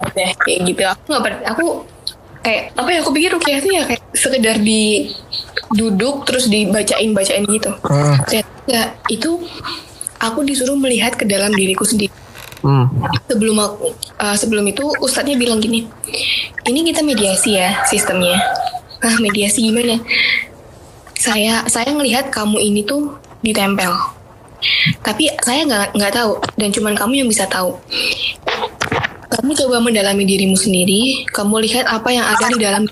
Udah 0.01 0.29
kayak 0.41 0.59
gitu. 0.65 0.83
Aku 0.83 1.03
nggak 1.07 1.23
ber- 1.23 1.45
aku 1.45 1.65
kayak 2.47 2.63
apa 2.79 2.89
ya 2.95 2.99
aku 3.03 3.11
pikir 3.11 3.29
rukiah 3.35 3.59
itu 3.59 3.69
ya 3.75 3.83
kayak 3.83 4.03
sekedar 4.15 4.55
di 4.63 5.11
duduk 5.75 6.23
terus 6.23 6.47
dibacain 6.47 7.11
bacain 7.11 7.43
gitu. 7.43 7.75
Ternyata 8.23 8.51
enggak, 8.63 8.89
itu 9.11 9.31
aku 10.23 10.39
disuruh 10.47 10.79
melihat 10.79 11.19
ke 11.19 11.27
dalam 11.27 11.51
diriku 11.51 11.83
sendiri. 11.83 12.15
Hmm. 12.57 12.89
sebelum 13.29 13.53
aku 13.61 13.93
uh, 14.17 14.33
sebelum 14.33 14.65
itu 14.65 14.81
ustadznya 14.97 15.37
bilang 15.37 15.61
gini 15.61 15.85
ini 16.65 16.79
kita 16.89 17.05
mediasi 17.05 17.53
ya 17.53 17.85
sistemnya. 17.85 18.33
Ah 18.97 19.13
mediasi 19.21 19.61
gimana? 19.61 20.01
Saya 21.13 21.61
saya 21.69 21.93
ngelihat 21.93 22.33
kamu 22.33 22.57
ini 22.57 22.81
tuh 22.81 23.13
ditempel. 23.45 23.93
Tapi 25.05 25.29
saya 25.45 25.69
nggak 25.69 26.01
nggak 26.01 26.13
tahu 26.17 26.41
dan 26.57 26.73
cuman 26.73 26.97
kamu 26.97 27.21
yang 27.21 27.29
bisa 27.29 27.45
tahu 27.45 27.77
kamu 29.37 29.53
coba 29.53 29.77
mendalami 29.79 30.25
dirimu 30.25 30.57
sendiri 30.57 31.23
kamu 31.29 31.63
lihat 31.69 31.85
apa 31.85 32.09
yang 32.09 32.25
ada 32.25 32.45
di 32.49 32.59
dalam 32.59 32.83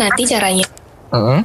nanti 0.00 0.22
caranya 0.26 0.66
Hmm. 1.06 1.40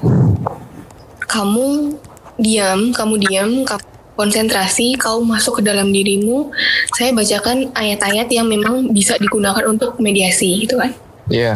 kamu 1.29 1.95
diam, 2.41 2.89
kamu 2.91 3.13
diam, 3.21 3.51
kamu 3.61 3.83
konsentrasi, 4.17 4.99
kau 4.99 5.23
masuk 5.23 5.61
ke 5.61 5.63
dalam 5.65 5.89
dirimu. 5.89 6.51
Saya 6.93 7.15
bacakan 7.15 7.71
ayat-ayat 7.73 8.27
yang 8.29 8.45
memang 8.45 8.91
bisa 8.91 9.15
digunakan 9.17 9.63
untuk 9.65 9.97
mediasi, 9.97 10.65
gitu 10.65 10.77
kan? 10.77 10.91
Iya. 11.31 11.55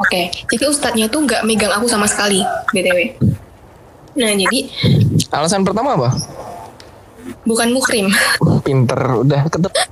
Oke, 0.00 0.32
jadi 0.50 0.64
ustadznya 0.66 1.06
tuh 1.06 1.28
nggak 1.28 1.44
megang 1.46 1.70
aku 1.70 1.86
sama 1.86 2.08
sekali, 2.08 2.42
btw. 2.74 3.14
Nah, 4.18 4.32
jadi 4.34 4.58
Alasan 5.30 5.62
pertama 5.62 5.94
apa? 5.94 6.10
bukan 7.42 7.68
mukrim. 7.74 8.06
Pinter, 8.62 8.98
udah 9.22 9.46
ketebak. 9.46 9.91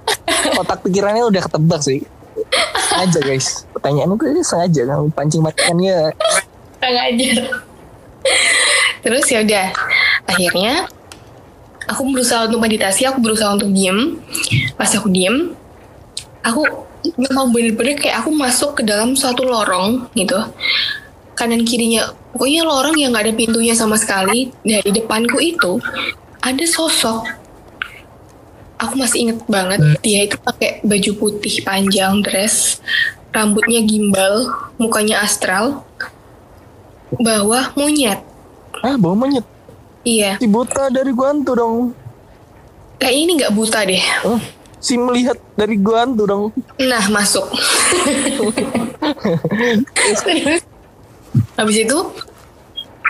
Otak 0.59 0.80
pikirannya 0.84 1.24
udah 1.28 1.43
ketebak 1.45 1.80
sih. 1.84 2.01
Sengaja 2.91 3.20
guys. 3.22 3.68
Pertanyaan 3.76 4.16
itu 4.16 4.24
ini 4.28 4.43
sengaja 4.45 4.82
kan 4.88 4.99
pancing-pancingannya. 5.12 5.99
Kurang 6.80 6.97
ajar. 6.97 7.38
Terus 9.01 9.24
ya 9.32 9.41
udah, 9.41 9.66
akhirnya 10.28 10.84
aku 11.88 12.03
berusaha 12.12 12.45
untuk 12.45 12.61
meditasi, 12.61 13.09
aku 13.09 13.18
berusaha 13.24 13.57
untuk 13.57 13.72
diem. 13.72 14.20
Pas 14.76 14.93
aku 14.93 15.09
diem, 15.09 15.57
aku 16.45 16.62
memang 17.16 17.49
bener-bener 17.49 17.97
kayak 17.97 18.24
aku 18.24 18.30
masuk 18.32 18.76
ke 18.76 18.82
dalam 18.84 19.16
suatu 19.16 19.49
lorong 19.49 20.12
gitu. 20.12 20.36
Kanan 21.32 21.64
kirinya, 21.64 22.12
pokoknya 22.36 22.68
lorong 22.68 23.01
yang 23.01 23.16
gak 23.16 23.24
ada 23.24 23.32
pintunya 23.32 23.72
sama 23.72 23.97
sekali. 23.97 24.53
Dari 24.61 24.93
depanku 24.93 25.41
itu 25.41 25.80
ada 26.45 26.64
sosok. 26.68 27.39
Aku 28.81 28.97
masih 28.97 29.28
inget 29.28 29.45
banget 29.45 29.81
dia 30.01 30.24
itu 30.24 30.41
pakai 30.41 30.81
baju 30.81 31.11
putih 31.20 31.61
panjang 31.61 32.24
dress, 32.24 32.81
rambutnya 33.28 33.85
gimbal, 33.85 34.49
mukanya 34.81 35.20
astral, 35.20 35.85
bawah 37.14 37.76
monyet. 37.76 38.24
Ah, 38.81 38.97
bawa 38.97 39.12
monyet. 39.12 39.45
Iya, 40.01 40.41
Si 40.41 40.49
buta 40.49 40.89
dari 40.89 41.12
Guantu 41.12 41.53
dong. 41.53 41.93
kayak 42.97 43.16
ini 43.16 43.31
nggak 43.37 43.53
buta 43.53 43.85
deh. 43.85 44.01
Oh, 44.24 44.41
si 44.76 44.97
melihat 44.97 45.37
dari 45.53 45.76
gua 45.76 46.05
hantu 46.05 46.24
dong. 46.24 46.45
Nah, 46.81 47.05
masuk. 47.09 47.45
Habis 51.57 51.76
itu 51.85 51.99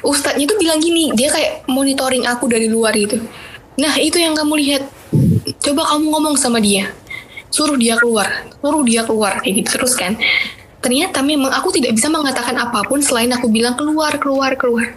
ustadznya 0.03 0.47
tuh 0.47 0.59
bilang 0.59 0.83
gini, 0.83 1.15
dia 1.15 1.31
kayak 1.31 1.67
monitoring 1.71 2.27
aku 2.27 2.51
dari 2.51 2.67
luar 2.67 2.95
gitu. 2.95 3.23
Nah, 3.79 3.95
itu 3.99 4.19
yang 4.19 4.35
kamu 4.35 4.55
lihat. 4.59 4.83
Coba 5.61 5.83
kamu 5.93 6.05
ngomong 6.09 6.35
sama 6.41 6.59
dia. 6.61 6.89
Suruh 7.51 7.77
dia 7.77 7.99
keluar, 7.99 8.47
suruh 8.63 8.83
dia 8.87 9.03
keluar 9.03 9.43
kayak 9.43 9.65
gitu 9.65 9.81
terus 9.81 9.99
kan. 9.99 10.15
Ternyata 10.81 11.21
memang 11.21 11.53
aku 11.53 11.69
tidak 11.75 11.99
bisa 11.99 12.09
mengatakan 12.09 12.57
apa 12.57 12.81
pun 12.89 13.05
selain 13.05 13.29
aku 13.35 13.53
bilang 13.53 13.77
keluar, 13.77 14.17
keluar, 14.17 14.57
keluar. 14.57 14.97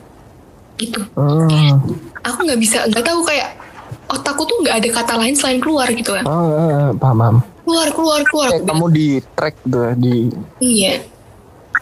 Gitu. 0.79 1.01
Hmm. 1.17 1.81
Aku 2.23 2.37
nggak 2.47 2.61
bisa, 2.61 2.87
nggak 2.87 3.03
tahu 3.03 3.19
kayak 3.27 3.59
otakku 4.07 4.45
tuh 4.47 4.57
nggak 4.63 4.75
ada 4.79 4.89
kata 4.93 5.13
lain 5.19 5.35
selain 5.35 5.59
keluar 5.59 5.89
gitu 5.91 6.15
kan. 6.15 6.23
Ah, 6.23 6.93
paham, 6.95 7.17
paham. 7.19 7.35
Keluar, 7.63 7.87
keluar, 7.91 8.21
keluar. 8.27 8.49
Kayak 8.53 8.65
kamu 8.69 8.85
di 8.91 9.07
track 9.35 9.55
tuh 9.67 9.91
di 9.99 10.15
Iya. 10.61 10.93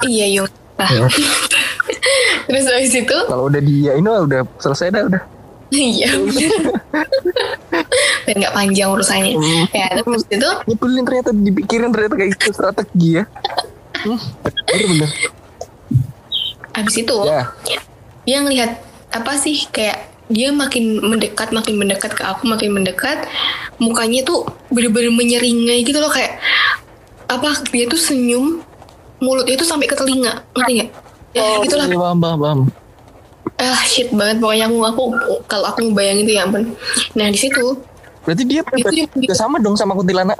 Iya, 0.01 0.25
Yung. 0.41 0.49
Nah. 0.81 0.89
Ya. 0.89 1.05
Terus 2.49 2.65
habis 2.67 2.93
itu, 2.95 3.17
kalau 3.29 3.45
udah 3.51 3.61
dia 3.61 3.91
ini 3.95 4.09
udah 4.09 4.41
selesai 4.57 4.89
dah 4.89 5.03
udah. 5.05 5.23
Iya. 5.71 6.11
Dan 8.27 8.35
nggak 8.37 8.53
panjang 8.53 8.89
urusannya. 8.91 9.33
Hmm. 9.39 9.63
Ya, 9.71 9.87
terus 9.97 10.23
itu, 10.27 10.49
Nyebelin 10.67 11.03
ternyata 11.07 11.29
dipikirin 11.31 11.89
ternyata 11.95 12.15
kayak 12.19 12.29
gitu 12.35 12.51
strategi 12.51 13.09
ya. 13.19 13.23
Hmm, 14.01 14.19
bener 14.43 14.87
bener. 14.91 15.09
habis 16.71 16.95
itu, 16.95 17.15
Ya. 17.27 17.51
dia 18.23 18.37
ngelihat 18.39 18.79
apa 19.11 19.35
sih 19.35 19.67
kayak 19.75 20.07
dia 20.31 20.55
makin 20.55 21.03
mendekat, 21.03 21.51
makin 21.51 21.75
mendekat 21.75 22.15
ke 22.15 22.23
aku, 22.23 22.47
makin 22.47 22.71
mendekat. 22.71 23.27
Mukanya 23.75 24.23
tuh 24.23 24.47
bener-bener 24.71 25.11
menyeringai 25.11 25.83
gitu 25.83 25.99
loh 25.99 26.07
kayak 26.07 26.39
apa 27.31 27.63
dia 27.71 27.87
tuh 27.87 27.99
senyum 27.99 28.59
mulutnya 29.23 29.55
tuh 29.55 29.67
sampai 29.69 29.87
ke 29.87 29.95
telinga 29.95 30.43
ngerti 30.51 30.71
nggak 30.81 30.89
ya 31.31 31.43
gitulah 31.63 31.87
iya, 31.87 31.95
paham, 31.95 32.19
paham, 32.19 32.39
paham. 32.43 32.59
Ah 33.61 33.81
shit 33.85 34.09
banget. 34.09 34.41
Pokoknya 34.41 34.65
aku 34.67 34.77
aku 34.83 35.03
kalau 35.45 35.65
aku 35.69 35.79
ngebayangin 35.87 36.25
itu 36.25 36.33
ya 36.35 36.43
ampun. 36.43 36.73
Nah 37.13 37.29
di 37.29 37.37
situ 37.37 37.77
Berarti 38.21 38.43
dia 38.45 38.61
pribadi 38.61 39.09
Itu 39.09 39.17
juga 39.17 39.33
sama 39.33 39.57
dong 39.57 39.73
sama 39.73 39.97
kuntilanak. 39.97 40.37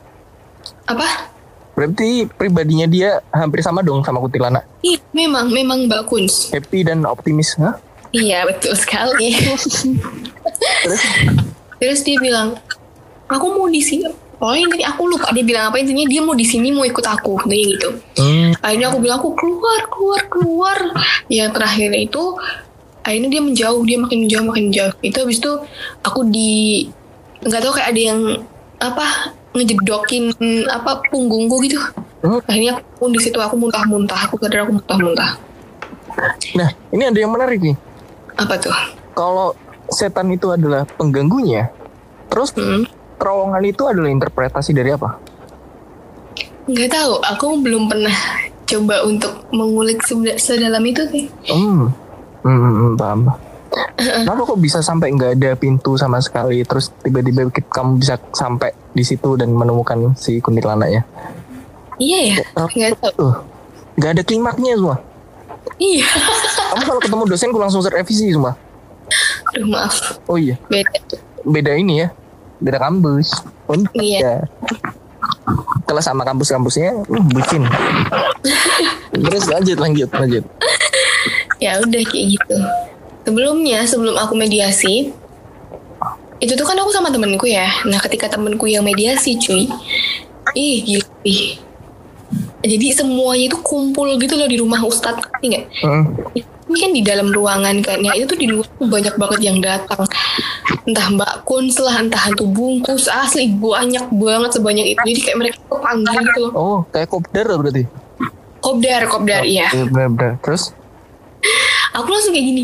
apa? 0.85 1.33
Berarti 1.73 2.29
pribadinya 2.29 2.85
dia 2.85 3.23
hampir 3.33 3.65
sama 3.65 3.81
dong 3.81 4.05
sama 4.05 4.21
kuntilanak. 4.21 4.61
Ih, 4.85 5.01
memang 5.15 5.49
memang 5.49 5.89
Mbak 5.89 6.01
Kunz. 6.05 6.53
Happy 6.53 6.85
dan 6.85 7.01
optimis. 7.07 7.57
Hah? 7.57 7.77
iya 8.11 8.43
betul 8.43 8.75
sekali. 8.75 9.31
Terus? 9.33 9.65
Terus 11.79 11.99
dia 12.05 12.17
bilang 12.21 12.59
aku 13.25 13.45
mau 13.55 13.65
di 13.65 13.81
sini. 13.81 14.05
Oh 14.41 14.57
ini 14.57 14.81
aku 14.81 15.05
lupa 15.05 15.29
dia 15.33 15.45
bilang 15.45 15.69
apa. 15.69 15.77
Intinya 15.81 16.05
dia 16.05 16.21
mau 16.21 16.33
di 16.33 16.45
sini 16.45 16.69
mau 16.69 16.85
ikut 16.85 17.05
aku. 17.05 17.45
Kayak 17.45 17.65
gitu. 17.77 17.89
Hmm, 18.21 18.51
akhirnya 18.61 18.89
aku 18.93 18.99
bilang 19.01 19.17
aku 19.21 19.31
keluar 19.33 19.81
keluar 19.89 20.21
keluar. 20.29 20.77
Yang 21.29 21.49
terakhir 21.57 21.89
itu 21.97 22.23
akhirnya 23.01 23.29
dia 23.29 23.41
menjauh 23.41 23.81
dia 23.83 23.97
makin 23.97 24.17
menjauh 24.25 24.45
makin 24.45 24.63
menjauh 24.69 24.93
itu 25.01 25.17
habis 25.17 25.37
itu 25.37 25.51
aku 26.01 26.19
di 26.27 26.85
nggak 27.41 27.61
tahu 27.61 27.73
kayak 27.73 27.89
ada 27.89 28.01
yang 28.13 28.19
apa 28.77 29.05
ngejedokin 29.51 30.29
apa 30.67 31.01
punggungku 31.09 31.57
gitu 31.63 31.79
Hmm. 32.21 32.37
akhirnya 32.45 32.77
aku 32.77 32.85
pun 33.01 33.09
di 33.09 33.17
situ 33.17 33.33
aku 33.35 33.57
muntah-muntah 33.57 34.29
aku 34.29 34.37
sadar 34.37 34.69
aku 34.69 34.77
muntah-muntah 34.77 35.41
Nah, 36.53 36.69
ini 36.91 37.01
ada 37.01 37.17
yang 37.17 37.33
menarik 37.33 37.57
nih. 37.57 37.73
apa 38.37 38.61
tuh 38.61 38.69
Kalau 39.11 39.57
setan 39.89 40.29
itu 40.29 40.53
adalah 40.53 40.85
pengganggunya, 40.85 41.73
terus 42.29 42.53
hmm. 42.53 42.85
terowongan 43.17 43.63
itu 43.65 43.89
adalah 43.89 44.05
interpretasi 44.05 44.69
dari 44.69 44.93
apa? 44.93 45.17
nggak 46.61 46.89
tahu 46.93 47.13
aku 47.25 47.45
belum 47.57 47.89
pernah 47.89 48.13
coba 48.63 49.01
untuk 49.01 49.33
mengulik 49.49 49.99
sedalam 50.37 50.83
itu 50.85 51.01
sih 51.09 51.25
Hmm, 51.49 51.89
hmm, 52.43 52.95
paham. 52.95 53.19
Kenapa 53.95 54.41
kok 54.43 54.59
bisa 54.59 54.83
sampai 54.83 55.15
nggak 55.15 55.31
ada 55.39 55.51
pintu 55.55 55.95
sama 55.95 56.19
sekali, 56.19 56.59
terus 56.61 56.91
tiba-tiba 56.99 57.47
kamu 57.47 57.97
bisa 57.97 58.19
sampai 58.31 58.75
di 58.91 59.01
situ 59.01 59.39
dan 59.39 59.49
menemukan 59.49 60.11
si 60.13 60.37
kuntilanak 60.37 60.91
ya? 60.91 61.03
iya 61.95 62.33
ya 62.33 62.35
nggak 62.57 62.97
tahu 62.97 63.29
nggak 63.93 64.11
ada 64.11 64.23
klimaknya 64.25 64.73
semua. 64.73 64.97
iya 65.77 66.01
Kamu 66.73 66.83
kalau 66.83 66.99
ketemu 66.99 67.23
dosen, 67.29 67.49
ku 67.53 67.59
langsung 67.61 67.85
revisi 67.85 68.33
semua. 68.33 68.57
aduh 69.53 69.69
maaf 69.69 70.17
Oh 70.25 70.35
iya, 70.35 70.57
beda 70.65 70.97
beda 71.43 71.71
ini 71.77 72.01
ya, 72.01 72.07
beda 72.57 72.81
kampus. 72.81 73.45
Untung 73.69 73.93
Iya. 73.93 74.19
ya. 74.19 74.35
Kalau 75.85 76.01
sama 76.01 76.25
kampus-kampusnya, 76.25 77.05
hmm, 77.05 77.25
bucin. 77.29 77.63
Terus 79.27 79.45
lanjut, 79.45 79.77
lanjut, 79.77 80.09
lanjut. 80.09 80.43
Ya 81.61 81.77
udah 81.77 82.03
kayak 82.03 82.25
gitu 82.31 82.57
sebelumnya 83.21 83.85
sebelum 83.85 84.17
aku 84.17 84.33
mediasi 84.33 85.13
itu 86.37 86.51
tuh 86.51 86.65
kan 86.65 86.73
aku 86.75 86.89
sama 86.89 87.07
temenku 87.07 87.45
ya 87.45 87.69
nah 87.85 88.01
ketika 88.01 88.25
temenku 88.27 88.65
yang 88.65 88.81
mediasi 88.81 89.37
cuy 89.37 89.69
ih 90.51 90.77
gila 90.81 91.05
ih. 91.23 91.61
jadi 92.59 92.87
semuanya 92.95 93.45
itu 93.47 93.57
kumpul 93.59 94.09
gitu 94.17 94.33
loh 94.33 94.45
di 94.45 94.57
rumah 94.57 94.81
ustadz 94.81 95.21
ngerti 95.21 95.45
nggak 95.47 95.65
Hmm. 95.81 96.03
ini 96.65 96.77
kan 96.79 96.91
di 96.91 97.01
dalam 97.01 97.27
ruangan 97.29 97.77
kan 97.79 97.99
ya 97.99 98.15
itu 98.15 98.25
tuh 98.25 98.39
di 98.39 98.47
luar 98.47 98.65
tuh 98.71 98.87
banyak 98.87 99.13
banget 99.13 99.39
yang 99.43 99.57
datang 99.59 100.01
entah 100.81 101.07
mbak 101.09 101.43
Kuns 101.43 101.77
lah 101.77 101.99
entah 101.99 102.17
hantu 102.17 102.47
bungkus 102.47 103.05
asli 103.05 103.51
banyak 103.51 104.07
banget 104.09 104.49
sebanyak 104.51 104.85
itu 104.89 105.01
jadi 105.05 105.19
kayak 105.21 105.37
mereka 105.37 105.57
tuh 105.61 105.77
panggil 105.77 106.15
gitu 106.23 106.39
loh 106.41 106.51
Oh, 106.53 106.79
kayak 106.89 107.05
kopdar 107.05 107.45
berarti. 107.51 107.83
kopdar 108.57 109.01
kopdar 109.05 109.41
iya 109.43 109.67
Iya, 109.69 109.85
benar-benar. 109.85 110.39
Terus? 110.39 110.71
Aku 111.91 112.07
langsung 112.09 112.31
kayak 112.35 112.47
gini 112.47 112.63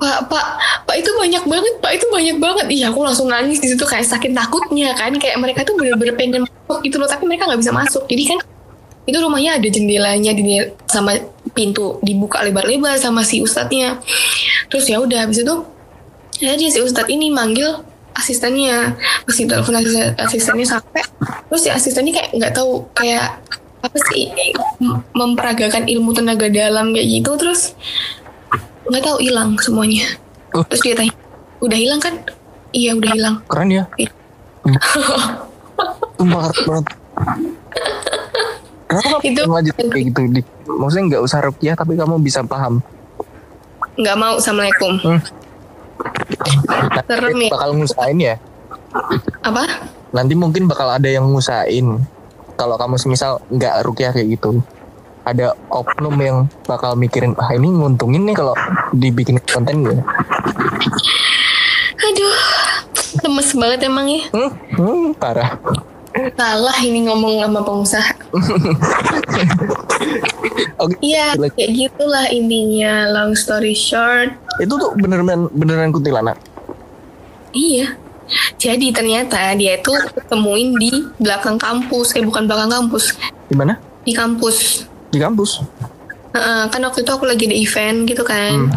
pak 0.00 0.32
pak 0.32 0.44
pak 0.88 0.96
itu 0.96 1.12
banyak 1.12 1.44
banget 1.44 1.74
pak 1.84 1.92
itu 1.92 2.06
banyak 2.08 2.36
banget. 2.40 2.66
Iya 2.72 2.88
aku 2.88 3.04
langsung 3.04 3.28
nangis 3.28 3.60
di 3.60 3.68
situ 3.68 3.84
kayak 3.84 4.08
sakit 4.08 4.32
takutnya 4.32 4.96
kan 4.96 5.12
kayak 5.12 5.36
mereka 5.36 5.60
tuh 5.60 5.76
bener-bener 5.76 6.16
pengen 6.16 6.48
masuk 6.48 6.80
gitu 6.80 6.96
loh 6.96 7.04
tapi 7.04 7.28
mereka 7.28 7.44
nggak 7.44 7.60
bisa 7.60 7.72
masuk. 7.76 8.08
Jadi 8.08 8.22
kan 8.32 8.38
itu 9.04 9.18
rumahnya 9.20 9.60
ada 9.60 9.68
jendelanya 9.68 10.32
di 10.32 10.56
sama 10.88 11.20
pintu 11.52 12.00
dibuka 12.00 12.40
lebar-lebar 12.40 12.96
sama 12.96 13.20
si 13.28 13.44
ustadznya. 13.44 14.00
Terus 14.72 14.88
ya 14.88 15.04
udah 15.04 15.28
habis 15.28 15.44
itu 15.44 15.54
ya 16.40 16.56
dia 16.56 16.72
si 16.72 16.80
ustadz 16.80 17.12
ini 17.12 17.28
manggil 17.28 17.84
asistennya. 18.16 18.96
Si 19.28 19.44
telepon 19.44 19.84
asisten- 19.84 20.16
asistennya 20.16 20.64
sampai 20.64 21.04
terus 21.52 21.60
si 21.60 21.68
asistennya 21.68 22.16
kayak 22.16 22.30
nggak 22.40 22.52
tahu 22.56 22.88
kayak 22.96 23.36
apa 23.84 23.96
sih 24.12 24.32
mem- 24.80 25.04
memperagakan 25.12 25.84
ilmu 25.92 26.16
tenaga 26.16 26.48
dalam 26.48 26.96
kayak 26.96 27.20
gitu. 27.20 27.36
Terus 27.36 27.76
nggak 28.90 29.02
tahu 29.02 29.18
hilang 29.20 29.54
semuanya 29.56 30.06
Oh. 30.50 30.66
terus 30.66 30.82
dia 30.82 30.92
tanya 30.92 31.14
udah 31.60 31.78
hilang 31.78 31.96
kan 31.96 32.14
iya 32.70 32.90
udah 32.90 33.06
hilang 33.08 33.36
Keren 33.46 33.70
ya. 33.70 33.84
Iya. 33.94 34.10
Sumpah 36.16 36.42
keren 36.50 36.82
banget. 36.82 36.86
Kenapa 38.84 39.16
Itu- 39.22 39.46
lanjut 39.46 39.74
kayak 39.78 40.04
gitu? 40.04 40.20
Di, 40.28 40.40
maksudnya 40.68 41.04
nggak 41.08 41.22
usah 41.22 41.38
rupiah 41.40 41.74
tapi 41.74 41.94
kamu 41.94 42.18
bisa 42.18 42.42
paham. 42.42 42.82
nggak 43.92 44.16
mau 44.16 44.34
assalamualaikum 44.36 44.92
Hmm. 44.98 45.20
Serem 47.04 47.38
ya. 47.38 47.48
bakal 47.48 47.70
ngusahain 47.74 48.18
ya. 48.18 48.34
apa 49.40 49.64
Nanti 50.10 50.34
mungkin 50.34 50.66
bakal 50.66 50.90
ada 50.90 51.06
yang 51.06 51.22
ngusahain. 51.24 52.02
Kalau 52.56 52.74
kamu 52.74 52.96
semisal 52.96 53.38
nggak 53.46 53.80
rupiah 53.80 54.10
kayak 54.10 54.34
gitu. 54.34 54.58
Ada 55.30 55.54
oknum 55.70 56.14
yang 56.18 56.36
bakal 56.64 56.92
mikirin, 56.92 57.32
ah 57.36 57.50
ini 57.50 57.70
nguntungin 57.70 58.24
nih 58.24 58.34
kalau 58.34 58.54
dibikin 58.90 59.36
konten 59.44 59.84
ya. 59.84 60.00
aduh 62.00 62.36
lemes 63.20 63.50
banget 63.52 63.78
emang 63.84 64.06
ya 64.08 64.22
Hmm, 64.30 64.50
hmm, 64.74 65.04
parah. 65.14 65.54
salah 66.34 66.74
ini 66.80 67.06
ngomong 67.06 67.38
sama 67.38 67.60
pengusaha 67.62 68.12
iya 71.00 71.32
Like- 71.36 71.54
kayak 71.54 71.70
gitulah 71.70 72.26
intinya 72.28 73.08
long 73.08 73.32
story 73.32 73.72
short 73.72 74.34
Itu 74.58 74.74
tuh 74.74 74.90
beneran 74.94 75.46
beneran 75.48 75.88
kuntilanak. 75.88 76.36
Iya. 77.50 77.94
Jadi 78.56 78.90
ternyata 78.90 79.54
dia 79.54 79.74
itu 79.74 79.90
temuin 80.26 80.74
di 80.76 80.90
belakang 81.16 81.56
kampus, 81.56 82.12
eh 82.12 82.20
bukan 82.20 82.44
belakang 82.44 82.68
kampus, 82.70 83.14
Di 83.46 83.54
mana? 83.54 83.78
di 84.00 84.12
kampus. 84.12 84.88
Di 85.10 85.18
kampus. 85.18 85.60
Heeh, 86.30 86.62
kan 86.66 86.80
waktu 86.80 87.02
itu 87.02 87.10
aku 87.10 87.26
lagi 87.26 87.44
di 87.44 87.60
event 87.60 88.06
gitu 88.06 88.22
kan. 88.22 88.70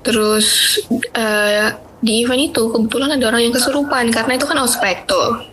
Terus 0.00 0.78
eh, 1.12 1.68
di 1.98 2.22
event 2.22 2.40
itu 2.42 2.62
kebetulan 2.66 3.12
ada 3.12 3.24
orang 3.26 3.42
yang 3.42 3.52
kesurupan 3.52 4.08
karena 4.08 4.32
itu 4.34 4.46
kan 4.46 4.56
ospek 4.58 5.04
tuh. 5.04 5.44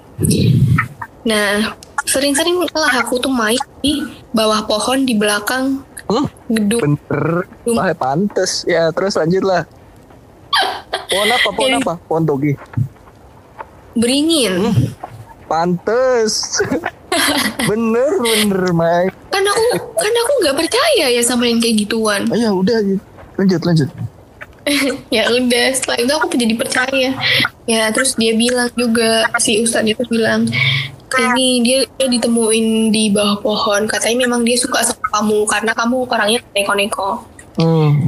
Nah, 1.26 1.76
sering-sering 2.06 2.64
lah 2.70 2.94
aku 2.96 3.18
tuh 3.18 3.28
main 3.28 3.60
di 3.82 4.00
bawah 4.30 4.64
pohon 4.64 5.04
di 5.04 5.14
belakang 5.14 5.82
Hmm, 6.06 6.30
gedung. 6.48 6.82
bener. 6.96 7.50
Wah, 7.66 7.90
pantes. 7.92 8.62
Ya, 8.64 8.94
terus 8.94 9.18
lanjut 9.18 9.42
lah. 9.42 9.66
Pohon 11.10 11.28
apa? 11.28 11.50
Pohon 11.50 11.72
Jadi- 11.72 11.82
apa? 11.82 11.94
Pohon 12.00 12.24
togi. 12.24 12.54
Beringin. 13.94 14.70
pantes. 15.46 16.62
bener 17.70 18.12
bener 18.20 18.62
Mai. 18.72 19.06
Kan 19.32 19.44
aku 19.44 19.64
kan 19.96 20.14
aku 20.14 20.32
nggak 20.44 20.56
percaya 20.60 21.06
ya 21.12 21.22
sama 21.22 21.48
yang 21.48 21.60
kayak 21.60 21.86
gituan. 21.86 22.28
Oh, 22.30 22.38
ya 22.38 22.50
udah 22.52 22.78
lanjut 23.36 23.62
lanjut. 23.64 23.90
ya 25.14 25.30
udah 25.30 25.66
setelah 25.78 25.98
itu 26.02 26.14
aku 26.18 26.26
jadi 26.42 26.56
percaya 26.58 27.10
ya 27.70 27.82
terus 27.94 28.18
dia 28.18 28.34
bilang 28.34 28.66
juga 28.74 29.30
si 29.38 29.62
ustadz 29.62 29.94
itu 29.94 30.02
bilang 30.10 30.50
ini 31.16 31.62
dia, 31.62 31.86
dia 31.96 32.08
ditemuin 32.10 32.90
di 32.90 33.14
bawah 33.14 33.40
pohon 33.40 33.86
katanya 33.86 34.26
memang 34.26 34.42
dia 34.42 34.58
suka 34.58 34.82
sama 34.82 35.06
kamu 35.22 35.38
karena 35.46 35.72
kamu 35.78 35.98
orangnya 36.10 36.40
neko-neko 36.52 37.24
Hmm. 37.56 38.04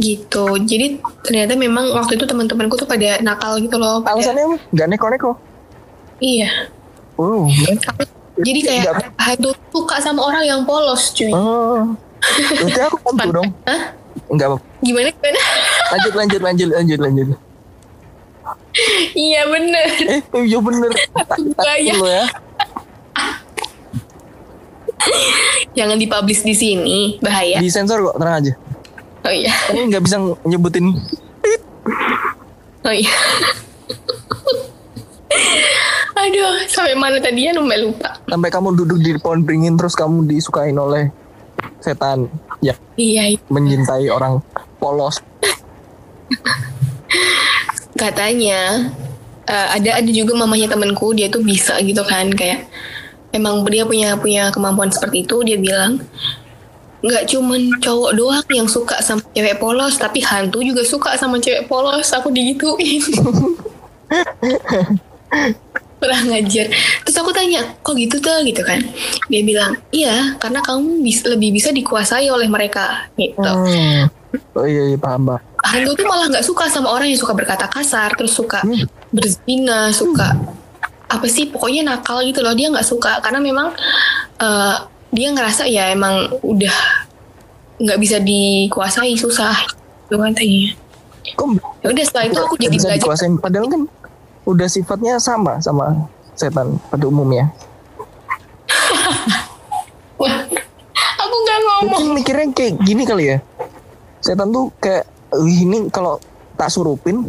gitu 0.00 0.56
jadi 0.62 0.96
ternyata 1.20 1.52
memang 1.52 1.92
waktu 1.92 2.16
itu 2.16 2.24
teman-temanku 2.24 2.80
tuh 2.80 2.88
pada 2.88 3.20
nakal 3.20 3.60
gitu 3.60 3.76
loh 3.76 4.00
pada, 4.00 4.16
Alasannya 4.16 4.46
apa? 4.46 4.56
Gak 4.72 4.88
neko-neko. 4.88 5.30
iya 6.16 6.48
Oh. 7.14 7.44
jadi 8.38 8.60
kayak 8.62 8.84
hantu 9.16 9.52
suka 9.68 9.96
sama 9.98 10.20
orang 10.22 10.42
yang 10.42 10.60
polos 10.62 11.12
cuy 11.12 11.30
Oh. 11.30 11.92
Berarti 12.22 12.80
aku 12.80 12.96
hantu 13.10 13.28
dong. 13.34 13.48
Hah? 13.64 13.82
Enggak 14.28 14.46
apa. 14.48 14.58
gimana 14.80 15.08
gimana 15.10 15.40
Lanjut 15.90 16.12
lanjut 16.14 16.40
lanjut 16.40 16.68
lanjut 16.70 16.98
lanjut. 16.98 17.26
iya 19.12 19.44
bener 19.44 19.86
Eh, 20.02 20.20
iya 20.42 20.58
bener. 20.58 20.90
Bahaya. 21.52 21.92
lo 21.94 22.06
ya. 22.06 22.24
jangan 25.72 25.96
dipublish 25.96 26.40
di 26.40 26.54
sini 26.54 26.98
bahaya 27.18 27.58
Di 27.58 27.68
sensor 27.68 28.00
kok, 28.02 28.16
tenang 28.16 28.38
aja. 28.38 28.52
oh 29.22 29.32
iya 29.32 29.52
Ini 29.68 29.90
nggak 29.90 30.02
bisa 30.02 30.16
nyebutin 30.42 30.94
Oh 32.82 32.90
iya. 32.90 33.14
Aduh, 36.12 36.54
sampai 36.68 36.94
mana 36.94 37.18
tadi 37.18 37.46
ya 37.46 37.52
lupa 37.52 37.74
lupa. 37.74 38.08
sampai 38.28 38.48
kamu 38.48 38.68
duduk 38.76 38.98
di 39.00 39.10
pohon 39.18 39.42
beringin 39.42 39.74
terus 39.74 39.92
kamu 39.92 40.24
disukain 40.24 40.74
oleh 40.74 41.10
setan 41.78 42.26
ya 42.60 42.74
Iya, 42.94 43.38
mencintai 43.48 44.06
orang 44.06 44.38
polos. 44.76 45.18
katanya 47.92 48.88
eh, 49.44 49.68
ada 49.72 50.00
ada 50.00 50.10
juga 50.10 50.32
mamanya 50.34 50.68
temanku 50.68 51.12
dia 51.12 51.28
tuh 51.28 51.42
bisa 51.42 51.76
gitu 51.80 52.00
kan 52.02 52.28
kayak 52.32 52.66
emang 53.30 53.62
dia 53.68 53.84
punya 53.84 54.16
punya 54.16 54.48
kemampuan 54.50 54.88
seperti 54.88 55.24
itu 55.24 55.36
dia 55.42 55.56
bilang 55.56 56.00
nggak 57.02 57.28
cuman 57.28 57.60
cowok 57.82 58.10
doang 58.14 58.46
yang 58.48 58.66
suka 58.66 58.96
sama 59.02 59.20
cewek 59.34 59.58
polos 59.58 59.98
tapi 59.98 60.22
hantu 60.22 60.62
juga 60.62 60.86
suka 60.86 61.18
sama 61.18 61.36
cewek 61.36 61.66
polos 61.66 62.08
aku 62.14 62.30
digituin 62.30 63.02
kurang 65.96 66.26
ngajar 66.28 66.66
terus 67.06 67.14
aku 67.14 67.30
tanya 67.30 67.62
kok 67.78 67.94
gitu 67.94 68.18
tuh 68.18 68.42
gitu 68.42 68.58
kan. 68.60 68.82
Dia 69.26 69.42
bilang 69.42 69.78
iya 69.90 70.34
karena 70.36 70.58
kamu 70.58 70.98
bis- 71.00 71.22
lebih 71.22 71.54
bisa 71.54 71.70
dikuasai 71.70 72.26
oleh 72.26 72.50
mereka. 72.50 73.06
Gitu. 73.14 73.38
Hmm. 73.38 74.10
Oh 74.56 74.64
iya, 74.64 74.88
iya 74.88 74.98
paham 74.98 75.28
paham. 75.28 75.40
hantu 75.62 75.94
tuh 75.94 76.04
malah 76.04 76.26
nggak 76.26 76.42
suka 76.42 76.66
sama 76.66 76.90
orang 76.90 77.06
yang 77.06 77.16
suka 77.16 77.32
berkata 77.32 77.64
kasar 77.66 78.10
terus 78.12 78.34
suka 78.34 78.58
Hmm. 78.60 78.82
berzina 79.08 79.94
suka 79.94 80.34
apa 81.06 81.26
sih 81.28 81.46
pokoknya 81.46 81.86
nakal 81.86 82.18
gitu 82.20 82.42
loh. 82.42 82.50
Dia 82.50 82.66
nggak 82.68 82.82
suka 82.82 83.22
karena 83.22 83.38
memang 83.38 83.70
eh, 84.36 84.76
dia 85.12 85.28
ngerasa 85.30 85.68
ya 85.68 85.86
emang 85.88 86.34
udah 86.42 86.76
nggak 87.78 87.98
bisa 88.00 88.18
dikuasai 88.18 89.14
susah. 89.14 89.54
Gitu 90.10 90.74
Kok 91.32 91.46
ya 91.78 91.94
udah 91.94 92.04
setelah 92.04 92.24
itu 92.26 92.38
aku 92.42 92.54
jadi 92.58 92.76
belajar. 92.76 92.98
dikuasain? 92.98 93.32
Padahal 93.38 93.66
kan 93.70 93.82
udah 94.44 94.66
sifatnya 94.66 95.16
sama 95.16 95.58
sama 95.58 96.06
setan 96.32 96.78
pada 96.88 97.04
umumnya. 97.04 97.50
Aku 101.18 101.36
nggak 101.36 101.58
ngomong 101.60 101.88
Mungkin 101.88 102.08
mikirnya 102.14 102.46
kayak 102.52 102.72
gini 102.80 103.02
kali 103.02 103.24
ya. 103.28 103.38
Setan 104.18 104.50
tuh 104.50 104.70
kayak 104.76 105.06
"Wih, 105.34 105.64
ini 105.64 105.88
kalau 105.88 106.18
tak 106.54 106.68
surupin 106.68 107.26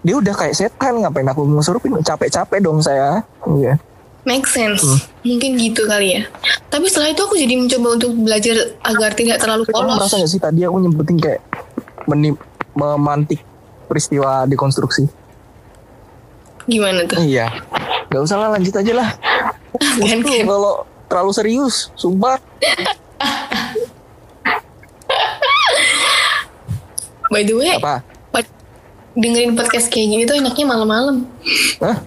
dia 0.00 0.14
udah 0.14 0.30
kayak 0.30 0.52
setan 0.52 1.00
ngapain 1.00 1.24
aku 1.24 1.48
ngesurupin 1.48 1.96
capek-capek 1.98 2.60
dong 2.60 2.78
saya. 2.78 3.24
Iya. 3.46 3.80
make 4.24 4.48
sense 4.48 4.80
Hmm. 4.80 4.96
mungkin 5.20 5.60
gitu 5.60 5.84
kali 5.84 6.16
ya 6.16 6.24
tapi 6.72 6.88
setelah 6.88 7.12
itu 7.12 7.20
aku 7.20 7.36
jadi 7.36 7.60
mencoba 7.60 7.88
untuk 7.92 8.16
belajar 8.16 8.56
agar 8.80 9.12
tidak 9.12 9.36
terlalu 9.36 9.68
Kamu 9.68 9.76
polos 9.76 10.00
merasa 10.00 10.16
gak 10.16 10.32
sih 10.32 10.40
tadi 10.40 10.64
aku 10.64 10.80
nyebutin 10.80 11.20
kayak 11.20 11.44
menim- 12.06 12.40
memantik 12.72 13.44
peristiwa 13.84 14.48
dekonstruksi? 14.48 15.04
Gimana 16.64 17.04
tuh 17.04 17.18
Iya. 17.20 17.48
Gak 18.08 18.22
usah 18.22 18.38
lah 18.38 18.48
lanjut 18.54 18.74
aja 18.74 18.92
lah. 18.94 19.10
Kan, 19.74 20.22
Tuh, 20.22 20.30
kan. 20.30 20.44
kalau 20.46 20.74
terlalu 21.06 21.32
serius, 21.34 21.90
sumpah. 21.94 22.38
by 27.26 27.42
the 27.42 27.54
way 27.54 27.74
Apa? 27.74 28.04
Dengerin 29.14 29.54
podcast 29.54 29.94
kayak 29.94 30.10
gini 30.10 30.22
tuh 30.26 30.34
enaknya 30.34 30.66
malam-malam. 30.66 31.22
Hah? 31.78 32.02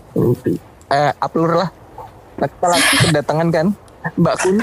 Eh, 0.92 1.12
upload 1.24 1.56
lah. 1.56 1.70
Nah, 2.36 2.48
kita 2.52 2.68
lagi 2.68 2.94
kedatangan 3.08 3.48
kan 3.48 3.68
Mbak 4.20 4.36
Kun, 4.44 4.58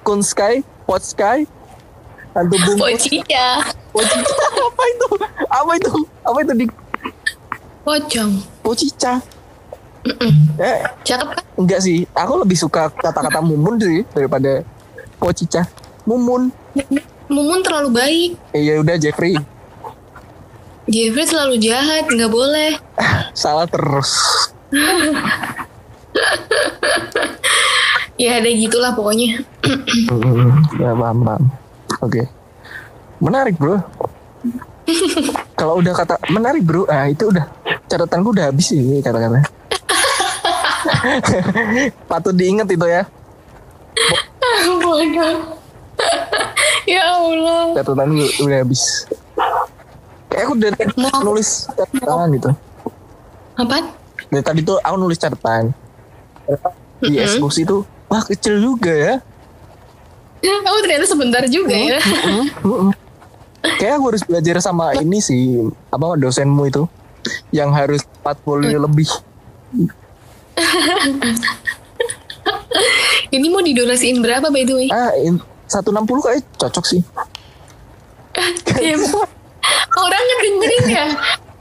Kun 0.00 0.20
Sky, 0.24 0.64
Pot 0.88 1.04
Sky, 1.04 1.44
Hantu 2.32 2.56
Bungkus, 2.56 3.04
Pocica, 3.04 3.68
Pocica. 3.92 4.32
Apa 4.72 4.82
itu? 4.88 5.08
Apa 5.44 5.70
itu? 5.76 5.92
Apa 6.24 6.38
itu 6.40 6.52
di 6.56 6.66
pocong. 7.84 8.30
Pocica? 8.64 9.20
Eh, 10.60 10.80
Cakep 11.04 11.28
kan? 11.36 11.44
enggak 11.60 11.80
sih. 11.84 12.08
Aku 12.16 12.40
lebih 12.40 12.56
suka 12.56 12.88
kata-kata 12.88 13.44
mumun 13.44 13.76
sih 13.76 14.00
daripada 14.16 14.64
Pocica. 15.20 15.64
Mumun. 16.08 16.48
Mumun 17.28 17.60
terlalu 17.60 17.88
baik. 17.92 18.30
Eh, 18.56 18.64
ya 18.64 18.80
udah 18.80 18.96
Jeffrey. 18.96 19.36
Jeffrey 20.88 21.24
terlalu 21.28 21.60
jahat, 21.60 22.08
nggak 22.08 22.32
boleh. 22.32 22.80
Salah 23.36 23.68
terus. 23.68 24.10
Ya 28.20 28.36
ada 28.36 28.52
gitulah 28.52 28.92
pokoknya. 28.92 29.40
Ya 30.82 30.92
paham 30.92 31.24
paham. 31.24 31.42
Oke. 32.04 32.28
Menarik 33.16 33.56
bro. 33.56 33.80
Kalau 35.60 35.80
udah 35.80 35.96
kata 35.96 36.20
menarik 36.28 36.60
bro, 36.60 36.84
ah 36.84 37.08
itu 37.08 37.32
udah 37.32 37.48
catatanku 37.88 38.36
udah 38.36 38.52
habis 38.52 38.76
ini 38.76 39.00
kata-kata. 39.00 39.40
Patut 42.10 42.34
diingat 42.34 42.68
itu 42.70 42.86
ya. 42.86 43.02
Ya 46.88 47.02
Allah. 47.06 47.76
Catatan 47.76 48.08
gue 48.16 48.28
udah 48.42 48.58
habis. 48.64 49.06
Kayak 50.30 50.44
aku 50.46 50.54
dari 50.58 50.74
tadi 50.78 50.92
nulis 51.22 51.68
catatan 51.74 52.28
gitu. 52.38 52.50
Apaan? 53.58 53.84
Dari 54.30 54.44
tadi 54.46 54.60
tuh 54.62 54.78
aku 54.80 54.96
nulis 54.96 55.18
catatan. 55.18 55.74
Di 57.00 57.14
Mm-mm. 57.14 57.24
eksekusi 57.24 57.62
tuh, 57.64 57.86
wah 58.10 58.22
kecil 58.24 58.58
juga 58.58 58.90
ya. 58.90 59.14
Kamu 60.40 60.78
ternyata 60.82 61.06
sebentar 61.06 61.42
juga 61.46 61.74
ya. 61.74 61.98
Mm-mm. 62.64 62.90
Kayak 63.76 64.00
aku 64.00 64.04
harus 64.16 64.22
belajar 64.24 64.56
sama 64.64 64.96
ini 64.96 65.20
sih, 65.20 65.60
apa 65.92 66.16
dosenmu 66.16 66.64
itu 66.64 66.88
yang 67.52 67.70
harus 67.76 68.00
40 68.24 68.72
lebih. 68.80 69.10
Ini 73.30 73.46
mau 73.48 73.60
didonasiin 73.60 74.18
berapa 74.18 74.48
by 74.48 74.62
the 74.64 74.74
way? 74.74 74.88
Ah, 74.90 75.12
in- 75.16 75.42
160 75.70 76.02
kayak 76.20 76.42
cocok 76.58 76.84
sih. 76.86 77.02
Ya, 78.80 78.96
Orang 79.92 80.22
ngedengerin 80.24 80.84
ya. 80.88 81.06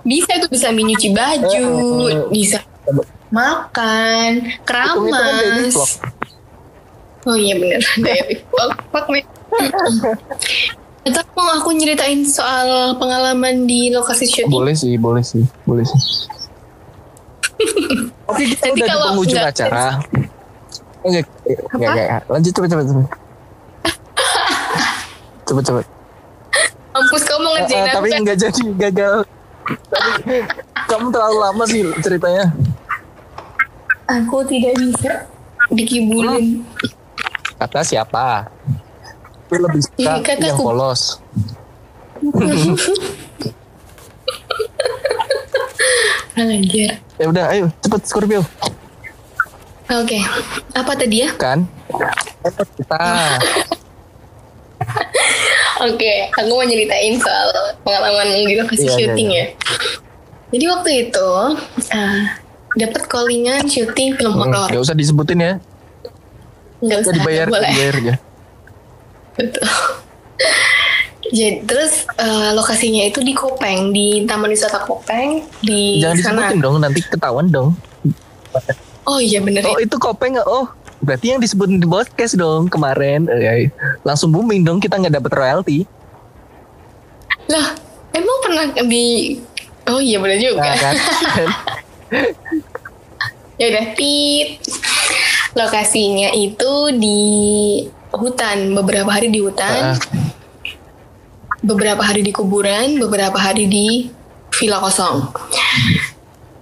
Bisa 0.06 0.40
tuh 0.40 0.48
bisa 0.48 0.72
menyuci 0.72 1.12
baju, 1.12 1.68
bisa 2.32 2.64
makan, 3.30 4.48
Hitung-hitung 4.64 5.12
kan 5.12 5.34
dari 5.36 5.50
keramas. 5.68 6.00
Oh 7.28 7.36
iya 7.36 7.60
bener 7.60 7.82
vlog. 8.50 8.72
Fuck 8.94 9.06
me. 9.12 9.20
Atau 11.04 11.24
mau 11.36 11.52
aku 11.58 11.76
nyeritain 11.76 12.24
soal 12.24 12.96
pengalaman 12.96 13.68
di 13.68 13.92
lokasi 13.92 14.30
syuting? 14.30 14.54
Boleh 14.54 14.76
sih, 14.78 14.96
boleh 14.96 15.24
sih, 15.26 15.44
boleh 15.68 15.84
sih. 15.84 16.00
Oke, 18.40 18.48
kita 18.48 18.64
Nanti 18.64 18.72
udah 18.72 18.80
di 18.80 18.88
kalau 18.90 19.06
penghujung 19.12 19.36
nggak- 19.36 19.52
acara. 19.52 19.86
Enggak, 21.02 21.26
enggak, 21.76 21.90
enggak. 21.92 22.22
Lanjut 22.26 22.52
cepet 22.56 22.70
cepet 22.72 22.86
cepet. 22.88 23.08
Cepet 25.44 25.64
cepet. 25.66 25.86
Mampus 26.90 27.24
kamu 27.24 27.38
mau 27.38 27.52
Eh, 27.52 27.56
ngerjain 27.60 27.76
eh, 27.78 27.84
aku 27.84 27.96
tapi 28.00 28.10
enggak 28.14 28.38
jadi 28.40 28.64
gagal. 28.80 29.16
Tapi 29.90 30.36
kamu 30.88 31.06
terlalu 31.10 31.38
lama 31.38 31.64
sih 31.66 31.84
ceritanya. 32.00 32.46
Aku 34.08 34.40
tidak 34.42 34.74
bisa 34.80 35.12
dikibulin. 35.70 36.64
Kata 37.56 37.84
siapa? 37.84 38.48
Itu 39.46 39.60
lebih 39.60 39.84
suka 39.84 40.32
yang 40.34 40.56
polos. 40.56 41.20
Anjir. 46.42 46.92
Ya 47.16 47.26
udah, 47.26 47.46
ayo 47.50 47.66
cepet 47.80 48.02
Scorpio. 48.06 48.42
Oke, 49.90 50.22
apa 50.72 50.92
tadi 50.94 51.26
ya? 51.26 51.30
kan? 51.36 51.66
Kita 52.78 53.00
Oke, 55.82 56.12
aku 56.30 56.50
mau 56.50 56.62
nyeritain 56.62 57.16
soal 57.16 57.50
pengalaman 57.82 58.28
di 58.38 58.54
lokasi 58.54 58.84
Iya, 58.84 58.86
iya, 58.86 58.96
syuting 58.98 59.30
ya. 59.30 59.46
Jadi 60.50 60.66
waktu 60.68 60.90
itu 61.06 61.30
uh, 61.90 62.22
dapat 62.76 63.02
callingan 63.06 63.64
syuting 63.66 64.14
film 64.14 64.34
Hmm, 64.34 64.44
horor. 64.46 64.68
nggak 64.68 64.82
usah 64.82 64.94
disebutin 64.94 65.40
ya. 65.40 65.54
Nggak 66.80 67.00
usah 67.02 67.14
dibayar, 67.14 67.46
boleh. 67.48 67.70
dibayar 67.70 67.94
aja. 67.96 68.16
Betul. 69.38 69.68
Jadi 71.22 71.68
terus 71.68 72.08
eh, 72.16 72.52
lokasinya 72.52 73.04
itu 73.04 73.20
di 73.20 73.32
Kopeng, 73.32 73.92
di 73.92 74.24
Taman 74.24 74.48
Wisata 74.48 74.80
Kopeng 74.80 75.44
di 75.60 76.00
Jangan 76.00 76.16
sana. 76.16 76.24
disebutin 76.48 76.60
dong, 76.60 76.76
nanti 76.80 77.00
ketahuan 77.02 77.48
dong. 77.48 77.76
Oh 79.04 79.18
iya 79.18 79.38
bener 79.40 79.62
Oh 79.64 79.76
ya. 79.76 79.84
itu 79.84 79.96
kopeng? 79.96 80.40
Oh 80.40 80.70
berarti 81.00 81.32
yang 81.32 81.40
disebutin 81.40 81.78
di 81.78 81.86
podcast 81.86 82.34
dong 82.34 82.68
kemarin. 82.68 83.28
Eh, 83.28 83.40
ya, 83.40 83.54
langsung 84.02 84.30
booming 84.30 84.64
dong 84.64 84.78
kita 84.78 84.96
nggak 84.96 85.12
dapet 85.14 85.32
royalti. 85.34 85.78
Lah, 87.48 87.74
emang 88.12 88.38
pernah 88.40 88.66
di 88.80 89.36
Oh 89.86 89.98
iya 89.98 90.18
bener 90.18 90.38
juga. 90.38 90.62
Nah, 90.62 90.78
kan? 90.78 90.96
Ya 93.60 93.66
udah 93.68 93.86
tit. 93.92 94.64
Lokasinya 95.52 96.32
itu 96.32 96.72
di 96.96 97.20
hutan, 98.10 98.72
beberapa 98.72 99.12
hari 99.12 99.28
di 99.28 99.44
hutan, 99.44 99.92
Ah, 99.92 99.98
beberapa 101.60 102.00
hari 102.00 102.24
di 102.24 102.32
kuburan, 102.32 103.00
beberapa 103.00 103.36
hari 103.36 103.68
di 103.68 104.08
villa 104.56 104.80
kosong. 104.80 105.32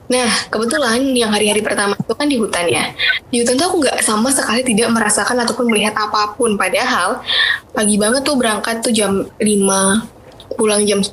Nah, 0.08 0.30
kebetulan 0.48 1.04
yang 1.12 1.36
hari-hari 1.36 1.60
pertama 1.60 1.92
itu 2.00 2.14
kan 2.16 2.28
di 2.32 2.40
hutan 2.40 2.64
ya. 2.72 2.96
Di 3.28 3.44
hutan 3.44 3.60
tuh 3.60 3.68
aku 3.68 3.78
nggak 3.84 4.00
sama 4.00 4.32
sekali 4.32 4.64
tidak 4.64 4.88
merasakan 4.96 5.44
ataupun 5.44 5.68
melihat 5.68 5.92
apa 6.00 6.32
pun. 6.40 6.56
Padahal 6.56 7.20
pagi 7.76 8.00
banget 8.00 8.24
tuh 8.24 8.40
berangkat 8.40 8.80
tuh 8.80 8.96
jam 8.96 9.28
5, 9.36 10.56
pulang 10.56 10.88
jam 10.88 11.04
10, 11.04 11.12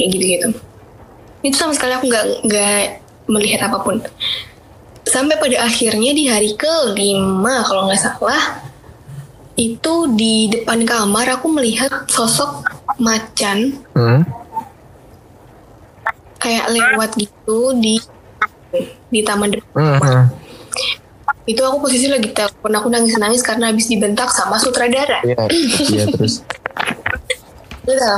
kayak 0.00 0.08
gitu-gitu. 0.16 0.48
Itu 1.44 1.56
sama 1.60 1.76
sekali 1.76 1.92
aku 1.92 2.08
nggak 2.08 2.24
nggak 2.48 2.80
melihat 3.28 3.68
apa 3.68 3.84
pun. 3.84 4.00
Sampai 5.04 5.36
pada 5.36 5.68
akhirnya 5.68 6.16
di 6.16 6.24
hari 6.32 6.56
kelima 6.56 7.62
kalau 7.68 7.84
nggak 7.84 8.00
salah, 8.00 8.64
itu 9.60 10.08
di 10.16 10.48
depan 10.52 10.88
kamar 10.88 11.36
aku 11.36 11.52
melihat 11.52 12.08
sosok 12.08 12.75
macan 12.98 13.74
hmm. 13.94 14.20
kayak 16.38 16.66
lewat 16.70 17.10
gitu 17.18 17.74
di 17.78 17.98
di 19.10 19.20
taman 19.22 19.54
depan. 19.54 19.72
Hmm, 19.74 19.98
hmm. 19.98 20.24
Itu 21.46 21.62
aku 21.62 21.86
posisi 21.86 22.10
lagi 22.10 22.34
telepon, 22.34 22.74
aku 22.74 22.90
nangis-nangis 22.90 23.42
karena 23.42 23.70
habis 23.70 23.86
dibentak 23.86 24.30
sama 24.34 24.58
sutradara. 24.58 25.22
Iya, 25.22 25.38
iya 25.94 26.04
terus. 26.10 26.42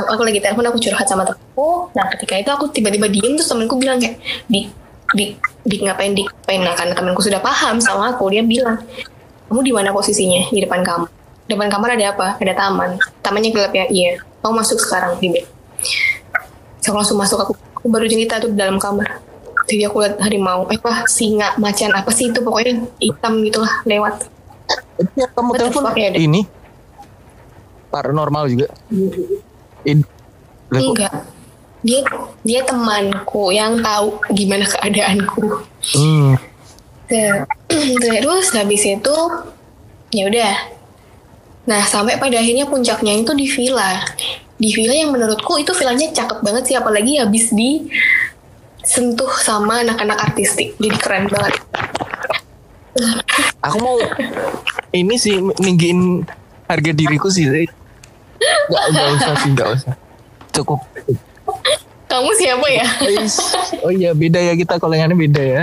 Aku 0.09 0.25
lagi 0.25 0.41
telepon, 0.41 0.65
aku 0.65 0.81
curhat 0.81 1.05
sama 1.05 1.29
temanku. 1.29 1.93
Nah 1.93 2.09
ketika 2.17 2.41
itu 2.41 2.49
aku 2.49 2.73
tiba-tiba 2.73 3.05
diem 3.13 3.37
terus 3.37 3.53
temanku 3.53 3.77
bilang 3.77 4.01
kayak 4.01 4.17
di 4.49 4.73
di 5.17 5.37
di 5.65 5.77
ngapain 5.81 6.13
di 6.13 6.25
ngapain 6.25 6.61
nah 6.61 6.75
karena 6.77 6.93
temanku 6.93 7.25
sudah 7.25 7.41
paham 7.41 7.81
sama 7.81 8.13
aku 8.13 8.29
dia 8.29 8.45
bilang 8.45 8.77
kamu 9.49 9.61
di 9.65 9.73
mana 9.73 9.89
posisinya 9.97 10.53
di 10.53 10.61
depan 10.61 10.85
kamar 10.85 11.09
depan 11.49 11.69
kamar 11.73 11.97
ada 11.97 12.13
apa 12.13 12.27
ada 12.37 12.53
taman 12.53 13.01
tamannya 13.25 13.49
gelap 13.57 13.73
ya 13.73 13.89
iya 13.89 14.21
kamu 14.49 14.65
masuk 14.65 14.81
sekarang 14.81 15.21
bed 15.21 15.45
saya 16.89 16.97
langsung 17.05 17.21
masuk 17.21 17.39
aku, 17.43 17.53
aku 17.77 17.87
baru 17.93 18.09
cerita 18.09 18.41
tuh 18.41 18.49
di 18.49 18.57
dalam 18.57 18.81
kamar. 18.81 19.21
Jadi 19.69 19.85
aku 19.85 20.01
lihat 20.01 20.17
harimau 20.25 20.65
eh 20.73 20.81
apa 20.81 21.05
singa 21.05 21.53
macan 21.61 21.93
apa 21.93 22.09
sih 22.09 22.33
itu 22.33 22.41
pokoknya 22.41 22.89
hitam 22.97 23.45
gitulah 23.45 23.85
lewat. 23.85 24.25
Kamu 25.37 25.53
telepon? 25.53 25.85
ini? 26.17 26.49
Paranormal 27.93 28.49
juga. 28.49 28.73
In, 29.85 30.01
enggak. 30.73 31.13
Dia 31.85 32.01
dia 32.41 32.61
temanku 32.65 33.53
yang 33.53 33.85
tahu 33.85 34.17
gimana 34.33 34.65
keadaanku. 34.65 35.61
Hmm. 35.93 36.41
Ter- 37.05 37.45
terus 38.01 38.49
habis 38.57 38.83
itu 38.89 39.17
ya 40.09 40.25
udah 40.25 40.53
nah 41.69 41.85
sampai 41.85 42.17
pada 42.17 42.41
akhirnya 42.41 42.65
puncaknya 42.65 43.13
itu 43.13 43.37
di 43.37 43.45
villa 43.45 44.01
di 44.57 44.73
villa 44.73 44.95
yang 44.97 45.13
menurutku 45.13 45.61
itu 45.61 45.77
villanya 45.77 46.09
cakep 46.17 46.41
banget 46.41 46.65
sih 46.73 46.77
apalagi 46.81 47.21
habis 47.21 47.53
di 47.53 47.93
sentuh 48.81 49.31
sama 49.37 49.85
anak-anak 49.85 50.33
artistik 50.33 50.73
jadi 50.81 50.97
keren 50.97 51.29
banget 51.29 51.61
Aku 53.63 53.77
mau 53.79 53.97
ini 54.91 55.15
sih 55.19 55.39
ninggiin 55.39 56.27
harga 56.67 56.91
diriku 56.91 57.31
sih. 57.31 57.47
Gak, 57.47 58.85
gak 58.95 59.09
usah 59.19 59.35
sih, 59.43 59.51
gak 59.55 59.69
usah. 59.75 59.95
Cukup. 60.55 60.81
kamu 62.09 62.33
siapa 62.41 62.67
ya 62.73 62.89
Oh 63.85 63.93
iya 63.93 64.17
beda 64.17 64.41
ya 64.41 64.57
kita 64.57 64.81
kolengannya 64.81 65.13
beda 65.13 65.43
ya. 65.45 65.63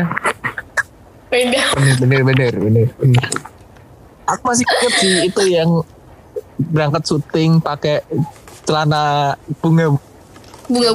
beda 1.34 1.62
Bener 1.74 1.96
bener 1.98 2.22
bener 2.22 2.54
bener. 2.54 2.88
bener. 3.02 3.26
Aku 4.30 4.42
masih 4.46 4.64
inget 4.64 4.94
sih 5.02 5.14
itu 5.26 5.42
yang 5.50 5.70
berangkat 6.60 7.04
syuting 7.06 7.60
pakai 7.60 8.02
celana 8.66 9.36
bunga 9.62 9.96
bunga 10.66 10.90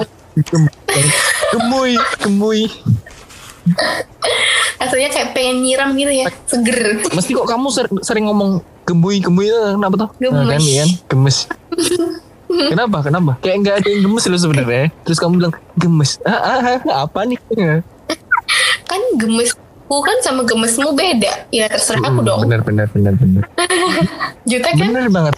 gemuy 1.52 1.92
gemuy. 2.22 2.60
rasanya 4.80 5.08
kayak 5.12 5.36
pengen 5.36 5.62
nyiram 5.62 5.92
gitu 5.92 6.08
ya 6.08 6.26
seger 6.48 7.04
Mesti 7.12 7.30
kok 7.36 7.46
kamu 7.46 7.66
ser- 7.68 7.92
sering 8.00 8.24
ngomong 8.26 8.64
gemuy 8.88 9.20
gemuy 9.20 9.46
itu 9.52 9.58
kenapa 9.76 9.94
tuh? 9.94 10.08
Nah, 10.18 10.48
kan, 10.48 10.58
Gemes. 10.58 10.64
iya 10.66 10.82
kan? 10.82 10.90
Gemes. 11.12 11.36
Kenapa? 12.50 12.98
Kenapa? 13.06 13.32
Kayak 13.38 13.56
nggak 13.62 13.76
ada 13.78 13.88
yang 13.94 14.02
gemes 14.10 14.24
loh 14.26 14.40
sebenarnya. 14.42 14.90
Terus 15.06 15.18
kamu 15.22 15.32
bilang 15.38 15.54
gemes. 15.78 16.18
Ah, 16.26 16.58
ah, 16.58 16.58
ah, 16.82 17.06
apa 17.06 17.22
nih? 17.22 17.38
kan 18.90 19.00
gemesku 19.90 20.06
kan 20.06 20.16
sama 20.22 20.46
gemesmu 20.46 20.94
beda 20.94 21.50
ya 21.50 21.66
terserah 21.66 21.98
aku 21.98 22.22
Hmm, 22.22 22.28
dong 22.30 22.40
Bener 22.46 22.62
bener 22.62 22.86
bener 22.94 23.14
bener. 23.18 23.42
juta 24.50 24.68
kan 24.70 24.86
Bener 24.86 25.10
banget. 25.10 25.34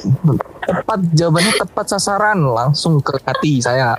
Tepat 0.62 1.00
jawabannya 1.16 1.53
tepat 1.57 1.86
sasaran 1.88 2.36
langsung 2.44 3.00
ke 3.00 3.16
hati 3.24 3.64
saya. 3.64 3.96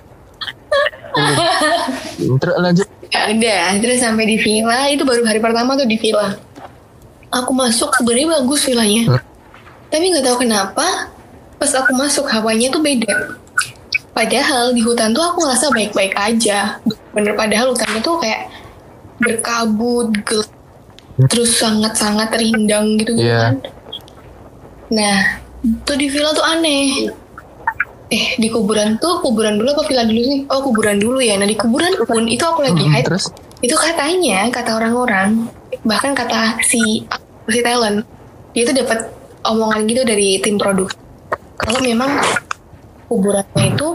Terus 2.41 2.55
lanjut. 2.57 2.87
Ya 3.09 3.29
udah, 3.29 3.77
terus 3.77 4.01
sampai 4.01 4.25
di 4.25 4.41
villa 4.41 4.89
itu 4.89 5.05
baru 5.05 5.21
hari 5.21 5.37
pertama 5.37 5.77
tuh 5.77 5.85
di 5.85 5.97
villa. 5.97 6.33
Aku 7.29 7.53
masuk 7.53 7.93
sebenarnya 7.93 8.41
bagus 8.41 8.65
villanya, 8.65 9.05
Hmm. 9.09 9.21
tapi 9.89 10.09
nggak 10.09 10.25
tahu 10.25 10.37
kenapa 10.41 11.13
pas 11.57 11.71
aku 11.73 11.93
masuk 11.93 12.25
hawanya 12.25 12.69
tuh 12.69 12.81
beda. 12.81 13.37
Padahal 14.13 14.73
di 14.73 14.81
hutan 14.81 15.13
tuh 15.13 15.21
aku 15.21 15.45
ngerasa 15.45 15.69
baik-baik 15.69 16.13
aja. 16.13 16.77
Bener 17.13 17.33
padahal 17.33 17.73
hutannya 17.73 18.01
tuh 18.01 18.17
kayak 18.17 18.49
berkabut, 19.23 20.07
gelap, 20.27 20.49
terus 21.31 21.57
sangat-sangat 21.57 22.29
rindang 22.35 22.99
gitu 22.99 23.15
Iya. 23.15 23.39
kan. 23.39 23.53
Nah, 24.93 25.17
tuh 25.83 25.95
di 25.95 26.11
villa 26.11 26.29
tuh 26.31 26.43
aneh. 26.43 27.09
Eh, 28.13 28.37
di 28.37 28.45
kuburan 28.45 29.01
tuh 29.01 29.25
kuburan 29.25 29.57
dulu 29.57 29.73
apa 29.73 29.83
villa 29.89 30.05
dulu 30.05 30.21
sih? 30.21 30.39
Oh, 30.45 30.61
kuburan 30.61 31.01
dulu 31.01 31.17
ya. 31.17 31.33
Nah, 31.33 31.49
di 31.49 31.57
kuburan 31.57 31.97
pun 32.05 32.29
itu 32.29 32.45
aku 32.45 32.61
lagi 32.61 32.85
Hmm, 32.85 33.01
Terus 33.01 33.33
itu 33.63 33.73
katanya 33.73 34.51
kata 34.51 34.75
orang-orang 34.75 35.47
bahkan 35.87 36.11
kata 36.11 36.59
si 36.61 37.07
si 37.47 37.59
talent 37.63 38.03
dia 38.51 38.67
tuh 38.67 38.75
dapat 38.75 39.07
omongan 39.47 39.87
gitu 39.87 40.03
dari 40.03 40.35
tim 40.43 40.59
produksi 40.59 40.99
kalau 41.55 41.79
memang 41.79 42.11
kuburannya 43.07 43.71
itu 43.71 43.87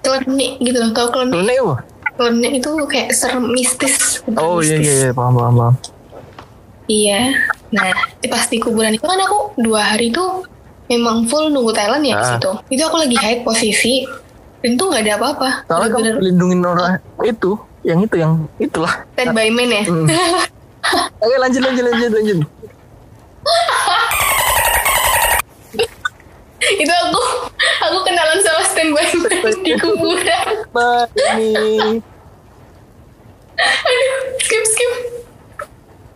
klenik 0.00 0.52
gitu 0.62 0.78
loh 0.78 0.90
tau 0.94 1.10
apa? 1.10 1.82
Klenik 2.14 2.52
itu 2.56 2.70
kayak 2.84 3.10
serem 3.10 3.48
mistis 3.48 4.22
Oh 4.32 4.58
iya 4.58 4.76
mistis. 4.76 4.86
iya 4.86 4.94
iya 5.00 5.10
paham 5.10 5.34
paham 5.34 5.54
paham. 5.54 5.74
Iya. 6.84 7.20
nah 7.70 7.90
pas 8.24 8.44
di 8.46 8.56
kuburan 8.56 8.92
itu 8.92 9.02
kan 9.02 9.18
aku 9.18 9.56
dua 9.58 9.82
hari 9.84 10.08
tuh 10.08 10.46
memang 10.84 11.24
full 11.24 11.48
nunggu 11.48 11.72
talent 11.72 12.02
ya 12.02 12.14
Ah. 12.14 12.24
situ 12.30 12.50
itu 12.70 12.82
aku 12.82 12.96
lagi 12.98 13.16
hide 13.16 13.40
posisi 13.40 14.04
dan 14.60 14.74
tuh 14.74 14.88
nggak 14.88 15.02
ada 15.02 15.12
apa-apa 15.16 15.48
Soalnya 15.66 15.88
kamu 15.90 16.22
lindungin 16.22 16.60
orang 16.62 16.96
itu, 17.20 17.52
yang 17.82 18.00
itu 18.00 18.16
yang 18.16 18.32
itulah. 18.56 18.94
stand 19.12 19.32
by 19.32 19.48
man 19.48 19.68
ya 19.70 19.82
Hmm. 19.84 20.06
Oke 21.20 21.36
lanjut 21.36 21.60
lanjut 21.62 21.84
lanjut 21.84 22.10
lanjut. 22.12 22.38
itu 26.64 26.92
aku 26.94 27.22
aku 27.80 27.96
kenalan 28.02 28.38
sama 28.40 28.62
standby 28.64 29.04
man 29.16 29.54
di 29.60 29.72
kuburan 29.74 30.46
ini 31.34 32.00
aduh 33.56 34.12
skip 34.40 34.64
skip 34.66 34.92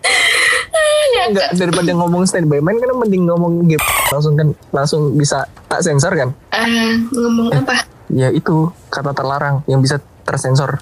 Ah, 0.01 1.29
enggak 1.29 1.49
daripada 1.53 1.91
ngomong 1.93 2.25
standby 2.25 2.59
man 2.59 2.77
kan 2.77 2.89
mending 2.95 3.25
ngomong 3.25 3.67
game 3.67 3.81
langsung 4.09 4.35
kan 4.35 4.49
langsung 4.71 5.13
bisa 5.13 5.45
tak 5.67 5.83
sensor 5.83 6.11
kan? 6.11 6.31
Ah, 6.49 6.65
ngomong 7.11 7.53
apa 7.53 7.85
Ya 8.09 8.31
itu 8.31 8.71
kata 8.89 9.13
terlarang 9.13 9.61
yang 9.67 9.79
bisa 9.79 9.99
tersensor. 10.25 10.81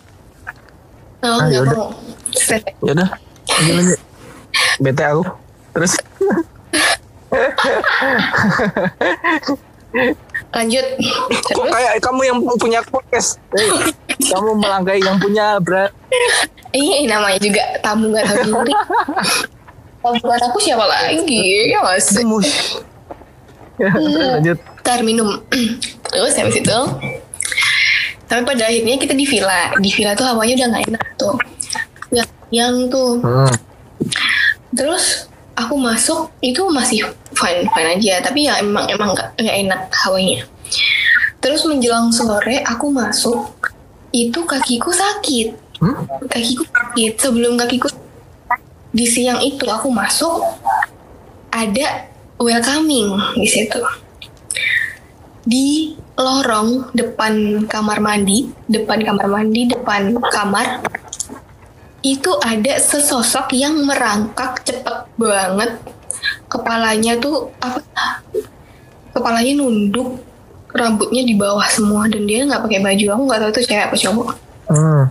oh 1.18 1.26
Ah, 1.32 1.48
yaudah. 1.50 1.74
mau 1.74 1.90
Set. 2.30 2.62
Ya 2.78 2.92
udah 2.92 3.08
lanjut 3.48 3.74
lanjut. 3.74 3.98
bete 4.78 5.02
aku 5.02 5.22
terus 5.72 5.92
Lanjut. 10.56 10.86
kok 11.44 11.52
Terus, 11.52 11.72
kayak 11.76 11.92
kamu 12.00 12.20
yang 12.24 12.38
punya 12.56 12.80
podcast 12.88 13.36
Eh, 13.52 13.92
kamu 14.32 14.56
melangkai 14.56 15.04
yang 15.04 15.20
punya 15.20 15.60
berat 15.60 15.92
ini 16.76 17.08
namanya 17.08 17.38
juga 17.40 17.62
tamu 17.80 18.12
gak 18.12 18.24
tahu 18.28 18.64
diri. 18.64 18.74
Tamu 20.02 20.16
bukan 20.22 20.40
aku 20.48 20.58
siapa 20.60 20.84
lagi? 20.84 21.72
Ya 21.72 21.80
gemus 22.16 22.80
Ya, 23.76 23.92
terus 23.92 24.16
lanjut 24.16 24.58
Ntar 24.86 25.02
minum. 25.02 25.42
Terus 26.06 26.38
habis 26.38 26.62
itu, 26.62 26.78
tapi 28.30 28.42
pada 28.46 28.70
akhirnya 28.70 29.02
kita 29.02 29.18
di 29.18 29.26
villa. 29.26 29.74
Di 29.82 29.90
villa 29.90 30.14
tuh 30.14 30.30
hawanya 30.30 30.54
udah 30.62 30.66
nggak 30.70 30.84
enak 30.94 31.04
tuh. 31.18 31.34
Yang, 32.14 32.30
yang 32.54 32.74
tuh. 32.86 33.18
hmm. 33.18 33.52
Terus 34.78 35.26
aku 35.56 35.74
masuk 35.80 36.30
itu 36.44 36.62
masih 36.68 37.02
fine 37.32 37.64
fine 37.72 37.88
aja. 37.96 38.22
Tapi 38.22 38.46
ya 38.46 38.60
emang 38.60 38.84
emang 38.86 39.16
nggak 39.16 39.40
nggak 39.40 39.56
enak 39.66 39.80
hawanya. 40.04 40.44
Terus 41.40 41.64
menjelang 41.64 42.12
sore 42.12 42.62
aku 42.62 42.92
masuk 42.92 43.50
itu 44.12 44.44
kakiku 44.44 44.92
sakit. 44.92 45.56
Hmm? 45.80 46.06
Kakiku 46.28 46.64
sakit. 46.68 47.12
Sebelum 47.18 47.56
kakiku 47.56 47.88
di 48.92 49.04
siang 49.08 49.40
itu 49.40 49.64
aku 49.68 49.92
masuk 49.92 50.40
ada 51.52 52.08
welcoming 52.36 53.16
di 53.36 53.48
situ 53.48 53.80
di 55.46 55.94
lorong 56.18 56.90
depan 56.90 57.64
kamar 57.70 58.02
mandi, 58.02 58.50
depan 58.66 58.98
kamar 59.06 59.30
mandi, 59.30 59.70
depan 59.70 60.18
kamar 60.34 60.82
itu 62.06 62.30
ada 62.38 62.78
sesosok 62.78 63.50
yang 63.52 63.74
merangkak 63.82 64.62
cepet 64.62 65.10
banget. 65.18 65.74
Kepalanya 66.46 67.18
tuh 67.18 67.50
apa? 67.58 67.82
Kepalanya 69.10 69.58
nunduk, 69.58 70.22
rambutnya 70.70 71.26
di 71.26 71.34
bawah 71.34 71.66
semua 71.66 72.06
dan 72.06 72.22
dia 72.22 72.46
nggak 72.46 72.62
pakai 72.62 72.78
baju. 72.78 73.04
Aku 73.10 73.22
nggak 73.26 73.40
tahu 73.42 73.50
itu 73.50 73.60
cewek 73.66 73.86
apa 73.90 73.96
cowok. 73.96 74.28
Hmm. 74.66 75.02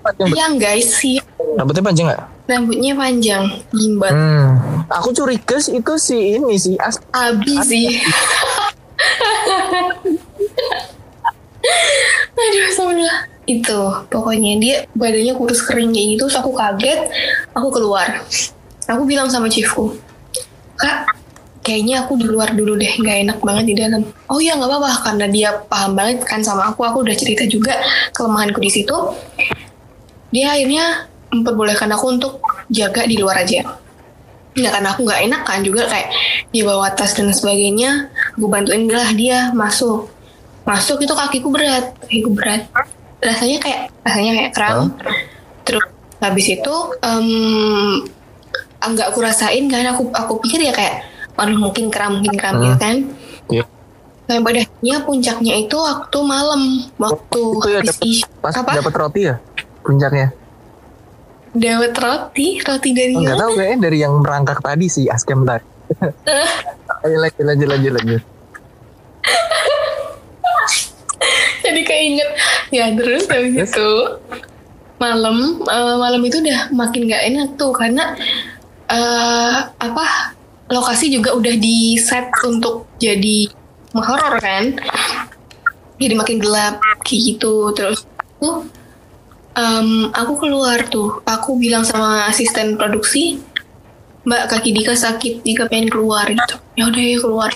Panjang, 0.00 0.32
Yang 0.32 0.52
guys 0.58 0.88
sih 0.96 1.16
rambutnya 1.56 1.84
panjang 1.84 2.06
nggak? 2.08 2.24
rambutnya 2.48 2.92
panjang, 2.96 3.44
gimbal, 3.68 4.08
Hmm. 4.08 4.48
Aku 4.88 5.12
curiga 5.12 5.60
sih 5.60 5.76
itu 5.76 5.92
si 6.00 6.40
ini 6.40 6.56
si 6.56 6.72
as 6.80 6.96
abi 7.12 7.60
sih. 7.60 7.88
Aduh, 12.38 12.66
sebelah 12.72 13.16
itu 13.48 13.80
pokoknya 14.12 14.52
dia 14.60 14.76
badannya 14.92 15.32
kurus 15.32 15.64
kering 15.64 15.96
kayak 15.96 16.06
gitu 16.14 16.28
terus 16.28 16.36
aku 16.36 16.52
kaget 16.52 17.08
aku 17.56 17.68
keluar. 17.72 18.20
Aku 18.84 19.08
bilang 19.08 19.32
sama 19.32 19.48
chiefku 19.48 19.96
kak 20.78 21.10
kayaknya 21.66 22.06
aku 22.06 22.16
di 22.16 22.24
luar 22.24 22.54
dulu 22.54 22.78
deh 22.78 22.88
nggak 22.88 23.16
enak 23.28 23.38
banget 23.44 23.64
di 23.68 23.74
dalam. 23.76 24.02
Oh 24.30 24.40
ya 24.40 24.56
nggak 24.56 24.70
apa-apa 24.70 24.90
karena 25.04 25.26
dia 25.28 25.48
paham 25.68 25.92
banget 25.98 26.24
kan 26.24 26.40
sama 26.40 26.72
aku 26.72 26.86
aku 26.86 27.04
udah 27.04 27.16
cerita 27.18 27.44
juga 27.44 27.76
kelemahanku 28.16 28.56
di 28.62 28.70
situ. 28.72 28.96
Dia 30.32 30.56
akhirnya 30.56 31.08
memperbolehkan 31.28 31.92
aku 31.92 32.06
untuk 32.16 32.40
jaga 32.72 33.04
di 33.04 33.20
luar 33.20 33.44
aja. 33.44 33.64
Nggak 34.56 34.72
karena 34.72 34.88
aku 34.96 35.00
nggak 35.04 35.20
enak 35.28 35.42
kan 35.44 35.60
juga 35.60 35.84
kayak 35.92 36.08
dia 36.56 36.62
bawa 36.64 36.88
tas 36.96 37.12
dan 37.12 37.28
sebagainya 37.36 38.08
aku 38.38 38.48
bantuin 38.48 38.88
lah 38.88 39.12
dia 39.12 39.52
masuk. 39.52 40.08
Masuk 40.64 41.04
itu 41.04 41.12
kakiku 41.12 41.52
berat 41.52 41.96
kakiku 42.04 42.32
berat 42.32 42.68
rasanya 43.18 43.58
kayak 43.58 43.82
rasanya 44.06 44.32
kayak 44.34 44.52
kram 44.54 44.94
terus 45.66 45.84
habis 46.18 46.46
itu 46.50 46.74
em 47.02 47.26
nggak 48.78 49.10
aku 49.10 49.18
rasain 49.20 49.66
kan 49.66 49.90
aku 49.90 50.10
aku 50.14 50.38
pikir 50.42 50.70
ya 50.70 50.72
kayak 50.72 51.02
waduh 51.38 51.58
mungkin 51.58 51.86
kram 51.90 52.18
mungkin 52.18 52.34
kram 52.34 52.58
gitu 52.58 52.76
kan. 52.78 52.96
Iya. 53.46 53.64
Nah, 54.28 54.44
pada 54.44 54.60
akhirnya 54.60 54.96
puncaknya 55.08 55.54
itu 55.56 55.76
waktu 55.78 56.18
malam, 56.20 56.84
waktu 57.00 57.40
itu 57.40 57.68
ya 57.72 57.78
habis 57.80 57.96
dapat 57.96 58.04
isya. 58.04 58.26
pas 58.44 58.54
apa? 58.58 58.70
dapat 58.76 58.94
roti 58.98 59.20
ya 59.24 59.34
puncaknya? 59.80 60.28
Dawet 61.56 61.94
roti, 61.96 62.46
roti 62.60 62.90
dari 62.92 63.14
Oh, 63.16 63.24
tahu 63.24 63.52
kayaknya 63.56 63.78
dari 63.88 63.98
yang 64.04 64.20
merangkak 64.20 64.60
tadi 64.60 64.86
sih 64.92 65.08
askem 65.08 65.48
tadi 65.48 65.64
Ayo 67.08 67.16
lanjut 67.24 67.44
lanjut 67.46 67.68
lanjut 67.72 67.92
lanjut 67.96 68.22
Jadi 71.68 71.82
keinget. 71.84 72.30
Ya 72.72 72.88
terus 72.96 73.28
habis 73.28 73.52
Terus? 73.52 73.72
itu 73.76 73.90
malam 74.98 75.62
eh, 75.68 75.96
malam 76.00 76.20
itu 76.24 76.40
udah 76.40 76.72
makin 76.74 77.06
nggak 77.06 77.22
enak 77.28 77.48
tuh 77.54 77.70
karena 77.76 78.16
eh 78.88 79.56
apa 79.68 80.34
lokasi 80.72 81.12
juga 81.12 81.36
udah 81.36 81.54
di 81.60 82.00
set 82.00 82.32
untuk 82.44 82.88
jadi 82.96 83.48
horor 83.92 84.40
kan. 84.40 84.74
Jadi 85.98 86.14
makin 86.14 86.38
gelap 86.38 86.78
kayak 87.02 87.20
gitu 87.34 87.74
terus 87.74 88.06
tuh 88.38 88.64
em, 89.58 90.08
aku 90.14 90.38
keluar 90.38 90.86
tuh. 90.86 91.20
Aku 91.26 91.58
bilang 91.58 91.82
sama 91.82 92.30
asisten 92.30 92.78
produksi, 92.78 93.42
Mbak 94.24 94.42
kaki 94.46 94.70
Dika 94.70 94.94
sakit, 94.94 95.42
Dika 95.42 95.66
pengen 95.66 95.90
keluar 95.90 96.28
gitu. 96.30 96.54
Ya 96.78 96.86
udah 96.86 97.02
ya 97.02 97.18
keluar. 97.18 97.50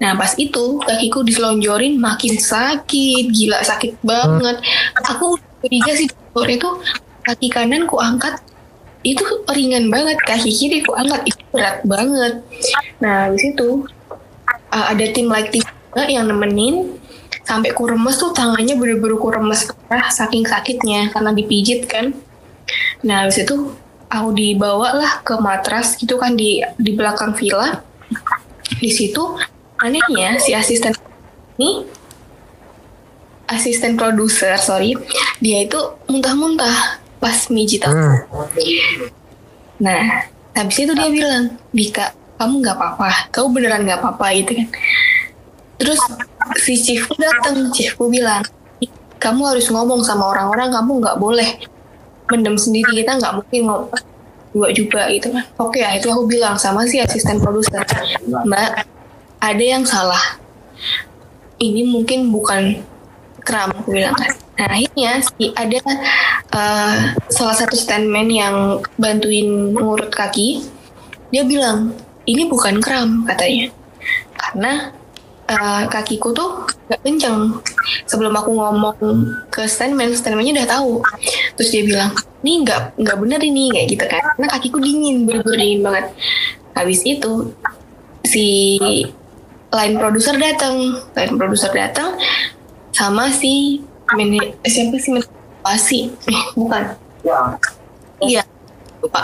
Nah 0.00 0.16
pas 0.16 0.32
itu 0.40 0.80
kakiku 0.80 1.20
diselonjorin 1.20 2.00
makin 2.00 2.40
sakit, 2.40 3.24
gila 3.30 3.60
sakit 3.60 4.00
banget. 4.00 4.56
Aku 5.04 5.36
curiga 5.60 5.92
sih 5.92 6.08
waktu 6.32 6.56
itu 6.56 6.70
kaki 7.28 7.52
kanan 7.52 7.84
ku 7.84 8.00
angkat 8.00 8.40
itu 9.04 9.24
ringan 9.52 9.92
banget, 9.92 10.16
kaki 10.24 10.48
kiri 10.48 10.80
ku 10.80 10.96
angkat 10.96 11.28
itu 11.28 11.40
berat 11.52 11.84
banget. 11.84 12.40
Nah 13.04 13.28
habis 13.28 13.44
itu 13.44 13.84
uh, 14.72 14.86
ada 14.88 15.04
tim 15.12 15.28
juga 15.28 16.02
yang 16.08 16.32
nemenin 16.32 16.96
sampai 17.44 17.76
ku 17.76 17.84
remes 17.84 18.16
tuh 18.16 18.32
tangannya 18.32 18.78
bener-bener 18.78 19.20
ku 19.20 19.28
remes 19.28 19.68
parah 19.90 20.08
saking 20.08 20.48
sakitnya 20.48 21.12
karena 21.12 21.36
dipijit 21.36 21.84
kan. 21.84 22.16
Nah 23.04 23.28
habis 23.28 23.44
itu 23.44 23.76
aku 24.08 24.32
dibawa 24.32 24.96
lah 24.96 25.12
ke 25.20 25.36
matras 25.36 26.00
gitu 26.00 26.16
kan 26.16 26.40
di 26.40 26.64
di 26.80 26.96
belakang 26.96 27.36
villa. 27.36 27.84
Di 28.80 28.88
situ 28.88 29.36
anehnya 29.80 30.36
si 30.40 30.52
asisten 30.52 30.92
ini 31.56 31.84
asisten 33.50 33.98
produser 33.98 34.54
sorry 34.60 34.94
dia 35.42 35.66
itu 35.66 35.80
muntah-muntah 36.06 37.00
pas 37.20 37.36
mijit 37.52 37.84
aku. 37.84 37.94
hmm. 37.94 39.20
Nah, 39.80 40.28
habis 40.56 40.76
itu 40.80 40.92
dia 40.92 41.08
bilang, 41.12 41.56
Dika, 41.72 42.16
kamu 42.40 42.64
nggak 42.64 42.76
apa-apa, 42.76 43.32
kamu 43.32 43.46
beneran 43.60 43.84
nggak 43.84 44.00
apa-apa 44.00 44.26
gitu 44.40 44.52
kan. 44.56 44.68
Terus 45.80 46.00
si 46.60 46.74
chiefku 46.80 47.16
datang, 47.16 47.72
chiefku 47.72 48.08
bilang, 48.08 48.44
kamu 49.20 49.40
harus 49.56 49.68
ngomong 49.68 50.00
sama 50.04 50.32
orang-orang, 50.32 50.72
kamu 50.72 50.90
nggak 51.00 51.16
boleh 51.20 51.48
mendem 52.32 52.56
sendiri, 52.56 53.04
kita 53.04 53.20
nggak 53.20 53.32
mungkin 53.36 53.60
ngomong 53.68 54.00
dua 54.50 54.68
juga 54.72 55.08
gitu 55.12 55.32
kan. 55.32 55.44
Oke 55.60 55.80
ya, 55.80 55.96
itu 55.96 56.08
aku 56.12 56.28
bilang 56.28 56.56
sama 56.60 56.84
si 56.84 57.00
asisten 57.00 57.40
produser, 57.40 57.84
Mbak, 58.24 58.70
ada 59.40 59.64
yang 59.64 59.82
salah. 59.88 60.20
Ini 61.60 61.88
mungkin 61.88 62.32
bukan 62.32 62.80
kram, 63.44 63.72
aku 63.72 63.92
bilang 63.92 64.16
kan. 64.16 64.32
Nah 64.60 64.68
akhirnya 64.68 65.24
si 65.24 65.52
ada 65.56 65.80
eh, 66.52 66.96
salah 67.32 67.56
satu 67.56 67.76
standman 67.76 68.28
yang 68.28 68.84
bantuin 69.00 69.72
ngurut 69.72 70.12
kaki, 70.12 70.64
dia 71.32 71.44
bilang 71.48 71.96
ini 72.28 72.44
bukan 72.44 72.80
kram 72.84 73.24
katanya, 73.24 73.72
karena 74.36 74.92
eh, 75.48 75.84
kakiku 75.88 76.36
tuh 76.36 76.68
gak 76.88 77.00
kenceng. 77.00 77.60
Sebelum 78.04 78.36
aku 78.36 78.52
ngomong 78.52 78.96
ke 79.48 79.64
standman, 79.64 80.12
standmannya 80.12 80.60
udah 80.60 80.68
tahu. 80.68 80.92
Terus 81.56 81.70
dia 81.72 81.82
bilang 81.84 82.12
ini 82.44 82.64
nggak 82.64 83.00
nggak 83.00 83.16
bener 83.20 83.40
ini 83.40 83.68
kayak 83.72 83.88
gitu 83.88 84.04
kan, 84.08 84.24
karena 84.36 84.48
kakiku 84.48 84.78
dingin, 84.80 85.24
bener-bener 85.28 85.60
dingin 85.60 85.80
banget. 85.84 86.06
Habis 86.76 87.00
itu 87.04 87.52
si 88.24 88.68
line 89.70 89.94
produser 89.96 90.34
datang, 90.34 90.74
line 91.14 91.34
produser 91.34 91.70
datang 91.70 92.18
sama 92.90 93.30
si 93.30 93.78
manajer 94.10 94.58
siapa 94.64 94.96
sih 94.96 95.12
pasti 95.60 95.98
eh 96.26 96.42
bukan? 96.58 96.82
Iya. 98.20 98.42
Lupa. 99.00 99.20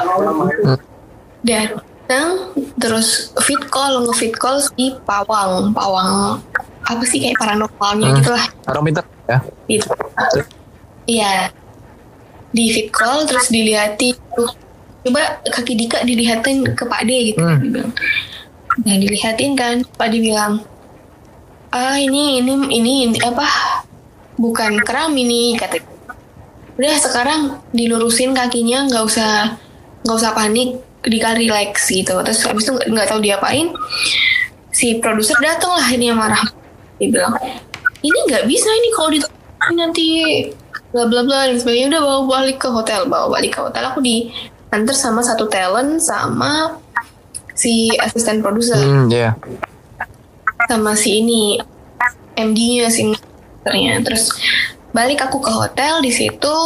Dan 1.42 1.76
datang 2.06 2.54
terus 2.78 3.34
fit 3.42 3.58
call 3.66 4.06
nge-fit 4.06 4.32
call 4.32 4.62
si 4.62 4.94
pawang. 5.02 5.74
Pawang 5.74 6.38
apa 6.86 7.02
sih 7.02 7.18
kayak 7.18 7.34
paranormalnya 7.36 8.06
Hmm. 8.06 8.16
gitu 8.16 8.30
lah 8.30 8.46
orang 8.68 8.82
pintar 8.86 9.04
ya? 9.26 9.38
Gitu. 9.66 9.90
Iya. 11.04 11.50
Di 12.48 12.64
fit 12.70 12.88
call 12.88 13.26
terus 13.26 13.50
dilihatin 13.50 14.14
coba 15.02 15.22
kaki 15.44 15.74
Dika 15.74 16.02
dilihatin 16.02 16.62
ke 16.68 16.82
Pak 16.82 17.02
D 17.02 17.10
gitu 17.30 17.42
Hmm. 17.42 17.58
dia 17.58 17.70
bilang 17.72 17.92
nah 18.84 18.96
dilihatin 18.98 19.56
kan 19.56 19.80
Pak 19.96 20.12
D 20.12 20.20
bilang 20.20 20.60
ah 21.72 21.96
ini 21.96 22.40
ini 22.40 22.52
ini, 22.72 22.92
ini 23.08 23.18
apa 23.24 23.46
bukan 24.36 24.80
kram 24.84 25.16
ini 25.16 25.56
kata 25.56 25.80
udah 26.76 26.96
sekarang 27.00 27.40
dilurusin 27.72 28.36
kakinya 28.36 28.84
nggak 28.84 29.04
usah 29.08 29.56
nggak 30.04 30.16
usah 30.16 30.32
panik 30.36 30.76
dikali 31.06 31.48
relax 31.48 31.88
gitu. 31.88 32.18
Terus 32.20 32.44
habis 32.44 32.68
itu 32.68 32.72
nggak- 32.76 33.08
tahu 33.08 33.20
diapain 33.22 33.72
si 34.74 35.00
produser 35.00 35.38
datang 35.40 35.72
lah 35.72 35.88
ini 35.88 36.12
yang 36.12 36.20
marah. 36.20 36.42
Dia 37.00 37.08
bilang 37.08 37.34
ini 38.04 38.18
nggak 38.28 38.44
bisa 38.44 38.68
ini 38.68 38.88
kalau 38.92 39.10
di 39.14 39.18
nanti 39.72 40.06
bla 40.92 41.08
bla 41.08 41.24
bla 41.24 41.48
dan 41.48 41.56
sebagainya. 41.56 41.96
Udah 41.96 42.02
bawa 42.04 42.20
balik 42.28 42.58
ke 42.60 42.68
hotel 42.68 43.08
bawa 43.08 43.26
balik 43.32 43.56
ke 43.56 43.60
hotel. 43.62 43.82
Aku 43.88 44.04
diantar 44.04 44.94
sama 44.94 45.24
satu 45.24 45.48
talent 45.48 46.02
sama 46.02 46.76
si 47.56 47.90
asisten 47.98 48.44
produser. 48.44 48.78
Hmm, 48.78 49.08
ya. 49.08 49.34
sama 50.66 50.98
si 50.98 51.22
ini 51.22 51.62
MD-nya 52.34 52.90
si 52.90 53.14
ternyata 53.62 54.10
terus 54.10 54.34
balik 54.90 55.22
aku 55.22 55.38
ke 55.38 55.52
hotel 55.52 56.02
di 56.02 56.10
situ 56.10 56.56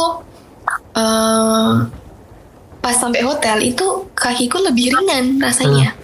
eh, 0.97 1.73
pas 2.81 2.95
sampai 2.97 3.21
hotel 3.21 3.61
itu 3.61 4.09
kakiku 4.17 4.61
lebih 4.61 4.93
ringan 4.93 5.39
rasanya. 5.41 5.95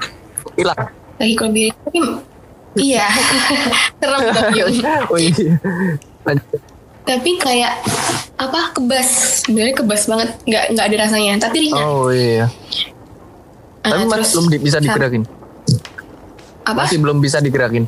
Hilang. 0.58 0.94
kakiku 1.18 1.50
lebih 1.50 1.74
ringan 1.90 2.22
tapi 2.78 2.94
iya. 2.94 3.10
Serem 4.00 4.22
tapi. 4.38 4.58
Oh 5.10 5.18
iya. 5.18 5.58
Tapi 7.08 7.32
kayak 7.42 7.74
apa 8.38 8.78
kebas. 8.78 9.42
Sebenarnya 9.42 9.76
kebas 9.82 10.06
banget. 10.06 10.30
Nggak 10.46 10.64
nggak 10.78 10.86
ada 10.86 10.98
rasanya 11.10 11.32
tapi 11.42 11.58
ringan. 11.66 11.82
Oh 11.82 12.14
iya. 12.14 12.46
Eh, 13.88 13.90
Tapi 13.90 14.04
masih 14.04 14.12
terus 14.14 14.30
belum 14.34 14.48
di- 14.50 14.62
bisa 14.62 14.78
sam- 14.78 14.86
digerakin. 14.86 15.24
apa 16.62 16.78
Masih 16.78 16.98
belum 17.00 17.18
bisa 17.18 17.38
digerakin. 17.40 17.86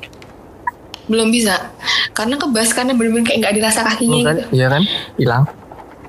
belum 1.05 1.27
bisa 1.27 1.73
karena 2.13 2.37
kebas 2.37 2.69
karena 2.69 2.93
bener-bener 2.93 3.25
kayak 3.25 3.37
nggak 3.39 3.51
ada 3.51 3.61
rasa 3.65 3.81
kakinya 3.83 4.13
Iya 4.13 4.23
kan? 4.23 4.35
gitu 4.37 4.47
Iya 4.53 4.67
kan? 4.69 4.81
Hilang. 5.17 5.43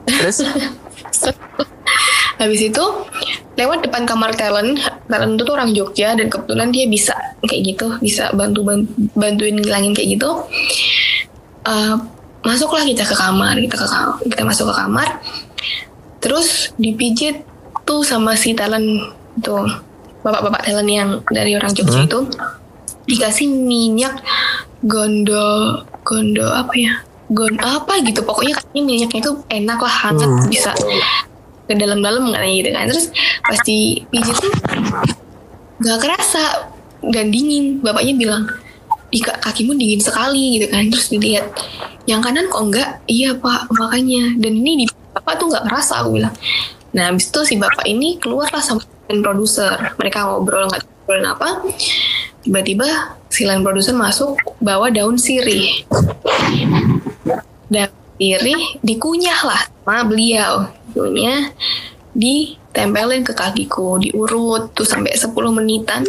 Terus? 0.06 0.36
Habis 2.36 2.60
itu 2.62 2.84
lewat 3.54 3.82
depan 3.82 4.04
kamar 4.04 4.32
talent, 4.32 4.80
talent 5.04 5.32
itu 5.34 5.42
tuh 5.42 5.54
orang 5.54 5.72
Jogja 5.72 6.14
dan 6.14 6.28
kebetulan 6.28 6.68
dia 6.68 6.86
bisa 6.86 7.12
kayak 7.42 7.62
gitu, 7.66 7.86
bisa 7.98 8.32
bantu 8.32 8.64
bantuin 9.12 9.52
ngilangin 9.54 9.92
kayak 9.92 10.14
gitu. 10.14 10.30
Eh, 11.62 11.96
masuklah 12.42 12.80
kita 12.82 13.02
ke 13.02 13.12
kamar, 13.12 13.56
kita 13.58 13.76
ke 13.76 13.84
kamar, 13.84 14.16
kita 14.22 14.42
masuk 14.42 14.68
ke 14.68 14.74
kamar. 14.74 15.08
Terus 16.18 16.48
dipijit 16.76 17.44
tuh 17.82 18.00
sama 18.00 18.32
si 18.34 18.52
talent 18.52 19.12
tuh 19.40 19.66
bapak-bapak 20.20 20.68
talent 20.68 20.90
yang 20.90 21.10
dari 21.32 21.56
orang 21.56 21.72
Jogja 21.72 22.04
Hmm. 22.04 22.08
itu 22.08 22.18
dikasih 23.08 23.48
minyak 23.48 24.20
gondo 24.84 25.80
gondo 26.04 26.46
apa 26.48 26.72
ya? 26.76 26.92
Gon 27.30 27.56
apa 27.62 28.02
gitu. 28.02 28.26
Pokoknya 28.26 28.58
katanya 28.58 28.82
minyaknya 28.82 29.20
itu 29.22 29.32
enak 29.48 29.78
lah 29.78 29.94
hangat 30.08 30.28
Hmm. 30.28 30.48
bisa 30.50 30.72
ke 31.66 31.74
dalam-dalam 31.78 32.34
katanya 32.34 32.54
gitu 32.58 32.70
kan. 32.74 32.84
Terus 32.90 33.06
pasti 33.46 33.78
pijit 34.10 34.36
tuh 34.36 34.52
nggak 35.80 35.98
kerasa 36.02 36.68
dan 37.06 37.30
dingin. 37.30 37.78
Bapaknya 37.80 38.14
bilang 38.18 38.44
Ika 39.10 39.42
kakimu 39.42 39.74
dingin 39.74 39.98
sekali 40.02 40.58
gitu 40.58 40.66
kan. 40.70 40.86
Terus 40.90 41.06
dilihat 41.10 41.46
yang 42.06 42.22
kanan 42.22 42.46
kok 42.50 42.62
enggak 42.62 42.98
iya 43.06 43.34
pak 43.34 43.70
makanya. 43.74 44.34
Dan 44.38 44.60
ini 44.60 44.82
di 44.82 44.86
bapak 45.14 45.34
tuh 45.38 45.46
nggak 45.50 45.64
kerasa 45.70 46.02
aku 46.02 46.18
bilang. 46.18 46.34
Nah 46.94 47.10
habis 47.10 47.30
itu 47.30 47.40
si 47.46 47.54
bapak 47.54 47.86
ini 47.86 48.18
keluarlah 48.18 48.62
sama 48.62 48.82
line 49.10 49.26
produser. 49.26 49.74
Mereka 49.98 50.22
ngobrol 50.22 50.70
nggak 50.70 50.86
ngobrolin 50.86 51.26
apa 51.26 51.48
tiba-tiba 52.46 53.18
si 53.26 53.42
line 53.42 53.66
produser 53.66 53.98
masuk 53.98 54.38
bawa 54.62 54.94
daun 54.94 55.18
sirih. 55.18 55.82
Daun 57.66 57.90
sirih 58.16 58.62
dikunyah 58.86 59.40
lah 59.42 59.62
sama 59.82 60.06
beliau. 60.06 60.70
Dikunyah 60.94 61.50
ditempelin 62.14 63.26
ke 63.26 63.34
kakiku 63.34 63.98
diurut 63.98 64.70
tuh 64.70 64.86
sampai 64.86 65.18
10 65.18 65.34
menitan. 65.50 66.06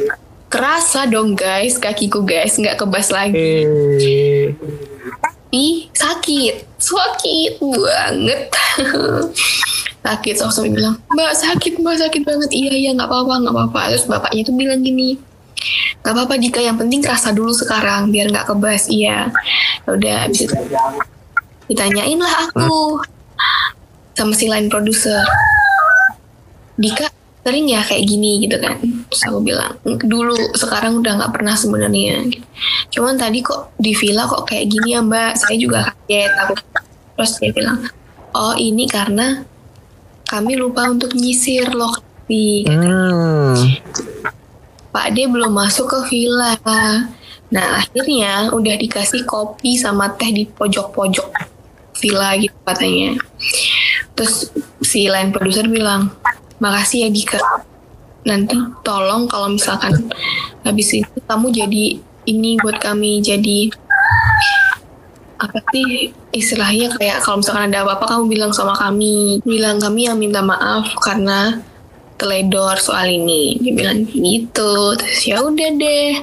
Kerasa 0.51 1.09
dong 1.09 1.33
guys 1.33 1.81
kakiku 1.81 2.21
guys 2.21 2.61
nggak 2.61 2.77
kebas 2.77 3.09
lagi. 3.09 3.65
Eh, 3.65 4.53
Ih, 5.51 5.91
sakit 5.91 6.71
sakit 6.79 7.59
banget 7.59 8.47
sakit 10.01 10.33
terus 10.33 10.53
sampai 10.57 10.73
bilang 10.73 10.95
mbak 11.13 11.33
sakit 11.37 11.77
mbak 11.77 11.95
sakit 12.01 12.21
banget. 12.25 12.49
Iya 12.49 12.73
iya 12.73 12.89
nggak 12.97 13.09
apa-apa 13.09 13.33
nggak 13.45 13.53
apa-apa. 13.53 13.81
Terus 13.93 14.05
bapaknya 14.09 14.41
tuh 14.45 14.55
bilang 14.57 14.81
gini 14.81 15.31
nggak 16.01 16.13
apa-apa 16.17 16.35
Dika 16.41 16.59
yang 16.61 16.77
penting 16.77 17.05
kerasa 17.05 17.29
dulu 17.29 17.53
sekarang 17.53 18.09
biar 18.09 18.33
nggak 18.33 18.49
kebas. 18.49 18.89
Iya. 18.89 19.29
Ya 19.85 19.89
udah 19.89 20.15
habis 20.25 20.49
itu 20.49 20.55
ditanyain 21.69 22.19
lah 22.19 22.49
aku 22.49 22.99
sama 24.17 24.33
si 24.33 24.49
line 24.49 24.67
produser. 24.67 25.21
Dika 26.81 27.07
sering 27.45 27.69
ya 27.69 27.85
kayak 27.85 28.03
gini? 28.09 28.41
Gitu 28.41 28.57
kan. 28.57 28.81
Terus 28.81 29.21
aku 29.29 29.39
bilang 29.45 29.77
dulu 29.85 30.33
sekarang 30.57 30.97
udah 30.97 31.21
nggak 31.21 31.31
pernah 31.33 31.53
sebenarnya. 31.53 32.25
Cuman 32.89 33.21
tadi 33.21 33.45
kok 33.45 33.77
di 33.77 33.93
villa 33.93 34.25
kok 34.25 34.49
kayak 34.49 34.65
gini 34.65 34.97
ya 34.97 35.05
mbak. 35.05 35.37
Saya 35.37 35.57
juga 35.61 35.93
kaget. 35.93 36.31
Aku 36.41 36.53
terus 37.21 37.37
dia 37.37 37.53
bilang 37.53 37.77
oh 38.33 38.57
ini 38.57 38.89
karena 38.89 39.45
kami 40.31 40.55
lupa 40.55 40.87
untuk 40.87 41.11
nyisir 41.11 41.67
lokasi 41.75 42.63
hmm. 42.63 43.51
Pak 44.91 45.07
D 45.11 45.27
belum 45.27 45.51
masuk 45.51 45.91
ke 45.91 45.99
villa. 46.07 46.55
Nah 47.51 47.67
akhirnya 47.83 48.47
udah 48.55 48.75
dikasih 48.79 49.27
kopi 49.27 49.75
sama 49.75 50.15
teh 50.15 50.31
di 50.31 50.47
pojok-pojok 50.47 51.27
villa 51.99 52.39
gitu 52.39 52.55
katanya. 52.63 53.19
Terus 54.15 54.55
si 54.79 55.11
line 55.11 55.35
produser 55.35 55.67
bilang 55.67 56.15
makasih 56.63 57.07
ya 57.07 57.09
Dika. 57.11 57.39
Nanti 58.23 58.55
tolong 58.87 59.27
kalau 59.27 59.51
misalkan 59.51 60.11
habis 60.63 60.95
itu 60.95 61.17
kamu 61.27 61.51
jadi 61.51 61.99
ini 62.23 62.55
buat 62.63 62.79
kami 62.79 63.19
jadi 63.19 63.67
apa 65.41 65.59
sih 65.73 66.13
istilahnya? 66.29 66.93
Kayak 66.95 67.25
kalau 67.25 67.41
misalkan 67.41 67.73
ada 67.73 67.81
apa-apa 67.81 68.05
kamu 68.05 68.25
bilang 68.29 68.51
sama 68.53 68.77
kami. 68.77 69.41
Bilang 69.41 69.81
kami 69.81 70.05
yang 70.05 70.17
minta 70.21 70.45
maaf 70.45 70.93
karena 71.01 71.57
teledor 72.21 72.77
soal 72.77 73.09
ini. 73.09 73.57
Dia 73.57 73.73
bilang 73.73 74.05
gitu. 74.05 74.93
Terus 75.01 75.21
ya 75.25 75.41
udah 75.41 75.69
deh. 75.73 76.13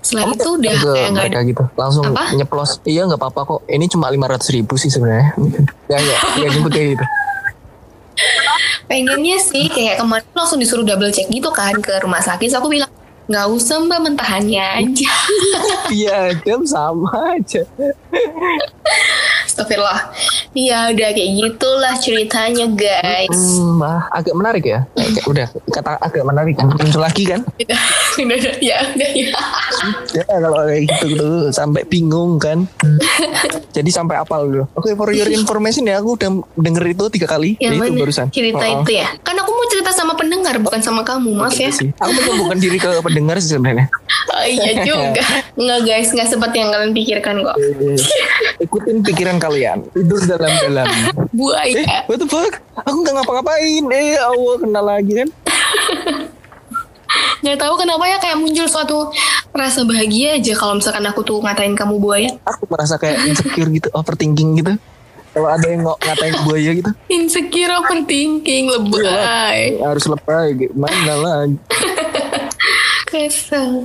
Setelah 0.00 0.32
itu 0.32 0.48
udah 0.48 0.74
kayak 0.80 1.08
nggak 1.12 1.26
ada 1.34 1.40
gitu? 1.44 1.64
Langsung 1.76 2.04
Apa? 2.08 2.32
nyeplos. 2.32 2.80
Iya 2.88 3.04
nggak 3.04 3.20
apa-apa 3.20 3.40
kok. 3.44 3.60
Ini 3.68 3.84
cuma 3.92 4.08
lima 4.08 4.26
ratus 4.32 4.48
ribu 4.56 4.80
sih 4.80 4.88
sebenarnya. 4.88 5.36
Ya 5.92 6.02
ya 6.02 6.18
ya 6.42 6.46
jemput 6.50 6.74
kayak 6.74 6.98
gitu. 6.98 7.04
Pengennya 8.90 9.38
sih 9.38 9.70
kayak 9.70 10.02
kemarin 10.02 10.26
langsung 10.34 10.58
disuruh 10.58 10.82
double 10.82 11.14
check 11.14 11.30
gitu 11.30 11.46
kan 11.54 11.78
ke 11.78 11.94
rumah 12.02 12.18
sakit. 12.18 12.50
So 12.50 12.58
aku 12.58 12.74
bilang 12.74 12.90
nggak 13.26 13.46
usah 13.50 13.82
mbak 13.82 14.00
mentahannya 14.06 14.62
aja. 14.62 15.10
Iya 15.90 16.34
jam 16.46 16.62
sama 16.62 17.10
aja. 17.34 17.66
Astagfirullah 19.46 20.14
ya 20.56 20.88
udah 20.88 21.08
kayak 21.12 21.30
gitulah 21.36 21.94
ceritanya 21.96 22.66
guys. 22.66 23.28
Hmm, 23.30 23.76
bah, 23.76 24.08
agak 24.10 24.32
menarik 24.32 24.64
ya. 24.64 24.88
Kayak- 24.90 25.26
udah 25.26 25.46
kata 25.68 25.90
agak 26.00 26.24
menarik 26.24 26.54
kan 26.54 26.66
muncul 26.66 26.98
lagi 26.98 27.24
kan? 27.24 27.44
Udah 27.60 27.80
udah 28.16 28.54
ya 28.58 28.76
udah 28.88 29.10
ya. 29.12 29.30
Ya 30.10 30.24
kalau 30.24 30.64
kayak 30.64 30.82
gitu 30.88 31.06
tuh 31.14 31.34
sampai 31.50 31.84
bingung 31.84 32.36
kan? 32.36 32.64
Jadi 33.70 33.90
sampai 33.90 34.16
apal 34.16 34.48
dulu. 34.48 34.64
Oke 34.72 34.92
for 34.92 35.12
your 35.12 35.28
information 35.28 35.84
ya 35.84 36.00
aku 36.00 36.16
udah 36.16 36.28
denger 36.54 36.84
itu 36.88 37.04
tiga 37.12 37.28
kali. 37.28 37.54
Yang 37.58 37.74
Ya, 37.76 37.84
itu 37.84 37.94
barusan. 37.98 38.26
cerita 38.30 38.64
Oh, 38.64 38.72
oh. 38.72 38.80
itu 38.80 38.92
ya? 38.96 39.08
Kan 39.20 39.36
aku 39.36 39.50
mau 39.50 39.66
cerita 39.66 39.90
sama 39.92 40.16
pendengar 40.16 40.56
bukan 40.58 40.80
sama 40.80 41.02
kamu 41.02 41.36
maaf 41.36 41.52
ya. 41.54 41.68
Sih. 41.68 41.92
aku 41.94 42.10
menyambungkan 42.10 42.56
diri 42.56 42.78
ke 42.78 42.88
pendengar 42.98 43.36
sih 43.36 43.52
sebenarnya. 43.52 43.92
Oh, 44.26 44.44
iya 44.44 44.72
juga. 44.80 45.20
Nggak 45.60 45.80
guys 45.82 46.08
nggak 46.08 46.28
seperti 46.28 46.56
yang 46.58 46.70
kalian 46.70 46.92
pikirkan 46.92 47.34
kok 47.42 47.56
ikutin 48.58 49.04
pikiran 49.04 49.36
kalian. 49.36 49.84
Tidur 49.92 50.20
dalam-dalam. 50.20 50.86
Eh 51.06 51.36
buaya 51.36 52.08
what 52.08 52.16
the 52.16 52.24
fuck? 52.24 52.56
Aku 52.88 53.04
nggak 53.04 53.20
ngapa-ngapain. 53.20 53.84
Eh 53.92 54.16
Allah 54.16 54.54
kenal 54.56 54.84
lagi 54.84 55.12
kan? 55.12 55.28
Nggak 57.36 57.62
tahu 57.62 57.74
kenapa 57.78 58.04
ya 58.08 58.18
kayak 58.18 58.38
muncul 58.40 58.66
suatu 58.66 59.12
rasa 59.52 59.84
bahagia 59.84 60.34
aja 60.34 60.52
kalau 60.56 60.80
misalkan 60.80 61.04
aku 61.06 61.20
tuh 61.22 61.38
ngatain 61.38 61.76
kamu 61.76 62.00
buaya. 62.00 62.32
Aku 62.42 62.66
merasa 62.66 62.96
kayak 62.96 63.22
insecure 63.22 63.70
gitu 63.70 63.88
overthinking 63.92 64.58
gitu. 64.58 64.72
Kalau 65.30 65.48
ada 65.52 65.68
yang 65.68 65.84
ng- 65.84 66.00
ngatain 66.00 66.36
buaya 66.48 66.70
gitu. 66.72 66.90
Insecure 67.16 67.72
overthinking 67.76 68.72
lebay. 68.72 69.76
Harus 69.78 70.08
lebay 70.08 70.56
gimana 70.56 71.12
lagi? 71.14 71.56
Kesel. 73.06 73.84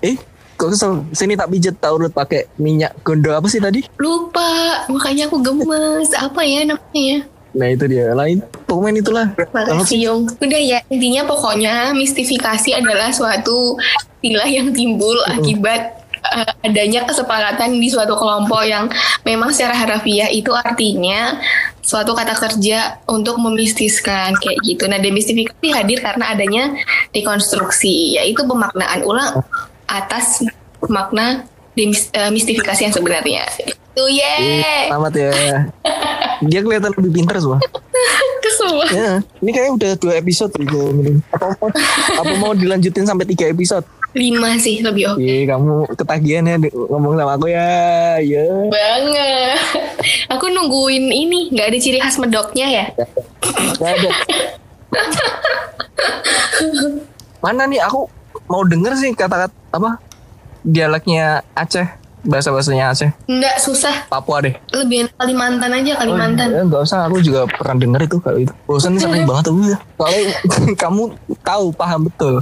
Eh 0.00 0.16
kesel? 0.56 1.04
Sini 1.12 1.34
tak 1.34 1.50
pijet 1.52 1.76
tak 1.78 1.94
urut 1.94 2.12
pakai 2.12 2.48
minyak 2.58 2.94
gondo 3.02 3.34
apa 3.34 3.46
sih 3.46 3.60
tadi? 3.62 3.84
Lupa 3.98 4.84
makanya 4.88 5.28
aku 5.28 5.38
gemes. 5.42 6.10
Apa 6.16 6.40
ya 6.42 6.64
namanya? 6.64 7.26
Nah 7.54 7.68
itu 7.70 7.84
dia. 7.86 8.10
Lain 8.12 8.42
pokoknya 8.66 9.00
itulah. 9.00 9.26
Makasih 9.54 9.98
Yung. 10.10 10.22
Udah 10.26 10.60
ya 10.60 10.78
intinya 10.90 11.22
pokoknya 11.24 11.94
mistifikasi 11.94 12.74
adalah 12.74 13.14
suatu 13.14 13.78
istilah 14.24 14.48
yang 14.48 14.72
timbul 14.72 15.14
akibat 15.28 16.00
eh, 16.24 16.50
adanya 16.64 17.04
kesepakatan 17.04 17.76
di 17.76 17.92
suatu 17.92 18.16
kelompok 18.16 18.64
yang 18.64 18.88
memang 19.22 19.52
secara 19.52 19.76
harafiah 19.76 20.32
itu 20.32 20.48
artinya 20.50 21.36
suatu 21.84 22.16
kata 22.16 22.32
kerja 22.32 23.04
untuk 23.04 23.36
memistiskan 23.36 24.32
kayak 24.40 24.58
gitu. 24.64 24.88
Nah, 24.88 24.96
demistifikasi 24.96 25.68
hadir 25.68 26.00
karena 26.00 26.32
adanya 26.32 26.72
dekonstruksi, 27.12 28.16
yaitu 28.16 28.40
pemaknaan 28.48 29.04
ulang 29.04 29.44
atas 29.88 30.44
makna 30.88 31.48
eh, 31.76 32.30
mistifikasi 32.30 32.80
yang 32.84 32.94
sebenarnya. 32.94 33.44
Itu 33.58 34.04
ye. 34.10 34.62
Selamat 34.90 35.12
ya. 35.14 35.32
Dia 36.50 36.60
kelihatan 36.60 36.92
lebih 36.98 37.22
pintar 37.22 37.40
semua. 37.40 37.60
Banget. 38.64 38.96
Ya, 38.96 39.12
ini 39.44 39.50
kayaknya 39.52 39.72
udah 39.76 39.92
dua 40.00 40.12
episode 40.18 40.52
gitu. 40.56 40.80
Apa 41.30 41.46
mau, 41.52 41.68
apa 42.16 42.32
mau 42.40 42.52
dilanjutin 42.56 43.04
sampai 43.04 43.28
tiga 43.28 43.52
episode? 43.52 43.84
Lima 44.14 44.54
sih 44.62 44.78
lebih 44.78 45.10
oke 45.10 45.18
Iya, 45.18 45.52
kamu 45.52 45.90
ketagihan 45.98 46.46
ya 46.46 46.56
ngomong 46.70 47.18
sama 47.18 47.34
aku 47.34 47.50
ya. 47.50 48.14
Ya. 48.22 48.46
banget. 48.70 49.58
Aku 50.30 50.46
nungguin 50.48 51.10
ini, 51.10 51.50
nggak 51.50 51.74
ada 51.74 51.78
ciri 51.82 51.98
khas 51.98 52.16
medoknya 52.22 52.66
ya? 52.70 52.86
Gak 53.78 53.90
ada. 54.00 54.10
Mana 57.44 57.66
nih 57.66 57.82
aku 57.82 58.06
mau 58.46 58.62
denger 58.62 58.92
sih 58.94 59.10
kata-kata 59.10 59.52
apa 59.70 59.98
dialeknya 60.60 61.44
Aceh 61.52 61.84
bahasa 62.22 62.48
bahasanya 62.48 62.88
Aceh 62.88 63.10
Nggak 63.24 63.56
susah, 63.58 64.08
Papua 64.08 64.40
deh 64.40 64.54
lebih 64.72 65.04
enak 65.04 65.14
Kalimantan 65.14 65.70
aja 65.70 65.92
Kalimantan. 65.94 66.48
Oh, 66.50 66.64
nggak 66.64 66.82
usah 66.82 67.04
aku 67.04 67.20
juga 67.20 67.44
pernah 67.44 67.76
denger 67.78 68.00
itu 68.02 68.16
kalau 68.18 68.38
itu 68.38 68.52
bosan 68.64 68.96
sering 68.96 69.24
banget 69.28 69.44
tuh 69.44 69.54
ya. 69.62 69.78
soalnya 69.94 70.22
kamu 70.82 71.02
tahu 71.40 71.66
paham 71.70 72.08
betul 72.08 72.40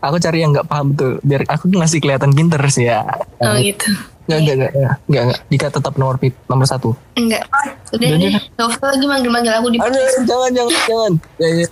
aku 0.00 0.16
cari 0.16 0.38
yang 0.40 0.50
nggak 0.50 0.66
paham 0.66 0.90
betul 0.90 1.22
biar 1.22 1.46
aku 1.46 1.68
ngasih 1.68 1.98
kelihatan 1.98 2.30
pinter 2.30 2.58
sih 2.66 2.86
ya 2.86 3.06
Oh 3.38 3.54
gitu. 3.56 3.86
Nggak 4.30 4.40
nggak 4.40 4.56
nggak 4.56 4.72
nggak. 4.72 4.94
Nggak 5.10 5.22
nggak. 5.26 5.40
Dika 5.50 5.66
tetap 5.68 5.94
nomor 5.98 6.16
pit 6.16 6.34
nomor 6.46 6.66
satu. 6.66 6.94
Enggak. 7.18 7.42
Udah 7.90 8.06
Udah, 8.06 8.08
deh. 8.14 8.30
udah. 8.30 8.42
Gak 8.54 8.66
usah 8.70 8.86
lagi 8.94 9.06
manggil-manggil 9.10 9.52
aku 9.58 9.68
di 9.74 9.78
Aduh, 9.82 10.06
jangan 10.22 10.50
jangan 10.54 10.72
jangan. 10.86 11.12
Ya, 11.42 11.48
ya, 11.50 11.66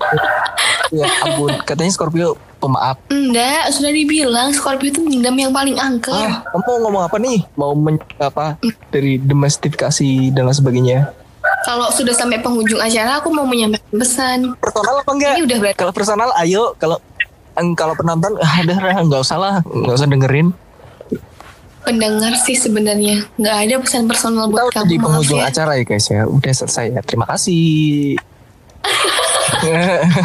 ya. 0.91 1.07
Ampun. 1.23 1.51
Katanya 1.63 1.93
Scorpio 1.95 2.29
pemaaf. 2.59 2.99
Enggak, 3.07 3.71
sudah 3.71 3.91
dibilang 3.95 4.51
Scorpio 4.51 4.91
itu 4.91 5.01
dendam 5.07 5.39
yang 5.39 5.55
paling 5.55 5.79
angker. 5.79 6.11
ah 6.11 6.43
kamu 6.51 6.63
mau 6.67 6.77
ngomong 6.91 7.03
apa 7.07 7.17
nih? 7.23 7.39
Mau 7.55 7.73
men 7.79 8.03
apa? 8.19 8.59
Dari 8.91 9.23
domestifikasi 9.23 10.35
dan 10.35 10.51
lain 10.51 10.59
sebagainya. 10.59 10.99
Kalau 11.63 11.87
sudah 11.95 12.13
sampai 12.13 12.43
penghujung 12.43 12.83
acara, 12.83 13.23
aku 13.23 13.31
mau 13.31 13.47
menyampaikan 13.47 13.95
pesan. 13.95 14.39
personal 14.59 15.01
apa 15.01 15.11
enggak? 15.15 15.33
Ini 15.39 15.43
udah 15.47 15.59
berarti 15.63 15.79
kalau 15.79 15.93
personal 15.95 16.31
ayo. 16.43 16.75
Kalau 16.83 16.99
kalau 17.75 17.95
penonton 17.95 18.39
ah, 18.45 18.55
udah 18.63 18.79
lah, 18.79 18.97
nggak 19.07 19.23
usah 19.23 19.39
lah. 19.39 19.55
Nggak 19.63 19.97
usah 20.03 20.09
dengerin 20.11 20.49
pendengar 21.89 22.37
sih 22.37 22.53
sebenarnya. 22.53 23.25
Nggak 23.41 23.57
ada 23.65 23.75
pesan 23.81 24.05
personal 24.05 24.45
kita 24.47 24.53
buat 24.53 24.65
udah 24.69 24.85
kamu. 24.85 24.93
di 24.93 24.97
penghujung 25.01 25.41
ya. 25.41 25.49
acara 25.49 25.73
ya 25.81 25.85
guys 25.89 26.07
ya 26.13 26.29
udah 26.29 26.53
selesai 26.53 26.93
ya 26.93 27.01
terima 27.01 27.25
kasih 27.25 28.21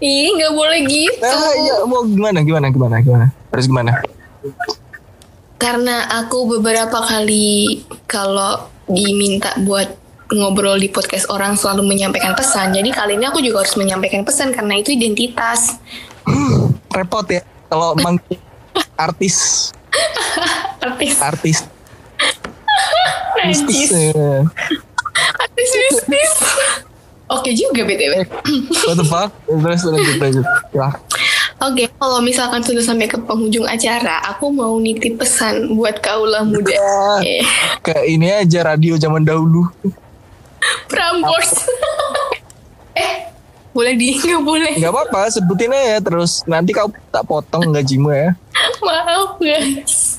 Ih, 0.00 0.32
nggak 0.32 0.52
boleh 0.56 0.80
gitu. 0.88 1.28
ah, 1.28 1.52
ya, 1.60 1.84
mau 1.84 2.00
gimana 2.08 2.40
gimana 2.40 2.72
gimana 2.72 2.96
gimana 3.04 3.26
harus 3.52 3.68
gimana 3.68 4.00
Karena 5.60 6.08
aku 6.08 6.56
beberapa 6.56 7.04
kali 7.04 7.84
kalau 8.08 8.64
diminta 8.88 9.52
buat 9.60 9.92
ngobrol 10.32 10.80
di 10.80 10.88
podcast 10.88 11.28
orang 11.28 11.52
selalu 11.52 11.84
menyampaikan 11.84 12.32
pesan. 12.32 12.72
Jadi 12.72 12.96
kali 12.96 13.20
ini 13.20 13.28
aku 13.28 13.44
juga 13.44 13.60
harus 13.60 13.76
menyampaikan 13.76 14.24
pesan 14.24 14.56
karena 14.56 14.80
itu 14.80 14.96
identitas. 14.96 15.76
repot 16.96 17.28
ya 17.28 17.44
kalau 17.68 17.92
artis. 19.02 19.70
Artis, 20.80 21.14
artis. 21.18 21.58
Artis, 23.40 23.88
Eh, 23.90 24.42
artis 25.38 25.70
bisnis. 25.72 26.32
Oke 27.26 27.54
juga 27.54 27.86
btw. 27.86 28.26
what 28.84 28.96
the 28.96 29.06
fuck? 29.06 29.30
Terus 29.46 29.82
lanjut 29.86 30.16
lanjut 30.18 30.46
ya. 30.70 30.88
Oke, 31.60 31.92
kalau 31.94 32.18
misalkan 32.20 32.60
sudah 32.60 32.80
sampai 32.80 33.04
ke 33.04 33.20
penghujung 33.20 33.64
acara, 33.64 34.18
aku 34.26 34.48
mau 34.48 34.74
nitip 34.76 35.14
pesan 35.14 35.76
buat 35.76 36.00
kaulah 36.00 36.40
muda. 36.42 36.72
Ya, 36.72 37.20
Eh, 37.22 37.44
kayak 37.80 38.04
ini 38.08 38.28
aja 38.34 38.64
radio 38.66 38.96
zaman 38.96 39.22
dahulu. 39.22 39.68
Prambors. 40.88 41.68
eh, 42.94 43.29
boleh 43.70 43.94
di 43.94 44.16
nggak 44.22 44.42
boleh. 44.42 44.72
nggak 44.78 44.92
apa-apa 44.92 45.30
sebutin 45.30 45.70
aja 45.70 46.02
terus 46.02 46.42
nanti 46.44 46.74
kau 46.74 46.90
tak 47.10 47.22
potong 47.22 47.70
gajimu 47.70 48.10
ya 48.10 48.28
Maaf 48.86 49.38
guys. 49.38 50.18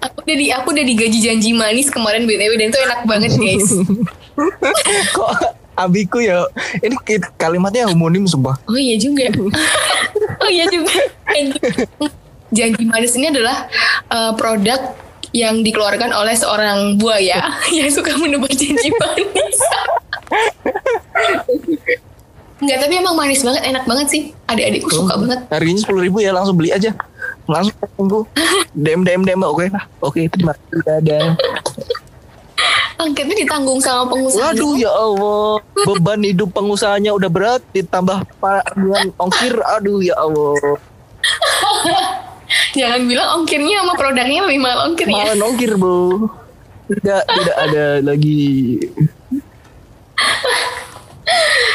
aku 0.00 0.16
udah 0.22 0.36
di 0.36 0.46
aku 0.48 0.68
udah 0.72 0.84
digaji 0.84 1.18
janji 1.20 1.50
manis 1.52 1.90
kemarin 1.90 2.24
btw 2.24 2.52
dan 2.56 2.68
itu 2.70 2.78
enak 2.80 3.00
banget 3.04 3.32
guys. 3.34 3.68
kok 5.16 5.30
abiku 5.74 6.22
ya 6.22 6.46
ini 6.78 6.94
kalimatnya 7.34 7.90
homonim 7.90 8.24
sumpah 8.24 8.54
Oh 8.70 8.78
iya 8.78 8.94
juga. 8.94 9.26
oh 10.38 10.50
iya 10.50 10.64
juga. 10.70 10.94
Janji 12.54 12.86
manis 12.86 13.18
ini 13.18 13.34
adalah 13.34 13.66
uh, 14.06 14.30
produk 14.38 14.78
yang 15.34 15.66
dikeluarkan 15.66 16.14
oleh 16.14 16.38
seorang 16.38 16.94
buaya 16.94 17.42
yang 17.74 17.90
suka 17.90 18.14
menebar 18.14 18.46
janji 18.54 18.86
manis. 18.94 19.58
Enggak, 22.64 22.80
tapi 22.80 22.94
emang 22.96 23.12
manis 23.12 23.44
banget, 23.44 23.62
enak 23.68 23.84
banget 23.84 24.06
sih. 24.08 24.22
Adik-adikku 24.48 24.88
suka 24.88 25.20
banget. 25.20 25.38
harganya 25.52 25.80
sepuluh 25.84 26.00
ribu 26.00 26.18
ya 26.18 26.32
langsung 26.32 26.56
beli 26.56 26.72
aja. 26.72 26.96
Langsung 27.44 27.76
tunggu. 27.92 28.24
Dm 28.72 29.04
dm 29.04 29.20
dm 29.20 29.44
oke. 29.44 29.68
Lah 29.68 29.84
oke 30.00 30.20
terima 30.32 30.56
kasih 30.56 30.80
dadah. 30.80 31.36
Angkatnya 32.94 33.36
ditanggung 33.36 33.84
sama 33.84 34.08
pengusaha. 34.08 34.48
waduh 34.48 34.72
ya 34.80 34.88
allah. 34.88 35.60
Beban 35.84 36.24
hidup 36.24 36.48
pengusahanya 36.56 37.12
udah 37.12 37.28
berat 37.28 37.60
ditambah 37.70 38.24
pa- 38.40 38.64
dengan 38.72 39.12
ongkir. 39.20 39.54
Aduh 39.76 40.00
ya 40.00 40.16
allah. 40.16 40.56
Jangan 42.78 43.00
bilang 43.04 43.28
ongkirnya 43.36 43.82
sama 43.82 43.92
produknya 43.92 44.40
lebih 44.48 44.60
mahal 44.62 44.88
ongkirnya. 44.88 45.22
malah 45.26 45.36
ongkir 45.44 45.72
bu. 45.76 45.96
Tidak 46.84 47.22
tidak 47.24 47.56
ada 47.60 47.84
lagi 48.00 48.76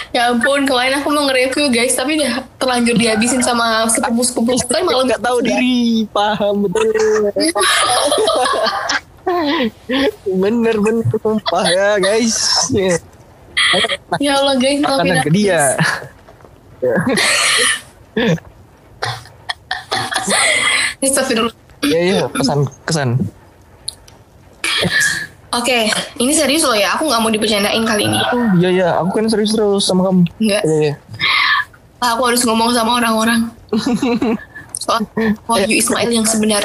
Ya 0.09 0.33
ampun, 0.33 0.65
kemarin 0.65 0.97
aku 0.97 1.13
mau 1.13 1.29
nge-review 1.29 1.69
guys, 1.69 1.93
tapi 1.93 2.17
udah 2.17 2.41
terlanjur 2.57 2.97
dihabisin 2.97 3.45
sama 3.45 3.85
sepupu-sepupu 3.85 4.57
kan 4.65 4.81
malah 4.81 5.05
nggak 5.05 5.21
tahu 5.21 5.37
diri 5.45 6.09
paham 6.09 6.65
betul 6.65 6.89
bener 10.41 10.75
bener 10.81 11.05
sumpah 11.21 11.65
ya 11.69 12.01
guys 12.01 12.35
Ya. 12.73 14.33
Allah 14.39 14.57
guys, 14.57 14.81
maafin 14.81 15.21
ke 15.21 15.29
dia. 15.29 15.77
Astagfirullah. 20.99 21.55
ya 21.85 21.99
ya 21.99 22.19
pesan 22.27 22.59
kesan 22.83 23.09
Oke, 25.49 25.89
ini 26.15 26.29
serius 26.29 26.61
loh 26.61 26.73
ya. 26.73 26.93
Aku 26.93 27.03
nggak 27.03 27.19
mau 27.19 27.27
dipercandain 27.27 27.81
kali 27.81 28.05
ini. 28.05 28.17
oh 28.29 28.45
iya 28.55 28.69
ya 28.69 28.87
aku 28.95 29.09
kan 29.11 29.25
serius 29.25 29.49
terus 29.49 29.81
sama 29.81 30.05
kamu 30.05 30.21
Nggak. 30.37 30.61
Iya, 30.61 30.77
iya. 30.79 30.93
Aku 31.99 32.23
harus 32.23 32.39
ngomong 32.41 32.71
sama 32.71 32.95
orang-orang. 32.95 33.51
Soal 34.79 35.03
Wahyu 35.45 35.75
Ismail 35.75 36.11
yang 36.11 36.23
sebenar. 36.23 36.63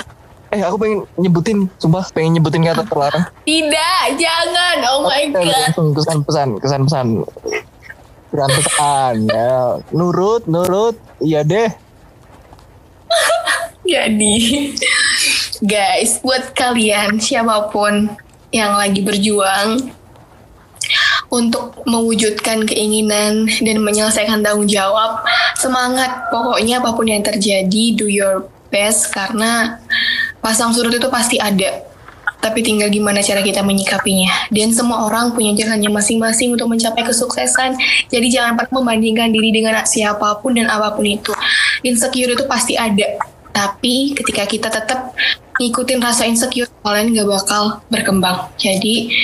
eh 0.48 0.60
aku 0.60 0.76
pengen 0.78 0.98
nyebutin 1.16 1.68
sumpah 1.76 2.04
pengen 2.08 2.32
nyebutin 2.32 2.62
kata 2.62 2.84
terlarang 2.84 3.24
Tidak, 3.42 4.02
jangan. 4.14 4.76
Oh 4.86 5.02
my 5.02 5.18
Eh, 5.18 5.26
god. 5.26 5.42
kesan 5.90 6.22
pesan 6.22 6.48
kesan 6.54 6.80
pesan 6.86 7.06
kesan 8.30 8.50
pesan 8.52 9.14
ya 9.26 9.80
nurut 9.90 10.44
nurut 10.44 10.94
iya 11.18 11.42
deh 11.42 11.66
Jadi, 13.84 14.72
guys, 15.60 16.18
buat 16.18 16.50
kalian 16.52 17.18
siapa 17.18 17.68
pun 17.68 18.08
yang 18.54 18.78
lagi 18.78 19.02
berjuang 19.02 19.90
untuk 21.26 21.82
mewujudkan 21.82 22.62
keinginan 22.62 23.50
dan 23.50 23.76
menyelesaikan 23.82 24.46
tanggung 24.46 24.70
jawab, 24.70 25.26
semangat. 25.58 26.30
Pokoknya 26.30 26.78
apa 26.78 26.94
pun 26.94 27.10
yang 27.10 27.26
terjadi, 27.26 27.84
do 27.98 28.06
your 28.06 28.46
best 28.70 29.10
karena 29.10 29.82
pasang 30.38 30.70
surut 30.70 30.94
itu 30.94 31.10
pasti 31.10 31.42
ada. 31.42 31.82
Tapi 32.38 32.60
tinggal 32.60 32.92
gimana 32.92 33.24
cara 33.24 33.40
kita 33.40 33.64
menyikapinya. 33.64 34.52
Dan 34.52 34.70
semua 34.70 35.08
orang 35.08 35.32
punya 35.32 35.56
jalannya 35.56 35.88
masing-masing 35.88 36.52
untuk 36.52 36.68
mencapai 36.68 37.00
kesuksesan. 37.00 37.72
Jadi 38.12 38.26
jangan 38.28 38.54
pernah 38.54 38.84
membandingkan 38.84 39.32
diri 39.32 39.48
dengan 39.48 39.80
siapa 39.88 40.44
pun 40.44 40.52
dan 40.52 40.68
apa 40.68 40.92
pun 40.92 41.08
itu. 41.08 41.32
Insecure 41.80 42.36
itu 42.36 42.44
pasti 42.44 42.76
ada. 42.76 43.33
Tapi 43.54 44.18
ketika 44.18 44.44
kita 44.50 44.68
tetap 44.68 45.14
ngikutin 45.62 46.02
rasa 46.02 46.26
insecure, 46.26 46.66
kalian 46.82 47.14
gak 47.14 47.30
bakal 47.30 47.78
berkembang. 47.86 48.50
Jadi 48.58 49.14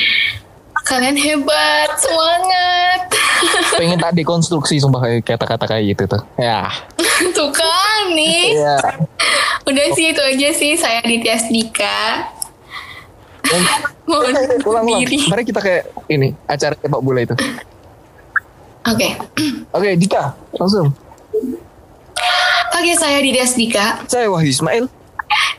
kalian 0.87 1.19
hebat, 1.19 1.91
semangat. 1.99 3.11
pengen 3.81 3.97
tak 3.97 4.13
dekonstruksi 4.13 4.77
sumpah 4.77 5.01
kayak 5.01 5.25
kata-kata 5.25 5.65
kayak 5.65 5.97
gitu 5.97 6.05
tuh 6.13 6.23
ya 6.37 6.69
Tuh 7.37 7.53
kan 7.53 8.17
nih. 8.17 8.57
Iya. 8.57 8.77
Udah 9.69 9.87
sih 9.93 10.13
itu 10.13 10.23
aja 10.25 10.49
sih 10.57 10.73
saya 10.73 11.05
di 11.05 11.21
Dika. 11.21 12.01
Mohon 14.09 14.35
ulang 14.65 14.85
ulang. 14.89 15.05
Mari 15.29 15.43
kita 15.45 15.61
kayak 15.61 15.85
ini 16.09 16.33
acara 16.49 16.73
sepak 16.81 17.01
bola 17.05 17.21
itu. 17.21 17.37
Oke. 18.89 19.09
Oke, 19.77 19.89
Dika, 20.01 20.33
langsung. 20.57 20.97
Oke, 22.71 22.93
saya 22.95 23.19
Dida 23.19 23.45
Dika 23.45 23.87
Saya 24.07 24.31
Wahyu 24.31 24.51
Ismail. 24.55 24.87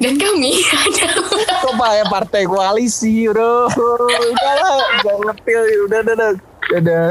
dan 0.01 0.17
kami 0.17 0.51
adalah 0.65 1.29
Kok 1.63 1.73
ya 1.77 2.05
partai 2.09 2.43
koalisi, 2.49 3.29
bro? 3.29 3.69
Udah 3.69 4.53
lah, 4.57 4.81
jangan 5.05 5.31
ngetil, 5.31 5.61
udah, 5.87 5.99
udah, 6.01 6.13
udah. 6.17 6.31
Dadah. 6.71 7.09